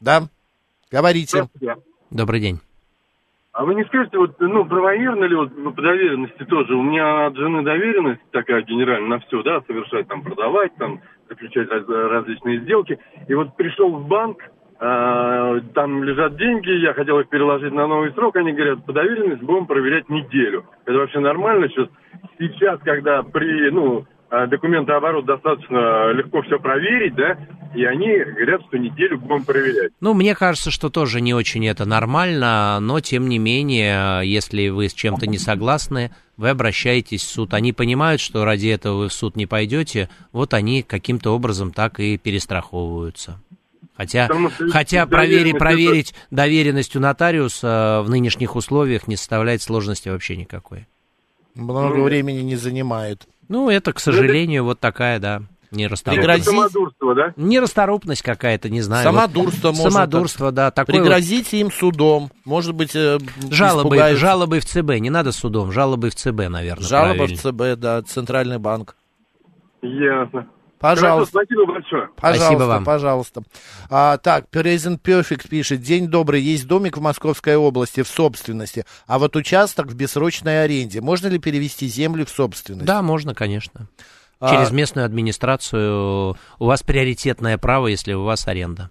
Да? 0.00 0.28
Говорите. 0.90 1.48
Добрый 2.10 2.40
день. 2.40 2.60
А 3.52 3.64
вы 3.64 3.74
не 3.74 3.84
скажете, 3.86 4.16
вот, 4.18 4.38
ну, 4.38 4.64
правомерно 4.64 5.24
ли 5.24 5.34
вот 5.34 5.50
ну, 5.56 5.72
по 5.72 5.82
доверенности 5.82 6.44
тоже? 6.44 6.74
У 6.74 6.82
меня 6.82 7.26
от 7.26 7.36
жены 7.36 7.62
доверенность 7.62 8.20
такая 8.30 8.62
генеральная 8.62 9.08
на 9.08 9.18
все, 9.18 9.42
да, 9.42 9.60
совершать, 9.66 10.06
там, 10.06 10.22
продавать, 10.22 10.74
там, 10.76 11.00
заключать 11.28 11.68
раз, 11.68 11.84
различные 11.88 12.60
сделки. 12.60 12.98
И 13.26 13.34
вот 13.34 13.56
пришел 13.56 13.90
в 13.90 14.06
банк, 14.06 14.38
э, 14.78 15.60
там 15.74 16.04
лежат 16.04 16.36
деньги, 16.36 16.70
я 16.70 16.94
хотел 16.94 17.18
их 17.18 17.28
переложить 17.28 17.72
на 17.72 17.88
новый 17.88 18.12
срок, 18.12 18.36
они 18.36 18.52
говорят, 18.52 18.86
по 18.86 18.92
доверенности 18.92 19.44
будем 19.44 19.66
проверять 19.66 20.08
неделю. 20.08 20.64
Это 20.84 20.98
вообще 20.98 21.18
нормально 21.18 21.68
сейчас? 21.68 21.88
Сейчас, 22.38 22.78
когда 22.84 23.24
при, 23.24 23.70
ну, 23.70 24.04
а, 24.04 24.06
документооборот 24.30 25.24
достаточно 25.24 26.12
легко 26.12 26.42
все 26.42 26.58
проверить, 26.58 27.14
да, 27.14 27.38
и 27.74 27.84
они 27.84 28.18
говорят, 28.18 28.62
что 28.68 28.78
неделю 28.78 29.18
будем 29.18 29.44
проверять. 29.44 29.92
Ну, 30.00 30.14
мне 30.14 30.34
кажется, 30.34 30.70
что 30.70 30.90
тоже 30.90 31.20
не 31.20 31.34
очень 31.34 31.66
это 31.66 31.84
нормально, 31.84 32.78
но 32.80 33.00
тем 33.00 33.28
не 33.28 33.38
менее, 33.38 34.22
если 34.24 34.68
вы 34.68 34.88
с 34.88 34.94
чем-то 34.94 35.26
не 35.26 35.38
согласны, 35.38 36.10
вы 36.36 36.50
обращаетесь 36.50 37.22
в 37.22 37.28
суд. 37.28 37.54
Они 37.54 37.72
понимают, 37.72 38.20
что 38.20 38.44
ради 38.44 38.68
этого 38.68 38.98
вы 38.98 39.08
в 39.08 39.12
суд 39.12 39.36
не 39.36 39.46
пойдете, 39.46 40.08
вот 40.32 40.54
они 40.54 40.82
каким-то 40.82 41.34
образом 41.34 41.72
так 41.72 42.00
и 42.00 42.16
перестраховываются. 42.16 43.40
Хотя, 43.96 44.28
хотя 44.70 45.06
проверить, 45.06 45.58
проверить 45.58 46.14
доверенность 46.30 46.94
у 46.94 47.00
нотариуса 47.00 48.02
в 48.04 48.08
нынешних 48.08 48.54
условиях 48.54 49.08
не 49.08 49.16
составляет 49.16 49.60
сложности 49.60 50.08
вообще 50.08 50.36
никакой. 50.36 50.86
Много 51.56 51.96
ну, 51.96 52.04
времени 52.04 52.42
не 52.42 52.54
занимает. 52.54 53.26
Ну, 53.48 53.70
это, 53.70 53.92
к 53.92 54.00
сожалению, 54.00 54.64
вот 54.64 54.80
такая, 54.80 55.18
да. 55.18 55.42
Нерасторопность. 55.70 56.44
Самодурство, 56.44 57.14
да? 57.14 57.34
Нерасторопность 57.36 58.22
какая-то, 58.22 58.70
не 58.70 58.80
знаю. 58.80 59.04
Самодурство, 59.04 59.68
вот, 59.68 59.76
может 59.76 59.92
Самодурство, 59.92 60.50
да. 60.50 60.70
Такое 60.70 61.00
Пригрозите 61.00 61.58
вот... 61.58 61.62
им 61.64 61.72
судом, 61.72 62.30
может 62.46 62.74
быть, 62.74 62.96
э, 62.96 63.18
жалобы, 63.50 63.98
жалобы 64.14 64.60
в 64.60 64.64
ЦБ, 64.64 64.98
не 64.98 65.10
надо 65.10 65.32
судом, 65.32 65.70
жалобы 65.70 66.08
в 66.08 66.14
ЦБ, 66.14 66.48
наверное, 66.48 66.86
Жалоба 66.86 67.14
правильно. 67.16 67.36
в 67.36 67.40
ЦБ, 67.40 67.80
да, 67.80 68.02
Центральный 68.02 68.58
банк. 68.58 68.96
Ясно. 69.82 70.48
Пожалуйста. 70.78 71.38
Спасибо 71.38 71.66
большое. 71.66 72.08
Пожалуйста, 72.16 72.44
спасибо 72.44 72.62
вам. 72.64 72.84
пожалуйста. 72.84 73.42
А, 73.90 74.16
так, 74.18 74.46
Present 74.52 75.00
Perfect 75.00 75.48
пишет. 75.48 75.80
День 75.80 76.08
добрый. 76.08 76.40
Есть 76.40 76.66
домик 76.66 76.96
в 76.96 77.00
Московской 77.00 77.56
области 77.56 78.02
в 78.02 78.08
собственности, 78.08 78.84
а 79.06 79.18
вот 79.18 79.36
участок 79.36 79.88
в 79.88 79.94
бессрочной 79.94 80.64
аренде. 80.64 81.00
Можно 81.00 81.28
ли 81.28 81.38
перевести 81.38 81.86
землю 81.86 82.26
в 82.26 82.30
собственность? 82.30 82.86
Да, 82.86 83.02
можно, 83.02 83.34
конечно. 83.34 83.88
А... 84.40 84.50
Через 84.50 84.70
местную 84.70 85.04
администрацию 85.04 86.36
у 86.58 86.64
вас 86.64 86.82
приоритетное 86.82 87.58
право, 87.58 87.88
если 87.88 88.12
у 88.12 88.22
вас 88.22 88.46
аренда. 88.46 88.90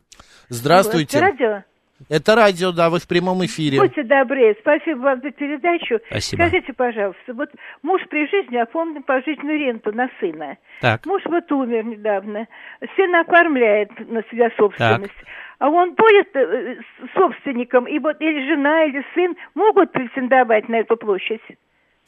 Здравствуйте. 0.49 1.19
Радио? 1.19 1.63
Это 2.09 2.35
радио, 2.35 2.71
да, 2.71 2.89
вы 2.89 2.99
в 2.99 3.07
прямом 3.07 3.43
эфире. 3.45 3.79
Будьте 3.79 4.03
добры, 4.03 4.55
спасибо 4.61 4.99
вам 4.99 5.21
за 5.21 5.31
передачу. 5.31 5.99
Спасибо. 6.09 6.43
Скажите, 6.43 6.73
пожалуйста, 6.73 7.33
вот 7.33 7.49
муж 7.81 8.01
при 8.09 8.27
жизни 8.29 8.57
оформил 8.57 9.01
пожизненную 9.01 9.59
ренту 9.59 9.91
на 9.91 10.09
сына. 10.19 10.57
Так. 10.79 11.05
Муж 11.05 11.23
вот 11.25 11.51
умер 11.51 11.85
недавно. 11.85 12.47
Сын 12.95 13.15
оформляет 13.15 13.89
на 14.09 14.21
себя 14.29 14.51
собственность. 14.57 15.13
Так. 15.13 15.27
А 15.59 15.69
он 15.69 15.95
будет 15.95 16.35
э, 16.35 16.77
собственником, 17.15 17.87
и 17.87 17.97
вот 17.97 18.21
или 18.21 18.47
жена, 18.47 18.85
или 18.85 19.03
сын 19.15 19.35
могут 19.55 19.91
претендовать 19.91 20.69
на 20.69 20.75
эту 20.75 20.97
площадь? 20.97 21.41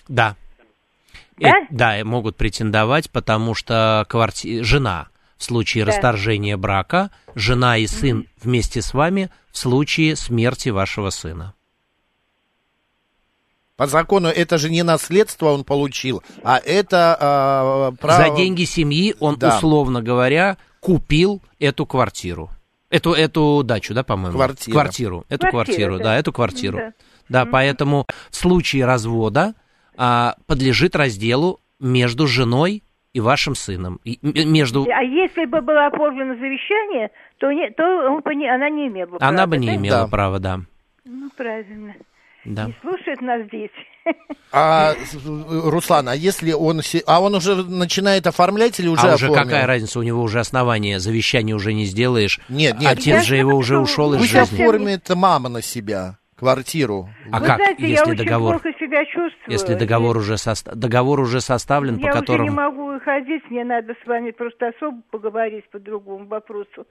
Да. 0.07 0.35
Да? 1.37 1.49
Э, 1.49 1.65
да, 1.71 1.95
могут 2.03 2.37
претендовать, 2.37 3.11
потому 3.11 3.55
что 3.55 4.05
кварти... 4.07 4.61
жена 4.61 5.07
в 5.39 5.43
случае 5.45 5.85
да. 5.85 5.91
расторжения 5.91 6.57
брака, 6.57 7.09
жена 7.33 7.77
и 7.77 7.87
сын 7.87 8.19
mm-hmm. 8.19 8.27
вместе 8.43 8.81
с 8.81 8.93
вами 8.93 9.31
в 9.51 9.57
случае 9.57 10.15
смерти 10.15 10.69
вашего 10.69 11.09
сына. 11.09 11.55
По 13.77 13.87
закону 13.87 14.27
это 14.27 14.57
же 14.57 14.69
не 14.69 14.83
наследство 14.83 15.47
он 15.47 15.63
получил, 15.63 16.21
а 16.43 16.57
это 16.57 17.93
э, 17.93 17.97
право... 17.97 18.23
За 18.29 18.35
деньги 18.35 18.65
семьи 18.65 19.15
он, 19.21 19.37
да. 19.37 19.55
условно 19.55 20.03
говоря, 20.03 20.57
купил 20.81 21.41
эту 21.57 21.85
квартиру. 21.85 22.51
Эту, 22.89 23.13
эту 23.13 23.63
дачу, 23.63 23.93
да, 23.93 24.03
по-моему? 24.03 24.35
Квартиру. 24.35 24.73
Квартиру. 24.73 25.25
Эту 25.29 25.47
Квартира, 25.47 25.51
квартиру, 25.51 25.97
да. 25.99 26.03
да, 26.03 26.17
эту 26.17 26.33
квартиру. 26.33 26.77
Да, 26.77 26.93
да 27.29 27.41
mm-hmm. 27.43 27.51
поэтому 27.51 28.05
в 28.29 28.35
случае 28.35 28.83
развода 28.83 29.53
а, 29.95 30.35
подлежит 30.45 30.97
разделу 30.97 31.61
между 31.79 32.27
женой 32.27 32.83
и 33.13 33.19
вашим 33.19 33.55
сыном. 33.55 33.99
И, 34.03 34.19
между... 34.21 34.85
А 34.91 35.01
если 35.01 35.45
бы 35.45 35.61
было 35.61 35.87
оформлено 35.87 36.35
завещание, 36.35 37.09
то, 37.37 37.51
не, 37.51 37.69
то 37.71 37.83
он 37.83 38.21
бы 38.21 38.35
не, 38.35 38.47
она 38.47 38.69
не 38.69 38.87
имела 38.87 39.17
права. 39.17 39.27
Она 39.27 39.47
бы 39.47 39.57
не 39.57 39.67
да? 39.67 39.75
имела 39.75 40.01
да. 40.03 40.07
права, 40.07 40.39
да. 40.39 40.59
Ну, 41.05 41.29
правильно. 41.35 41.95
Да. 42.45 42.67
Не 42.67 42.75
слушает 42.81 43.21
нас 43.21 43.41
дети. 43.51 43.73
А, 44.51 44.95
Руслан, 45.25 46.09
а 46.09 46.15
если 46.15 46.51
он... 46.53 46.81
А 47.05 47.21
он 47.21 47.35
уже 47.35 47.55
начинает 47.55 48.25
оформлять 48.25 48.79
или 48.79 48.87
уже 48.87 49.07
А 49.07 49.13
уже 49.13 49.31
какая 49.31 49.67
разница? 49.67 49.99
У 49.99 50.01
него 50.01 50.23
уже 50.23 50.39
основание, 50.39 50.99
завещание 50.99 51.55
уже 51.55 51.73
не 51.73 51.85
сделаешь. 51.85 52.39
Нет, 52.49 52.79
нет. 52.79 52.91
Отец 52.97 53.25
же 53.25 53.35
его 53.35 53.55
уже 53.55 53.77
ушел 53.77 54.15
из 54.15 54.21
жизни. 54.21 54.39
Пусть 54.39 54.53
оформит 54.53 55.07
мама 55.09 55.49
на 55.49 55.61
себя 55.61 56.18
квартиру. 56.39 57.09
А 57.31 57.39
Вы 57.39 57.45
как, 57.45 57.55
знаете, 57.57 57.87
если 57.87 58.09
я 58.09 58.15
договор, 58.15 58.55
очень 58.55 58.61
плохо 58.61 58.79
себя 58.79 59.05
чувствую. 59.05 59.33
Если 59.47 59.73
договор 59.75 60.17
уже, 60.17 60.37
соста... 60.37 60.75
договор 60.75 61.19
уже 61.19 61.41
составлен, 61.41 61.97
я 61.97 62.07
по 62.07 62.19
которому... 62.19 62.45
Я 62.45 62.51
уже 62.51 62.61
не 62.61 62.69
могу 62.69 62.93
выходить, 62.93 63.43
мне 63.49 63.63
надо 63.63 63.93
с 64.03 64.07
вами 64.07 64.31
просто 64.31 64.69
особо 64.69 65.01
поговорить 65.11 65.69
по 65.69 65.79
другому 65.79 66.27
вопросу. 66.27 66.85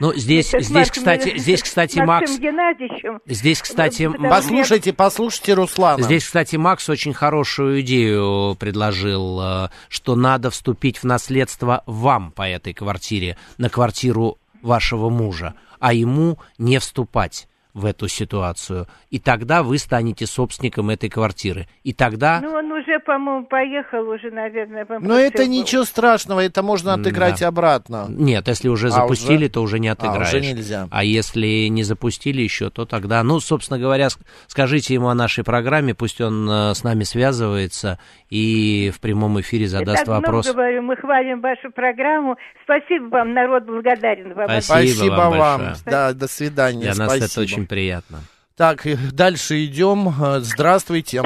Ну, 0.00 0.14
здесь, 0.14 0.54
Это 0.54 0.62
здесь, 0.62 0.90
кстати, 0.90 1.36
здесь, 1.36 1.62
кстати, 1.62 1.98
Макс... 1.98 2.38
Геннадьевичем. 2.38 3.20
Здесь, 3.26 3.60
кстати... 3.60 4.10
Послушайте, 4.30 4.92
послушайте 4.92 5.54
Руслана. 5.54 6.02
Здесь, 6.02 6.24
кстати, 6.24 6.56
Макс 6.56 6.88
очень 6.88 7.12
хорошую 7.12 7.80
идею 7.80 8.56
предложил, 8.58 9.40
э, 9.40 9.68
что 9.88 10.14
надо 10.16 10.50
вступить 10.50 10.98
в 10.98 11.04
наследство 11.04 11.82
вам 11.86 12.32
по 12.32 12.48
этой 12.48 12.72
квартире, 12.72 13.36
на 13.58 13.68
квартиру 13.68 14.38
вашего 14.62 15.10
мужа, 15.10 15.54
а 15.80 15.92
ему 15.92 16.38
не 16.58 16.78
вступать 16.78 17.48
в 17.74 17.86
эту 17.86 18.06
ситуацию. 18.08 18.86
И 19.10 19.18
тогда 19.18 19.62
вы 19.62 19.78
станете 19.78 20.26
собственником 20.26 20.90
этой 20.90 21.08
квартиры. 21.08 21.68
И 21.84 21.92
тогда... 21.92 22.40
Ну, 22.42 22.50
он 22.50 22.70
уже, 22.70 22.98
по-моему, 23.00 23.46
поехал 23.46 24.08
уже, 24.08 24.30
наверное. 24.30 24.86
Но 25.00 25.18
это 25.18 25.46
ничего 25.46 25.84
страшного, 25.84 26.40
это 26.40 26.62
можно 26.62 26.94
отыграть 26.94 27.40
да. 27.40 27.48
обратно. 27.48 28.06
Нет, 28.08 28.48
если 28.48 28.68
уже 28.68 28.88
а 28.88 28.90
запустили, 28.90 29.44
уже? 29.44 29.48
то 29.48 29.62
уже 29.62 29.78
не 29.78 29.88
отыграешь. 29.88 30.34
А, 30.34 30.36
уже 30.36 30.40
нельзя. 30.40 30.88
А 30.90 31.02
если 31.02 31.68
не 31.68 31.82
запустили 31.82 32.42
еще, 32.42 32.70
то 32.70 32.84
тогда... 32.84 33.22
Ну, 33.22 33.40
собственно 33.40 33.78
говоря, 33.78 34.08
скажите 34.48 34.94
ему 34.94 35.08
о 35.08 35.14
нашей 35.14 35.44
программе, 35.44 35.94
пусть 35.94 36.20
он 36.20 36.48
э, 36.50 36.74
с 36.74 36.84
нами 36.84 37.04
связывается 37.04 37.98
и 38.28 38.90
в 38.94 39.00
прямом 39.00 39.40
эфире 39.40 39.66
задаст 39.66 40.06
Я 40.06 40.12
вопрос. 40.12 40.46
Много 40.46 40.62
говорю, 40.62 40.82
мы 40.82 40.96
хвалим 40.96 41.40
вашу 41.40 41.70
программу. 41.70 42.36
Спасибо 42.64 43.08
вам, 43.08 43.34
народ 43.34 43.64
благодарен 43.64 44.34
вам. 44.34 44.48
Спасибо, 44.60 44.88
Спасибо 44.88 45.12
вам. 45.14 45.38
вам. 45.38 45.60
Большое. 45.60 45.84
Да, 45.86 46.12
до 46.12 46.28
свидания. 46.28 46.80
Для 46.80 46.94
Спасибо. 46.94 47.20
нас 47.20 47.32
это 47.32 47.40
очень 47.40 47.61
приятно. 47.66 48.20
Так, 48.56 48.86
дальше 49.12 49.64
идем. 49.64 50.10
Здравствуйте. 50.40 51.22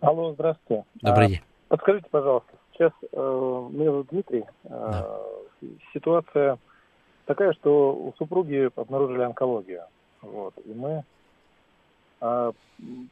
Алло, 0.00 0.32
здравствуйте. 0.34 0.84
Добрый 1.02 1.28
день. 1.28 1.40
А, 1.40 1.68
подскажите, 1.68 2.06
пожалуйста, 2.10 2.52
сейчас 2.72 2.92
э, 3.12 3.68
меня 3.72 3.90
зовут 3.90 4.08
Дмитрий. 4.10 4.44
Э, 4.64 4.68
да. 4.68 5.18
Ситуация 5.92 6.58
такая, 7.24 7.52
что 7.54 7.92
у 7.94 8.14
супруги 8.18 8.70
обнаружили 8.76 9.22
онкологию. 9.22 9.82
Вот, 10.22 10.54
и 10.64 10.72
мы 10.72 11.02
э, 12.20 12.52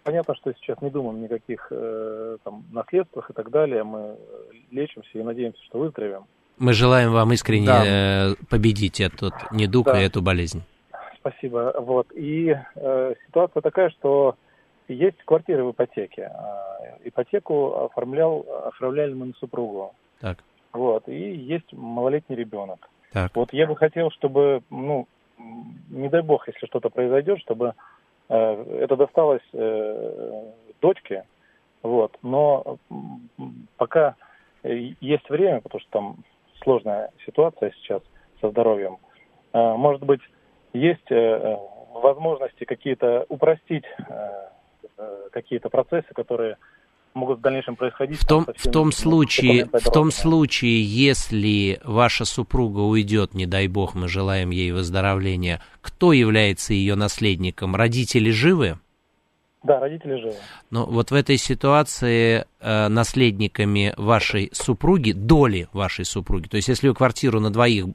понятно, 0.03 0.35
что 0.37 0.53
сейчас 0.55 0.81
не 0.83 0.91
думаем 0.91 1.23
никаких 1.23 1.67
э, 1.71 2.37
там 2.45 2.65
наследствах 2.71 3.31
и 3.31 3.33
так 3.33 3.51
далее. 3.51 3.83
Мы 3.83 4.17
лечимся 4.71 5.19
и 5.19 5.23
надеемся, 5.23 5.63
что 5.65 5.79
выздоровеем. 5.79 6.27
Мы 6.59 6.73
желаем 6.75 7.13
вам 7.13 7.33
искренне 7.33 7.67
да. 7.67 8.35
победить 8.49 9.01
этот 9.01 9.35
недуг 9.51 9.87
да. 9.87 10.01
и 10.01 10.05
эту 10.05 10.23
болезнь. 10.23 10.63
Спасибо. 11.25 11.75
Вот. 11.79 12.09
И 12.15 12.55
э, 12.77 13.15
ситуация 13.27 13.63
такая, 13.63 13.89
что 13.89 14.37
есть 14.89 15.17
квартиры 15.25 15.65
в 15.65 15.71
ипотеке. 15.71 16.31
Э, 16.31 16.99
ипотеку 17.05 17.87
оформлял, 17.87 18.45
оформляли 18.67 19.15
мы 19.15 19.27
на 19.27 19.33
супругу. 19.41 19.95
Так. 20.21 20.45
Вот. 20.75 21.09
И 21.09 21.33
есть 21.35 21.73
малолетний 21.73 22.37
ребенок. 22.37 22.91
Так. 23.11 23.35
Вот 23.35 23.55
я 23.55 23.67
бы 23.67 23.75
хотел, 23.75 24.11
чтобы, 24.11 24.63
ну, 24.69 25.07
не 25.89 26.11
дай 26.11 26.21
бог, 26.21 26.47
если 26.47 26.67
что-то 26.67 26.91
произойдет, 26.91 27.41
чтобы 27.41 27.73
э, 28.29 28.79
это 28.83 28.95
досталось 28.97 29.49
э, 29.55 30.43
дочке. 30.83 31.25
Вот. 31.83 32.19
Но 32.21 32.77
пока 33.79 34.15
есть 34.63 35.31
время, 35.31 35.63
потому 35.63 35.81
что 35.81 35.91
там 35.91 36.17
сложная 36.63 37.11
ситуация 37.25 37.73
сейчас 37.79 38.03
со 38.43 38.51
здоровьем, 38.51 38.99
э, 39.55 39.75
может 39.75 40.03
быть, 40.03 40.21
есть 40.75 41.11
э, 41.11 41.57
возможности 41.95 42.65
какие-то 42.65 43.25
упростить 43.29 43.85
э, 43.99 45.29
какие-то 45.33 45.71
процессы, 45.71 46.09
которые 46.15 46.57
могут 47.15 47.39
в 47.39 47.43
дальнейшем 47.43 47.77
происходить. 47.77 48.19
В 48.19 48.27
том, 48.27 48.47
в 48.57 48.71
том 48.71 48.93
случае, 48.93 49.67
в 49.73 49.91
том 49.91 50.11
случае, 50.11 50.83
если 50.83 51.81
ваша 51.85 52.25
супруга 52.25 52.81
уйдет, 52.81 53.35
не 53.35 53.47
дай 53.47 53.69
бог, 53.69 53.95
мы 53.95 54.09
желаем 54.09 54.51
ей 54.51 54.73
выздоровления, 54.73 55.63
кто 55.81 56.13
является 56.13 56.75
ее 56.75 56.97
наследником? 56.97 57.77
Родители 57.77 58.31
живы? 58.31 58.79
Да, 59.65 59.81
родители 59.81 60.21
живы. 60.21 60.35
Но 60.71 60.85
вот 60.85 61.11
в 61.11 61.15
этой 61.15 61.39
ситуации 61.39 62.45
э, 62.61 62.89
наследниками 62.89 63.95
вашей 63.97 64.51
супруги, 64.53 65.13
доли 65.13 65.69
вашей 65.73 66.05
супруги, 66.05 66.49
то 66.49 66.57
есть 66.57 66.69
если 66.69 66.89
вы 66.89 66.95
квартиру 66.95 67.41
на 67.41 67.51
двоих 67.51 67.87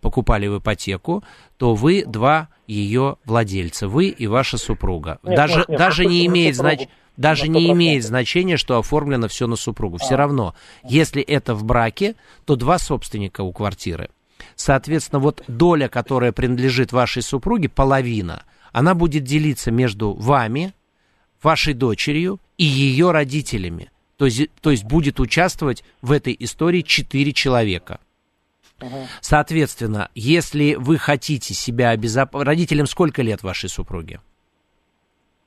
покупали 0.00 0.46
в 0.46 0.58
ипотеку, 0.58 1.22
то 1.58 1.74
вы 1.74 2.04
два 2.06 2.48
ее 2.66 3.16
владельца, 3.26 3.88
вы 3.88 4.06
и 4.08 4.26
ваша 4.26 4.56
супруга. 4.56 5.18
Нет, 5.22 5.36
даже 5.36 5.58
нет, 5.58 5.68
нет, 5.68 5.78
даже 5.78 6.06
не 6.06 6.26
имеет 6.26 6.56
значения 6.56 6.88
даже 7.18 7.46
не 7.46 7.70
имеет 7.72 8.04
значения, 8.04 8.56
что 8.56 8.78
оформлено 8.78 9.28
все 9.28 9.46
на 9.46 9.56
супругу. 9.56 9.98
Все 9.98 10.14
а. 10.14 10.16
равно, 10.16 10.54
если 10.82 11.22
это 11.22 11.54
в 11.54 11.62
браке, 11.62 12.14
то 12.46 12.56
два 12.56 12.78
собственника 12.78 13.42
у 13.42 13.52
квартиры. 13.52 14.08
Соответственно, 14.56 15.20
вот 15.20 15.44
доля, 15.46 15.88
которая 15.88 16.32
принадлежит 16.32 16.90
вашей 16.90 17.22
супруге, 17.22 17.68
половина, 17.68 18.44
она 18.72 18.94
будет 18.94 19.24
делиться 19.24 19.70
между 19.70 20.14
вами, 20.14 20.72
вашей 21.42 21.74
дочерью 21.74 22.40
и 22.58 22.64
ее 22.64 23.10
родителями. 23.10 23.90
То 24.16 24.26
есть, 24.26 24.50
то 24.60 24.70
есть 24.70 24.84
будет 24.84 25.20
участвовать 25.20 25.82
в 26.00 26.12
этой 26.12 26.36
истории 26.38 26.82
четыре 26.82 27.32
человека. 27.32 28.00
Соответственно, 29.20 30.10
если 30.14 30.74
вы 30.74 30.98
хотите 30.98 31.54
себя 31.54 31.90
обезопасить... 31.90 32.46
Родителям 32.46 32.86
сколько 32.86 33.22
лет 33.22 33.42
вашей 33.42 33.68
супруги? 33.68 34.20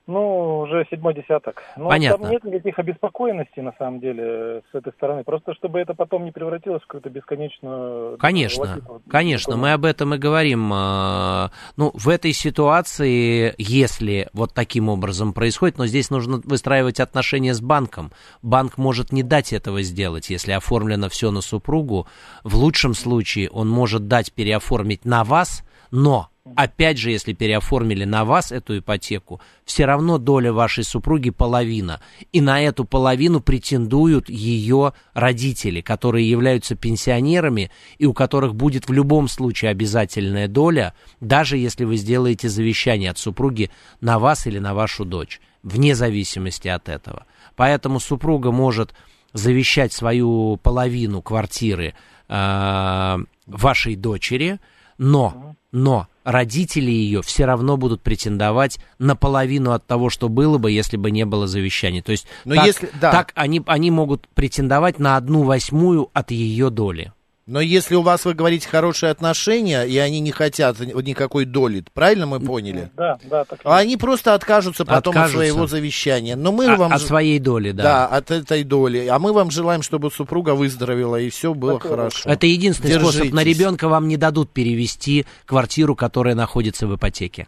Ну, 0.07 0.59
уже 0.59 0.85
седьмой 0.91 1.15
десяток. 1.15 1.63
Ну, 1.75 1.89
Понятно. 1.89 2.23
Там 2.23 2.31
нет 2.31 2.43
никаких 2.43 2.77
обеспокоенностей, 2.77 3.63
на 3.63 3.73
самом 3.79 3.99
деле, 3.99 4.61
с 4.71 4.75
этой 4.75 4.93
стороны. 4.93 5.23
Просто 5.23 5.55
чтобы 5.55 5.79
это 5.79 5.95
потом 5.95 6.25
не 6.25 6.31
превратилось 6.31 6.83
в 6.83 6.87
какую-то 6.87 7.09
бесконечную... 7.09 8.17
Конечно, 8.19 8.81
конечно, 9.09 9.57
мы 9.57 9.73
об 9.73 9.83
этом 9.83 10.13
и 10.13 10.17
говорим. 10.19 10.71
А, 10.71 11.49
ну, 11.75 11.91
в 11.95 12.07
этой 12.07 12.33
ситуации, 12.33 13.55
если 13.57 14.29
вот 14.33 14.53
таким 14.53 14.89
образом 14.89 15.33
происходит, 15.33 15.79
но 15.79 15.87
здесь 15.87 16.11
нужно 16.11 16.39
выстраивать 16.43 16.99
отношения 16.99 17.55
с 17.55 17.61
банком. 17.61 18.11
Банк 18.43 18.77
может 18.77 19.11
не 19.11 19.23
дать 19.23 19.53
этого 19.53 19.81
сделать, 19.81 20.29
если 20.29 20.51
оформлено 20.51 21.09
все 21.09 21.31
на 21.31 21.41
супругу. 21.41 22.07
В 22.43 22.55
лучшем 22.55 22.93
случае 22.93 23.49
он 23.49 23.69
может 23.69 24.07
дать 24.07 24.31
переоформить 24.31 25.03
на 25.03 25.23
вас, 25.23 25.63
но 25.89 26.29
Опять 26.55 26.99
же, 26.99 27.09
если 27.09 27.33
переоформили 27.33 28.03
на 28.03 28.23
вас 28.23 28.51
эту 28.51 28.77
ипотеку, 28.77 29.41
все 29.65 29.85
равно 29.85 30.19
доля 30.19 30.53
вашей 30.53 30.83
супруги 30.83 31.31
половина. 31.31 32.01
И 32.31 32.39
на 32.39 32.61
эту 32.61 32.85
половину 32.85 33.41
претендуют 33.41 34.29
ее 34.29 34.93
родители, 35.15 35.81
которые 35.81 36.29
являются 36.29 36.75
пенсионерами 36.75 37.71
и 37.97 38.05
у 38.05 38.13
которых 38.13 38.53
будет 38.53 38.87
в 38.87 38.93
любом 38.93 39.27
случае 39.27 39.71
обязательная 39.71 40.47
доля, 40.47 40.93
даже 41.19 41.57
если 41.57 41.83
вы 41.83 41.97
сделаете 41.97 42.47
завещание 42.47 43.09
от 43.09 43.17
супруги 43.17 43.71
на 43.99 44.19
вас 44.19 44.45
или 44.45 44.59
на 44.59 44.75
вашу 44.75 45.03
дочь, 45.03 45.41
вне 45.63 45.95
зависимости 45.95 46.67
от 46.67 46.89
этого. 46.89 47.25
Поэтому 47.55 47.99
супруга 47.99 48.51
может 48.51 48.93
завещать 49.33 49.93
свою 49.93 50.57
половину 50.57 51.23
квартиры 51.23 51.95
э, 52.29 53.17
вашей 53.47 53.95
дочери, 53.95 54.59
но, 54.97 55.55
но 55.75 56.07
родители 56.23 56.89
ее 56.89 57.21
все 57.21 57.43
равно 57.43 57.75
будут 57.75 58.01
претендовать 58.01 58.79
на 58.97 59.17
половину 59.17 59.73
от 59.73 59.85
того, 59.85 60.09
что 60.09 60.29
было 60.29 60.57
бы, 60.57 60.71
если 60.71 60.95
бы 60.95 61.11
не 61.11 61.25
было 61.25 61.47
завещания. 61.47 62.01
То 62.01 62.13
есть 62.13 62.25
Но 62.45 62.55
так, 62.55 62.65
если, 62.65 62.89
да. 63.01 63.11
так 63.11 63.33
они, 63.35 63.61
они 63.65 63.91
могут 63.91 64.29
претендовать 64.29 64.99
на 64.99 65.17
одну 65.17 65.43
восьмую 65.43 66.09
от 66.13 66.31
ее 66.31 66.69
доли. 66.69 67.11
Но 67.47 67.61
если 67.61 67.93
у 67.93 68.01
вас, 68.01 68.25
вы 68.25 68.33
говорите, 68.33 68.67
хорошие 68.67 69.11
отношения, 69.11 69.83
и 69.83 69.95
они 69.99 70.19
не 70.19 70.31
хотят 70.31 70.79
никакой 70.79 71.45
доли, 71.45 71.83
правильно 71.93 72.25
мы 72.25 72.39
поняли? 72.39 72.89
Да, 72.97 73.19
да. 73.23 73.45
Так 73.45 73.59
а 73.63 73.77
они 73.77 73.97
просто 73.97 74.33
откажутся 74.33 74.83
потом 74.83 75.11
откажутся. 75.11 75.41
от 75.41 75.45
своего 75.45 75.67
завещания. 75.67 76.35
Но 76.35 76.51
мы 76.51 76.65
а, 76.65 76.75
вам... 76.75 76.91
От 76.91 77.03
своей 77.03 77.37
доли, 77.37 77.71
да. 77.71 77.83
Да, 77.83 78.07
от 78.07 78.31
этой 78.31 78.63
доли. 78.63 79.05
А 79.05 79.19
мы 79.19 79.31
вам 79.31 79.51
желаем, 79.51 79.83
чтобы 79.83 80.09
супруга 80.09 80.55
выздоровела, 80.55 81.17
и 81.17 81.29
все 81.29 81.53
было 81.53 81.79
так 81.79 81.87
хорошо. 81.91 82.27
Это 82.27 82.47
единственный 82.47 82.93
Держитесь. 82.93 83.15
способ. 83.15 83.33
На 83.33 83.43
ребенка 83.43 83.89
вам 83.89 84.07
не 84.07 84.17
дадут 84.17 84.49
перевести 84.49 85.27
квартиру, 85.45 85.95
которая 85.95 86.33
находится 86.33 86.87
в 86.87 86.95
ипотеке. 86.95 87.47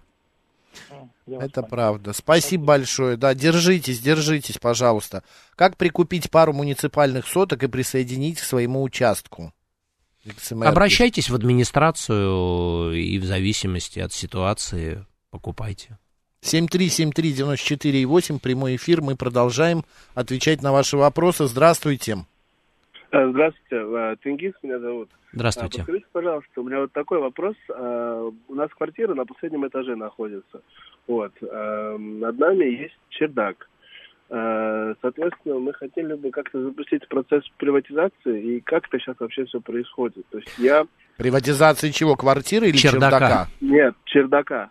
Это 1.26 1.64
правда. 1.64 2.14
Спасибо 2.14 2.66
большое. 2.66 3.18
Да, 3.18 3.34
держитесь, 3.34 4.00
держитесь, 4.00 4.60
пожалуйста. 4.60 5.24
Как 5.56 5.76
прикупить 5.76 6.30
пару 6.30 6.54
муниципальных 6.54 7.28
соток 7.28 7.64
и 7.64 7.68
присоединить 7.68 8.39
к 8.39 8.43
своему 8.43 8.84
участку? 8.84 9.52
Обращайтесь 10.63 11.30
в 11.30 11.36
администрацию 11.36 12.93
и 12.93 13.19
в 13.19 13.25
зависимости 13.25 13.99
от 13.99 14.11
ситуации 14.11 15.05
покупайте. 15.32 15.97
7373948, 16.41 18.39
прямой 18.39 18.75
эфир. 18.75 19.01
Мы 19.01 19.15
продолжаем 19.15 19.84
отвечать 20.15 20.61
на 20.61 20.71
ваши 20.71 20.97
вопросы. 20.97 21.45
Здравствуйте. 21.47 22.17
Э, 23.11 23.30
здравствуйте, 23.30 23.75
э, 23.75 24.15
Тенгиз 24.23 24.53
меня 24.63 24.80
зовут. 24.80 25.09
Здравствуйте. 25.34 25.80
Подскажите, 25.80 26.05
пожалуйста, 26.11 26.61
у 26.61 26.63
меня 26.63 26.80
вот 26.82 26.91
такой 26.91 27.19
вопрос. 27.19 27.55
Э, 27.69 28.32
у 28.47 28.55
нас 28.55 28.69
квартира 28.71 29.13
на 29.13 29.25
последнем 29.25 29.67
этаже 29.67 29.95
находится. 29.95 30.61
Вот. 31.07 31.32
Над 31.41 32.38
нами 32.38 32.65
есть 32.65 32.97
чердак. 33.09 33.69
Э, 34.30 34.93
соответственно, 35.01 35.59
мы 35.59 35.73
хотели 35.73 36.13
бы 36.13 36.32
как-то 36.32 36.61
запустить 36.61 37.07
процесс 37.07 37.43
приватизации, 37.57 38.57
и 38.57 38.61
как 38.61 38.88
это 38.88 38.99
сейчас 38.99 39.15
вообще 39.19 39.45
все 39.45 39.61
происходит. 39.61 40.25
То 40.32 40.39
есть 40.39 40.51
я... 40.57 40.86
Приватизации 41.17 41.91
чего, 41.91 42.15
квартиры 42.15 42.67
или 42.67 42.78
чердака? 42.78 43.19
чердака? 43.19 43.47
Нет, 43.61 43.95
чердака. 44.05 44.69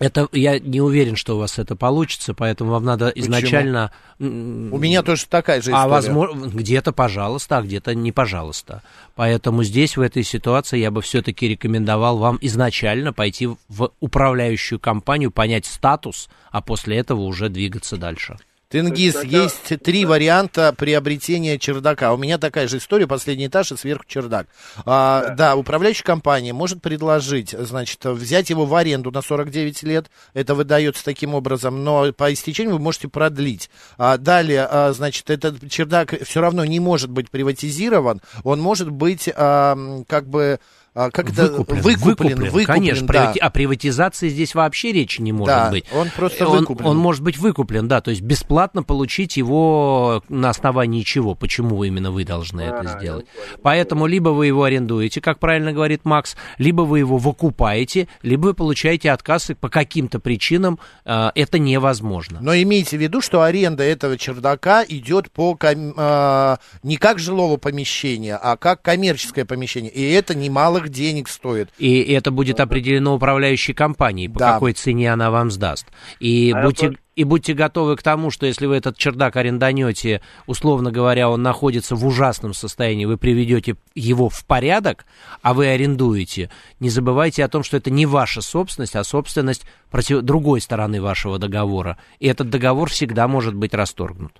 Это 0.00 0.26
я 0.32 0.58
не 0.58 0.80
уверен, 0.80 1.14
что 1.14 1.36
у 1.36 1.38
вас 1.38 1.58
это 1.60 1.76
получится, 1.76 2.34
поэтому 2.34 2.72
вам 2.72 2.84
надо 2.84 3.10
Почему? 3.10 3.26
изначально. 3.26 3.92
У 4.18 4.24
меня 4.24 5.02
тоже 5.02 5.26
такая 5.26 5.58
же 5.58 5.70
история. 5.70 5.84
А 5.84 5.88
возможно, 5.88 6.46
где-то 6.46 6.92
пожалуйста, 6.92 7.58
а 7.58 7.62
где-то 7.62 7.94
не 7.94 8.10
пожалуйста. 8.10 8.82
Поэтому 9.14 9.62
здесь 9.62 9.96
в 9.96 10.00
этой 10.00 10.24
ситуации 10.24 10.78
я 10.78 10.90
бы 10.90 11.00
все-таки 11.00 11.46
рекомендовал 11.46 12.18
вам 12.18 12.38
изначально 12.40 13.12
пойти 13.12 13.46
в 13.46 13.92
управляющую 14.00 14.80
компанию, 14.80 15.30
понять 15.30 15.64
статус, 15.64 16.28
а 16.50 16.60
после 16.60 16.96
этого 16.96 17.20
уже 17.20 17.48
двигаться 17.48 17.96
дальше. 17.96 18.36
Тенгиз, 18.68 19.22
есть 19.24 19.82
три 19.82 20.04
варианта 20.04 20.74
приобретения 20.76 21.58
чердака. 21.58 22.12
У 22.12 22.16
меня 22.16 22.38
такая 22.38 22.66
же 22.66 22.78
история, 22.78 23.06
последний 23.06 23.46
этаж 23.46 23.72
и 23.72 23.76
сверху 23.76 24.04
чердак. 24.06 24.46
А, 24.84 25.26
да. 25.28 25.34
да, 25.34 25.56
управляющая 25.56 26.04
компания 26.04 26.52
может 26.52 26.82
предложить, 26.82 27.50
значит, 27.50 28.04
взять 28.04 28.50
его 28.50 28.66
в 28.66 28.74
аренду 28.74 29.10
на 29.10 29.22
49 29.22 29.82
лет, 29.84 30.10
это 30.32 30.54
выдается 30.54 31.04
таким 31.04 31.34
образом, 31.34 31.84
но 31.84 32.12
по 32.12 32.32
истечению 32.32 32.74
вы 32.74 32.80
можете 32.80 33.08
продлить. 33.08 33.70
А, 33.96 34.16
далее, 34.16 34.66
а, 34.68 34.92
значит, 34.92 35.30
этот 35.30 35.70
чердак 35.70 36.14
все 36.24 36.40
равно 36.40 36.64
не 36.64 36.80
может 36.80 37.10
быть 37.10 37.30
приватизирован, 37.30 38.20
он 38.42 38.60
может 38.60 38.90
быть 38.90 39.30
а, 39.34 40.02
как 40.08 40.28
бы 40.28 40.58
как 40.94 41.30
это 41.30 41.50
выкуплен, 41.50 41.82
выкуплен, 41.82 42.38
выкуплен, 42.38 42.66
конечно. 42.66 43.06
Да. 43.08 43.12
Привати... 43.12 43.40
О 43.40 43.50
приватизации 43.50 44.28
здесь 44.28 44.54
вообще 44.54 44.92
речи 44.92 45.20
не 45.20 45.32
может 45.32 45.52
да, 45.52 45.70
быть. 45.70 45.84
Он 45.92 46.08
просто 46.14 46.46
он, 46.46 46.60
выкуплен. 46.60 46.86
Он 46.86 46.96
может 46.96 47.20
быть 47.20 47.36
выкуплен, 47.36 47.88
да, 47.88 48.00
то 48.00 48.12
есть 48.12 48.22
бесплатно 48.22 48.84
получить 48.84 49.36
его 49.36 50.22
на 50.28 50.50
основании 50.50 51.02
чего? 51.02 51.34
Почему 51.34 51.82
именно 51.82 52.12
вы 52.12 52.24
должны 52.24 52.60
а, 52.60 52.66
это 52.66 52.98
сделать? 52.98 53.26
Поэтому 53.62 54.06
либо 54.06 54.28
вы 54.28 54.46
его 54.46 54.62
арендуете, 54.62 55.20
как 55.20 55.40
правильно 55.40 55.72
говорит 55.72 56.04
Макс, 56.04 56.36
либо 56.58 56.82
вы 56.82 57.00
его 57.00 57.18
выкупаете, 57.18 58.06
либо 58.22 58.46
вы 58.46 58.54
получаете 58.54 59.10
отказ, 59.10 59.50
и 59.50 59.54
по 59.54 59.68
каким-то 59.68 60.20
причинам 60.20 60.78
э, 61.04 61.30
это 61.34 61.58
невозможно. 61.58 62.38
Но 62.40 62.54
имейте 62.54 62.96
в 62.96 63.00
виду, 63.00 63.20
что 63.20 63.42
аренда 63.42 63.82
этого 63.82 64.16
чердака 64.16 64.84
идет 64.86 65.32
по 65.32 65.58
э, 65.60 66.56
не 66.84 66.96
как 66.98 67.18
жилого 67.18 67.56
помещения, 67.56 68.36
а 68.36 68.56
как 68.56 68.80
коммерческое 68.82 69.44
помещение, 69.44 69.90
и 69.90 70.08
это 70.12 70.36
немало 70.36 70.83
немалых 70.84 70.88
денег 70.90 71.28
стоит. 71.28 71.70
И 71.78 72.00
это 72.12 72.30
будет 72.30 72.60
определено 72.60 73.14
управляющей 73.14 73.74
компанией, 73.74 74.28
по 74.28 74.38
да. 74.38 74.52
какой 74.54 74.72
цене 74.72 75.12
она 75.12 75.30
вам 75.30 75.50
сдаст. 75.50 75.86
И 76.20 76.52
а 76.54 76.62
будьте... 76.62 76.92
И 77.16 77.22
будьте 77.22 77.54
готовы 77.54 77.94
к 77.94 78.02
тому, 78.02 78.32
что 78.32 78.44
если 78.44 78.66
вы 78.66 78.74
этот 78.74 78.98
чердак 78.98 79.36
аренданете, 79.36 80.20
условно 80.48 80.90
говоря, 80.90 81.30
он 81.30 81.42
находится 81.44 81.94
в 81.94 82.04
ужасном 82.04 82.54
состоянии, 82.54 83.04
вы 83.04 83.16
приведете 83.18 83.76
его 83.94 84.28
в 84.28 84.44
порядок, 84.44 85.06
а 85.40 85.54
вы 85.54 85.68
арендуете, 85.68 86.50
не 86.80 86.90
забывайте 86.90 87.44
о 87.44 87.48
том, 87.48 87.62
что 87.62 87.76
это 87.76 87.88
не 87.92 88.04
ваша 88.04 88.42
собственность, 88.42 88.96
а 88.96 89.04
собственность 89.04 89.62
против... 89.92 90.22
другой 90.22 90.60
стороны 90.60 91.00
вашего 91.00 91.38
договора. 91.38 91.98
И 92.18 92.26
этот 92.26 92.50
договор 92.50 92.90
всегда 92.90 93.28
может 93.28 93.54
быть 93.54 93.74
расторгнут. 93.74 94.32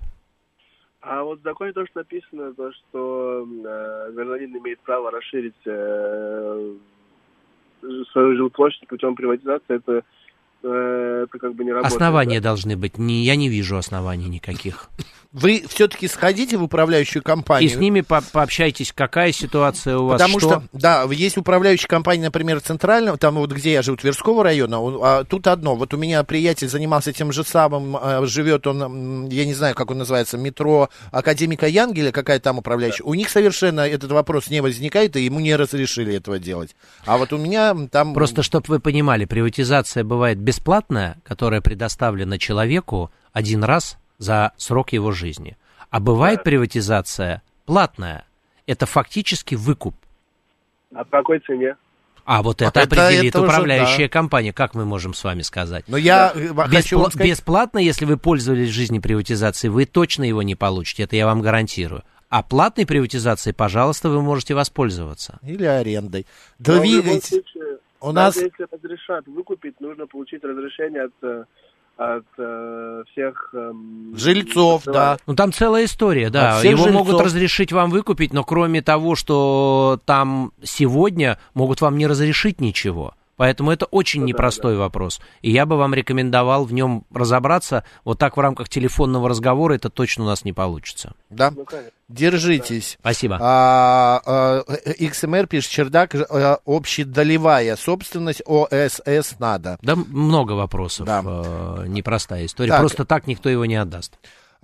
А 1.07 1.23
вот 1.23 1.39
в 1.39 1.43
законе 1.43 1.71
тоже 1.71 1.91
написано, 1.93 2.53
то, 2.55 2.71
что 2.71 3.47
э, 3.47 4.11
гражданин 4.11 4.57
имеет 4.57 4.79
право 4.79 5.11
расширить 5.11 5.53
э, 5.65 6.73
свою 8.11 8.35
жилплощадь 8.35 8.87
путем 8.87 9.15
приватизации. 9.15 9.75
Это, 9.75 10.03
это 10.69 11.37
как 11.39 11.55
бы 11.55 11.63
не 11.63 11.71
работает. 11.71 11.93
Основания 11.93 12.39
да? 12.39 12.49
должны 12.49 12.77
быть. 12.77 12.97
Не, 12.97 13.23
я 13.23 13.35
не 13.35 13.49
вижу 13.49 13.77
оснований 13.77 14.27
никаких. 14.27 14.89
Вы 15.35 15.65
все-таки 15.67 16.07
сходите 16.07 16.55
в 16.55 16.63
управляющую 16.63 17.21
компанию. 17.21 17.69
И 17.69 17.73
с 17.73 17.75
ними 17.75 17.99
по 17.99 18.21
пообщайтесь, 18.21 18.93
какая 18.95 19.33
ситуация 19.33 19.97
у 19.97 20.05
вас. 20.05 20.21
Потому 20.21 20.39
что? 20.39 20.49
что, 20.49 20.63
да, 20.71 21.03
есть 21.11 21.37
управляющая 21.37 21.89
компания, 21.89 22.23
например, 22.23 22.61
центрального, 22.61 23.17
там 23.17 23.35
вот 23.35 23.51
где 23.51 23.73
я 23.73 23.81
живу, 23.81 23.97
Тверского 23.97 24.45
района, 24.45 24.77
а, 24.79 25.23
тут 25.25 25.47
одно. 25.47 25.75
Вот 25.75 25.93
у 25.93 25.97
меня 25.97 26.23
приятель 26.23 26.69
занимался 26.69 27.11
тем 27.11 27.33
же 27.33 27.43
самым, 27.43 27.97
а, 27.99 28.25
живет 28.25 28.65
он, 28.65 29.27
я 29.27 29.45
не 29.45 29.53
знаю, 29.53 29.75
как 29.75 29.91
он 29.91 29.97
называется, 29.97 30.37
метро 30.37 30.89
Академика 31.11 31.67
Янгеля, 31.67 32.13
какая 32.13 32.39
там 32.39 32.59
управляющая. 32.59 33.03
Да. 33.03 33.09
У 33.09 33.13
них 33.13 33.29
совершенно 33.29 33.81
этот 33.81 34.13
вопрос 34.13 34.49
не 34.49 34.61
возникает, 34.61 35.17
и 35.17 35.21
ему 35.21 35.41
не 35.41 35.53
разрешили 35.57 36.15
этого 36.15 36.39
делать. 36.39 36.77
А 37.05 37.17
вот 37.17 37.33
у 37.33 37.37
меня 37.37 37.75
там... 37.91 38.13
Просто, 38.13 38.41
чтобы 38.41 38.67
вы 38.69 38.79
понимали, 38.79 39.25
приватизация 39.25 40.05
бывает 40.05 40.37
бесплатная, 40.55 41.17
которая 41.23 41.61
предоставлена 41.61 42.37
человеку 42.37 43.11
один 43.33 43.63
раз 43.63 43.97
за 44.17 44.53
срок 44.57 44.93
его 44.93 45.11
жизни. 45.11 45.57
А 45.89 45.99
бывает 45.99 46.43
приватизация 46.43 47.41
платная. 47.65 48.25
Это 48.65 48.85
фактически 48.85 49.55
выкуп. 49.55 49.95
А 50.93 51.03
по 51.03 51.17
какой 51.17 51.39
цене? 51.39 51.75
А 52.23 52.41
вот 52.41 52.61
это, 52.61 52.79
это 52.79 52.81
определит 52.81 53.35
это 53.35 53.43
управляющая 53.43 53.95
уже, 53.95 54.03
да. 54.05 54.09
компания, 54.09 54.53
как 54.53 54.73
мы 54.73 54.85
можем 54.85 55.13
с 55.13 55.23
вами 55.23 55.41
сказать. 55.43 55.83
Но 55.87 55.97
я 55.97 56.33
да. 56.33 56.67
хочу 56.67 56.97
Беспла- 56.97 57.09
сказать... 57.09 57.27
Бесплатно, 57.27 57.77
если 57.77 58.05
вы 58.05 58.17
пользовались 58.17 58.69
жизнью 58.69 59.01
приватизации, 59.01 59.67
вы 59.67 59.85
точно 59.85 60.23
его 60.23 60.41
не 60.41 60.55
получите, 60.55 61.03
это 61.03 61.15
я 61.15 61.27
вам 61.27 61.41
гарантирую. 61.41 62.03
А 62.29 62.41
платной 62.41 62.87
приватизацией, 62.87 63.53
пожалуйста, 63.53 64.09
вы 64.09 64.21
можете 64.23 64.55
воспользоваться. 64.55 65.37
Или 65.43 65.65
арендой. 65.65 66.25
Двигайте. 66.57 67.43
У 68.05 68.11
нас... 68.11 68.35
Если 68.35 68.67
разрешат 68.71 69.27
выкупить, 69.27 69.79
нужно 69.81 70.05
получить 70.07 70.43
разрешение 70.43 71.03
от 71.03 71.13
э, 71.23 71.45
от 71.97 72.25
э, 72.37 73.03
всех... 73.11 73.49
Э, 73.53 73.71
Жильцов, 74.15 74.83
да. 74.85 75.17
Ну, 75.27 75.35
там 75.35 75.53
целая 75.53 75.85
история, 75.85 76.29
да. 76.29 76.59
Его 76.59 76.83
жильцов. 76.83 76.93
могут 76.93 77.21
разрешить 77.21 77.71
вам 77.71 77.89
выкупить, 77.89 78.33
но 78.33 78.43
кроме 78.43 78.81
того, 78.81 79.15
что 79.15 79.99
там 80.05 80.51
сегодня 80.61 81.39
могут 81.53 81.81
вам 81.81 81.97
не 81.97 82.05
разрешить 82.07 82.59
ничего. 82.59 83.13
Поэтому 83.37 83.71
это 83.71 83.85
очень 83.85 84.21
ну, 84.21 84.27
непростой 84.27 84.73
да, 84.73 84.77
да. 84.77 84.83
вопрос. 84.83 85.19
И 85.41 85.51
я 85.51 85.65
бы 85.65 85.77
вам 85.77 85.93
рекомендовал 85.93 86.65
в 86.65 86.73
нем 86.73 87.05
разобраться. 87.13 87.83
Вот 88.03 88.17
так 88.17 88.37
в 88.37 88.39
рамках 88.39 88.69
телефонного 88.69 89.27
разговора 89.29 89.73
это 89.73 89.89
точно 89.89 90.23
у 90.23 90.27
нас 90.27 90.45
не 90.45 90.53
получится. 90.53 91.13
Да? 91.29 91.51
Ну, 91.51 91.65
Держитесь. 92.07 92.93
Да. 92.93 93.09
Спасибо. 93.11 93.37
А, 93.41 94.21
а, 94.25 94.63
XMR 94.99 95.47
пишет, 95.47 95.71
чердак 95.71 96.15
а, 96.15 96.59
общедолевая 96.65 97.75
собственность 97.75 98.41
ОСС 98.45 99.39
надо. 99.39 99.79
Да, 99.81 99.95
много 99.95 100.53
вопросов. 100.53 101.07
Да. 101.07 101.21
А, 101.25 101.83
непростая 101.85 102.45
история. 102.45 102.71
Так. 102.71 102.79
Просто 102.79 103.05
так 103.05 103.27
никто 103.27 103.49
его 103.49 103.65
не 103.65 103.75
отдаст. 103.75 104.17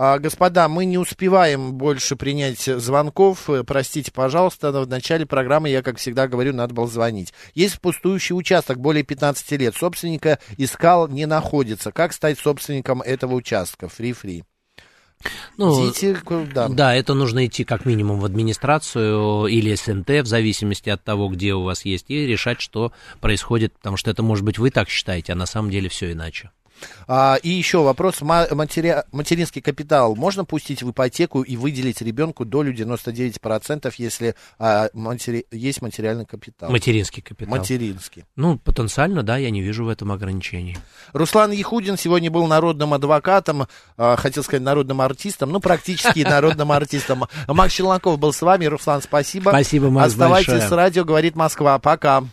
А, 0.03 0.17
господа, 0.17 0.67
мы 0.67 0.85
не 0.85 0.97
успеваем 0.97 1.73
больше 1.73 2.15
принять 2.15 2.63
звонков. 2.63 3.47
Простите, 3.67 4.11
пожалуйста, 4.11 4.71
в 4.71 4.87
начале 4.87 5.27
программы 5.27 5.69
я, 5.69 5.83
как 5.83 5.99
всегда, 5.99 6.27
говорю, 6.27 6.55
надо 6.55 6.73
было 6.73 6.87
звонить. 6.87 7.35
Есть 7.53 7.79
пустующий 7.79 8.35
участок 8.35 8.79
более 8.79 9.03
15 9.03 9.51
лет. 9.59 9.75
Собственника 9.75 10.39
искал, 10.57 11.07
не 11.07 11.27
находится. 11.27 11.91
Как 11.91 12.13
стать 12.13 12.39
собственником 12.39 13.03
этого 13.03 13.35
участка? 13.35 13.89
Фри-фри. 13.89 14.43
Ну, 15.57 15.91
Идите, 15.91 16.19
да. 16.51 16.67
да, 16.67 16.95
это 16.95 17.13
нужно 17.13 17.45
идти 17.45 17.63
как 17.63 17.85
минимум 17.85 18.21
в 18.21 18.25
администрацию 18.25 19.45
или 19.45 19.75
СНТ, 19.75 20.09
в 20.23 20.25
зависимости 20.25 20.89
от 20.89 21.03
того, 21.03 21.29
где 21.29 21.53
у 21.53 21.61
вас 21.61 21.85
есть, 21.85 22.09
и 22.09 22.25
решать, 22.25 22.59
что 22.59 22.91
происходит, 23.19 23.73
потому 23.73 23.97
что 23.97 24.09
это, 24.09 24.23
может 24.23 24.43
быть, 24.45 24.57
вы 24.57 24.71
так 24.71 24.89
считаете, 24.89 25.33
а 25.33 25.35
на 25.35 25.45
самом 25.45 25.69
деле 25.69 25.89
все 25.89 26.11
иначе. 26.11 26.49
А, 27.07 27.37
и 27.41 27.49
еще 27.49 27.83
вопрос. 27.83 28.21
Матери... 28.21 29.03
Материнский 29.11 29.61
капитал 29.61 30.15
можно 30.15 30.45
пустить 30.45 30.83
в 30.83 30.91
ипотеку 30.91 31.41
и 31.41 31.57
выделить 31.57 32.01
ребенку 32.01 32.45
долю 32.45 32.73
99%, 32.73 33.93
если 33.97 34.35
а, 34.59 34.89
матери... 34.93 35.45
есть 35.51 35.81
материальный 35.81 36.25
капитал? 36.25 36.71
Материнский 36.71 37.21
капитал. 37.21 37.57
Материнский. 37.57 38.25
Ну, 38.35 38.57
потенциально, 38.57 39.23
да, 39.23 39.37
я 39.37 39.49
не 39.49 39.61
вижу 39.61 39.85
в 39.85 39.89
этом 39.89 40.11
ограничений. 40.11 40.77
Руслан 41.13 41.51
Ехудин 41.51 41.97
сегодня 41.97 42.31
был 42.31 42.47
народным 42.47 42.93
адвокатом, 42.93 43.67
а, 43.97 44.15
хотел 44.15 44.43
сказать 44.43 44.63
народным 44.63 45.01
артистом, 45.01 45.51
ну, 45.51 45.59
практически 45.59 46.19
народным 46.19 46.71
артистом. 46.71 47.25
Макс 47.47 47.73
Челноков 47.73 48.19
был 48.19 48.33
с 48.33 48.41
вами. 48.41 48.65
Руслан, 48.65 49.01
спасибо. 49.01 49.49
Спасибо, 49.49 49.89
Макс, 49.89 50.13
Оставайтесь 50.13 50.63
с 50.63 50.71
радио, 50.71 51.03
говорит 51.03 51.35
Москва. 51.35 51.79
Пока. 51.79 52.23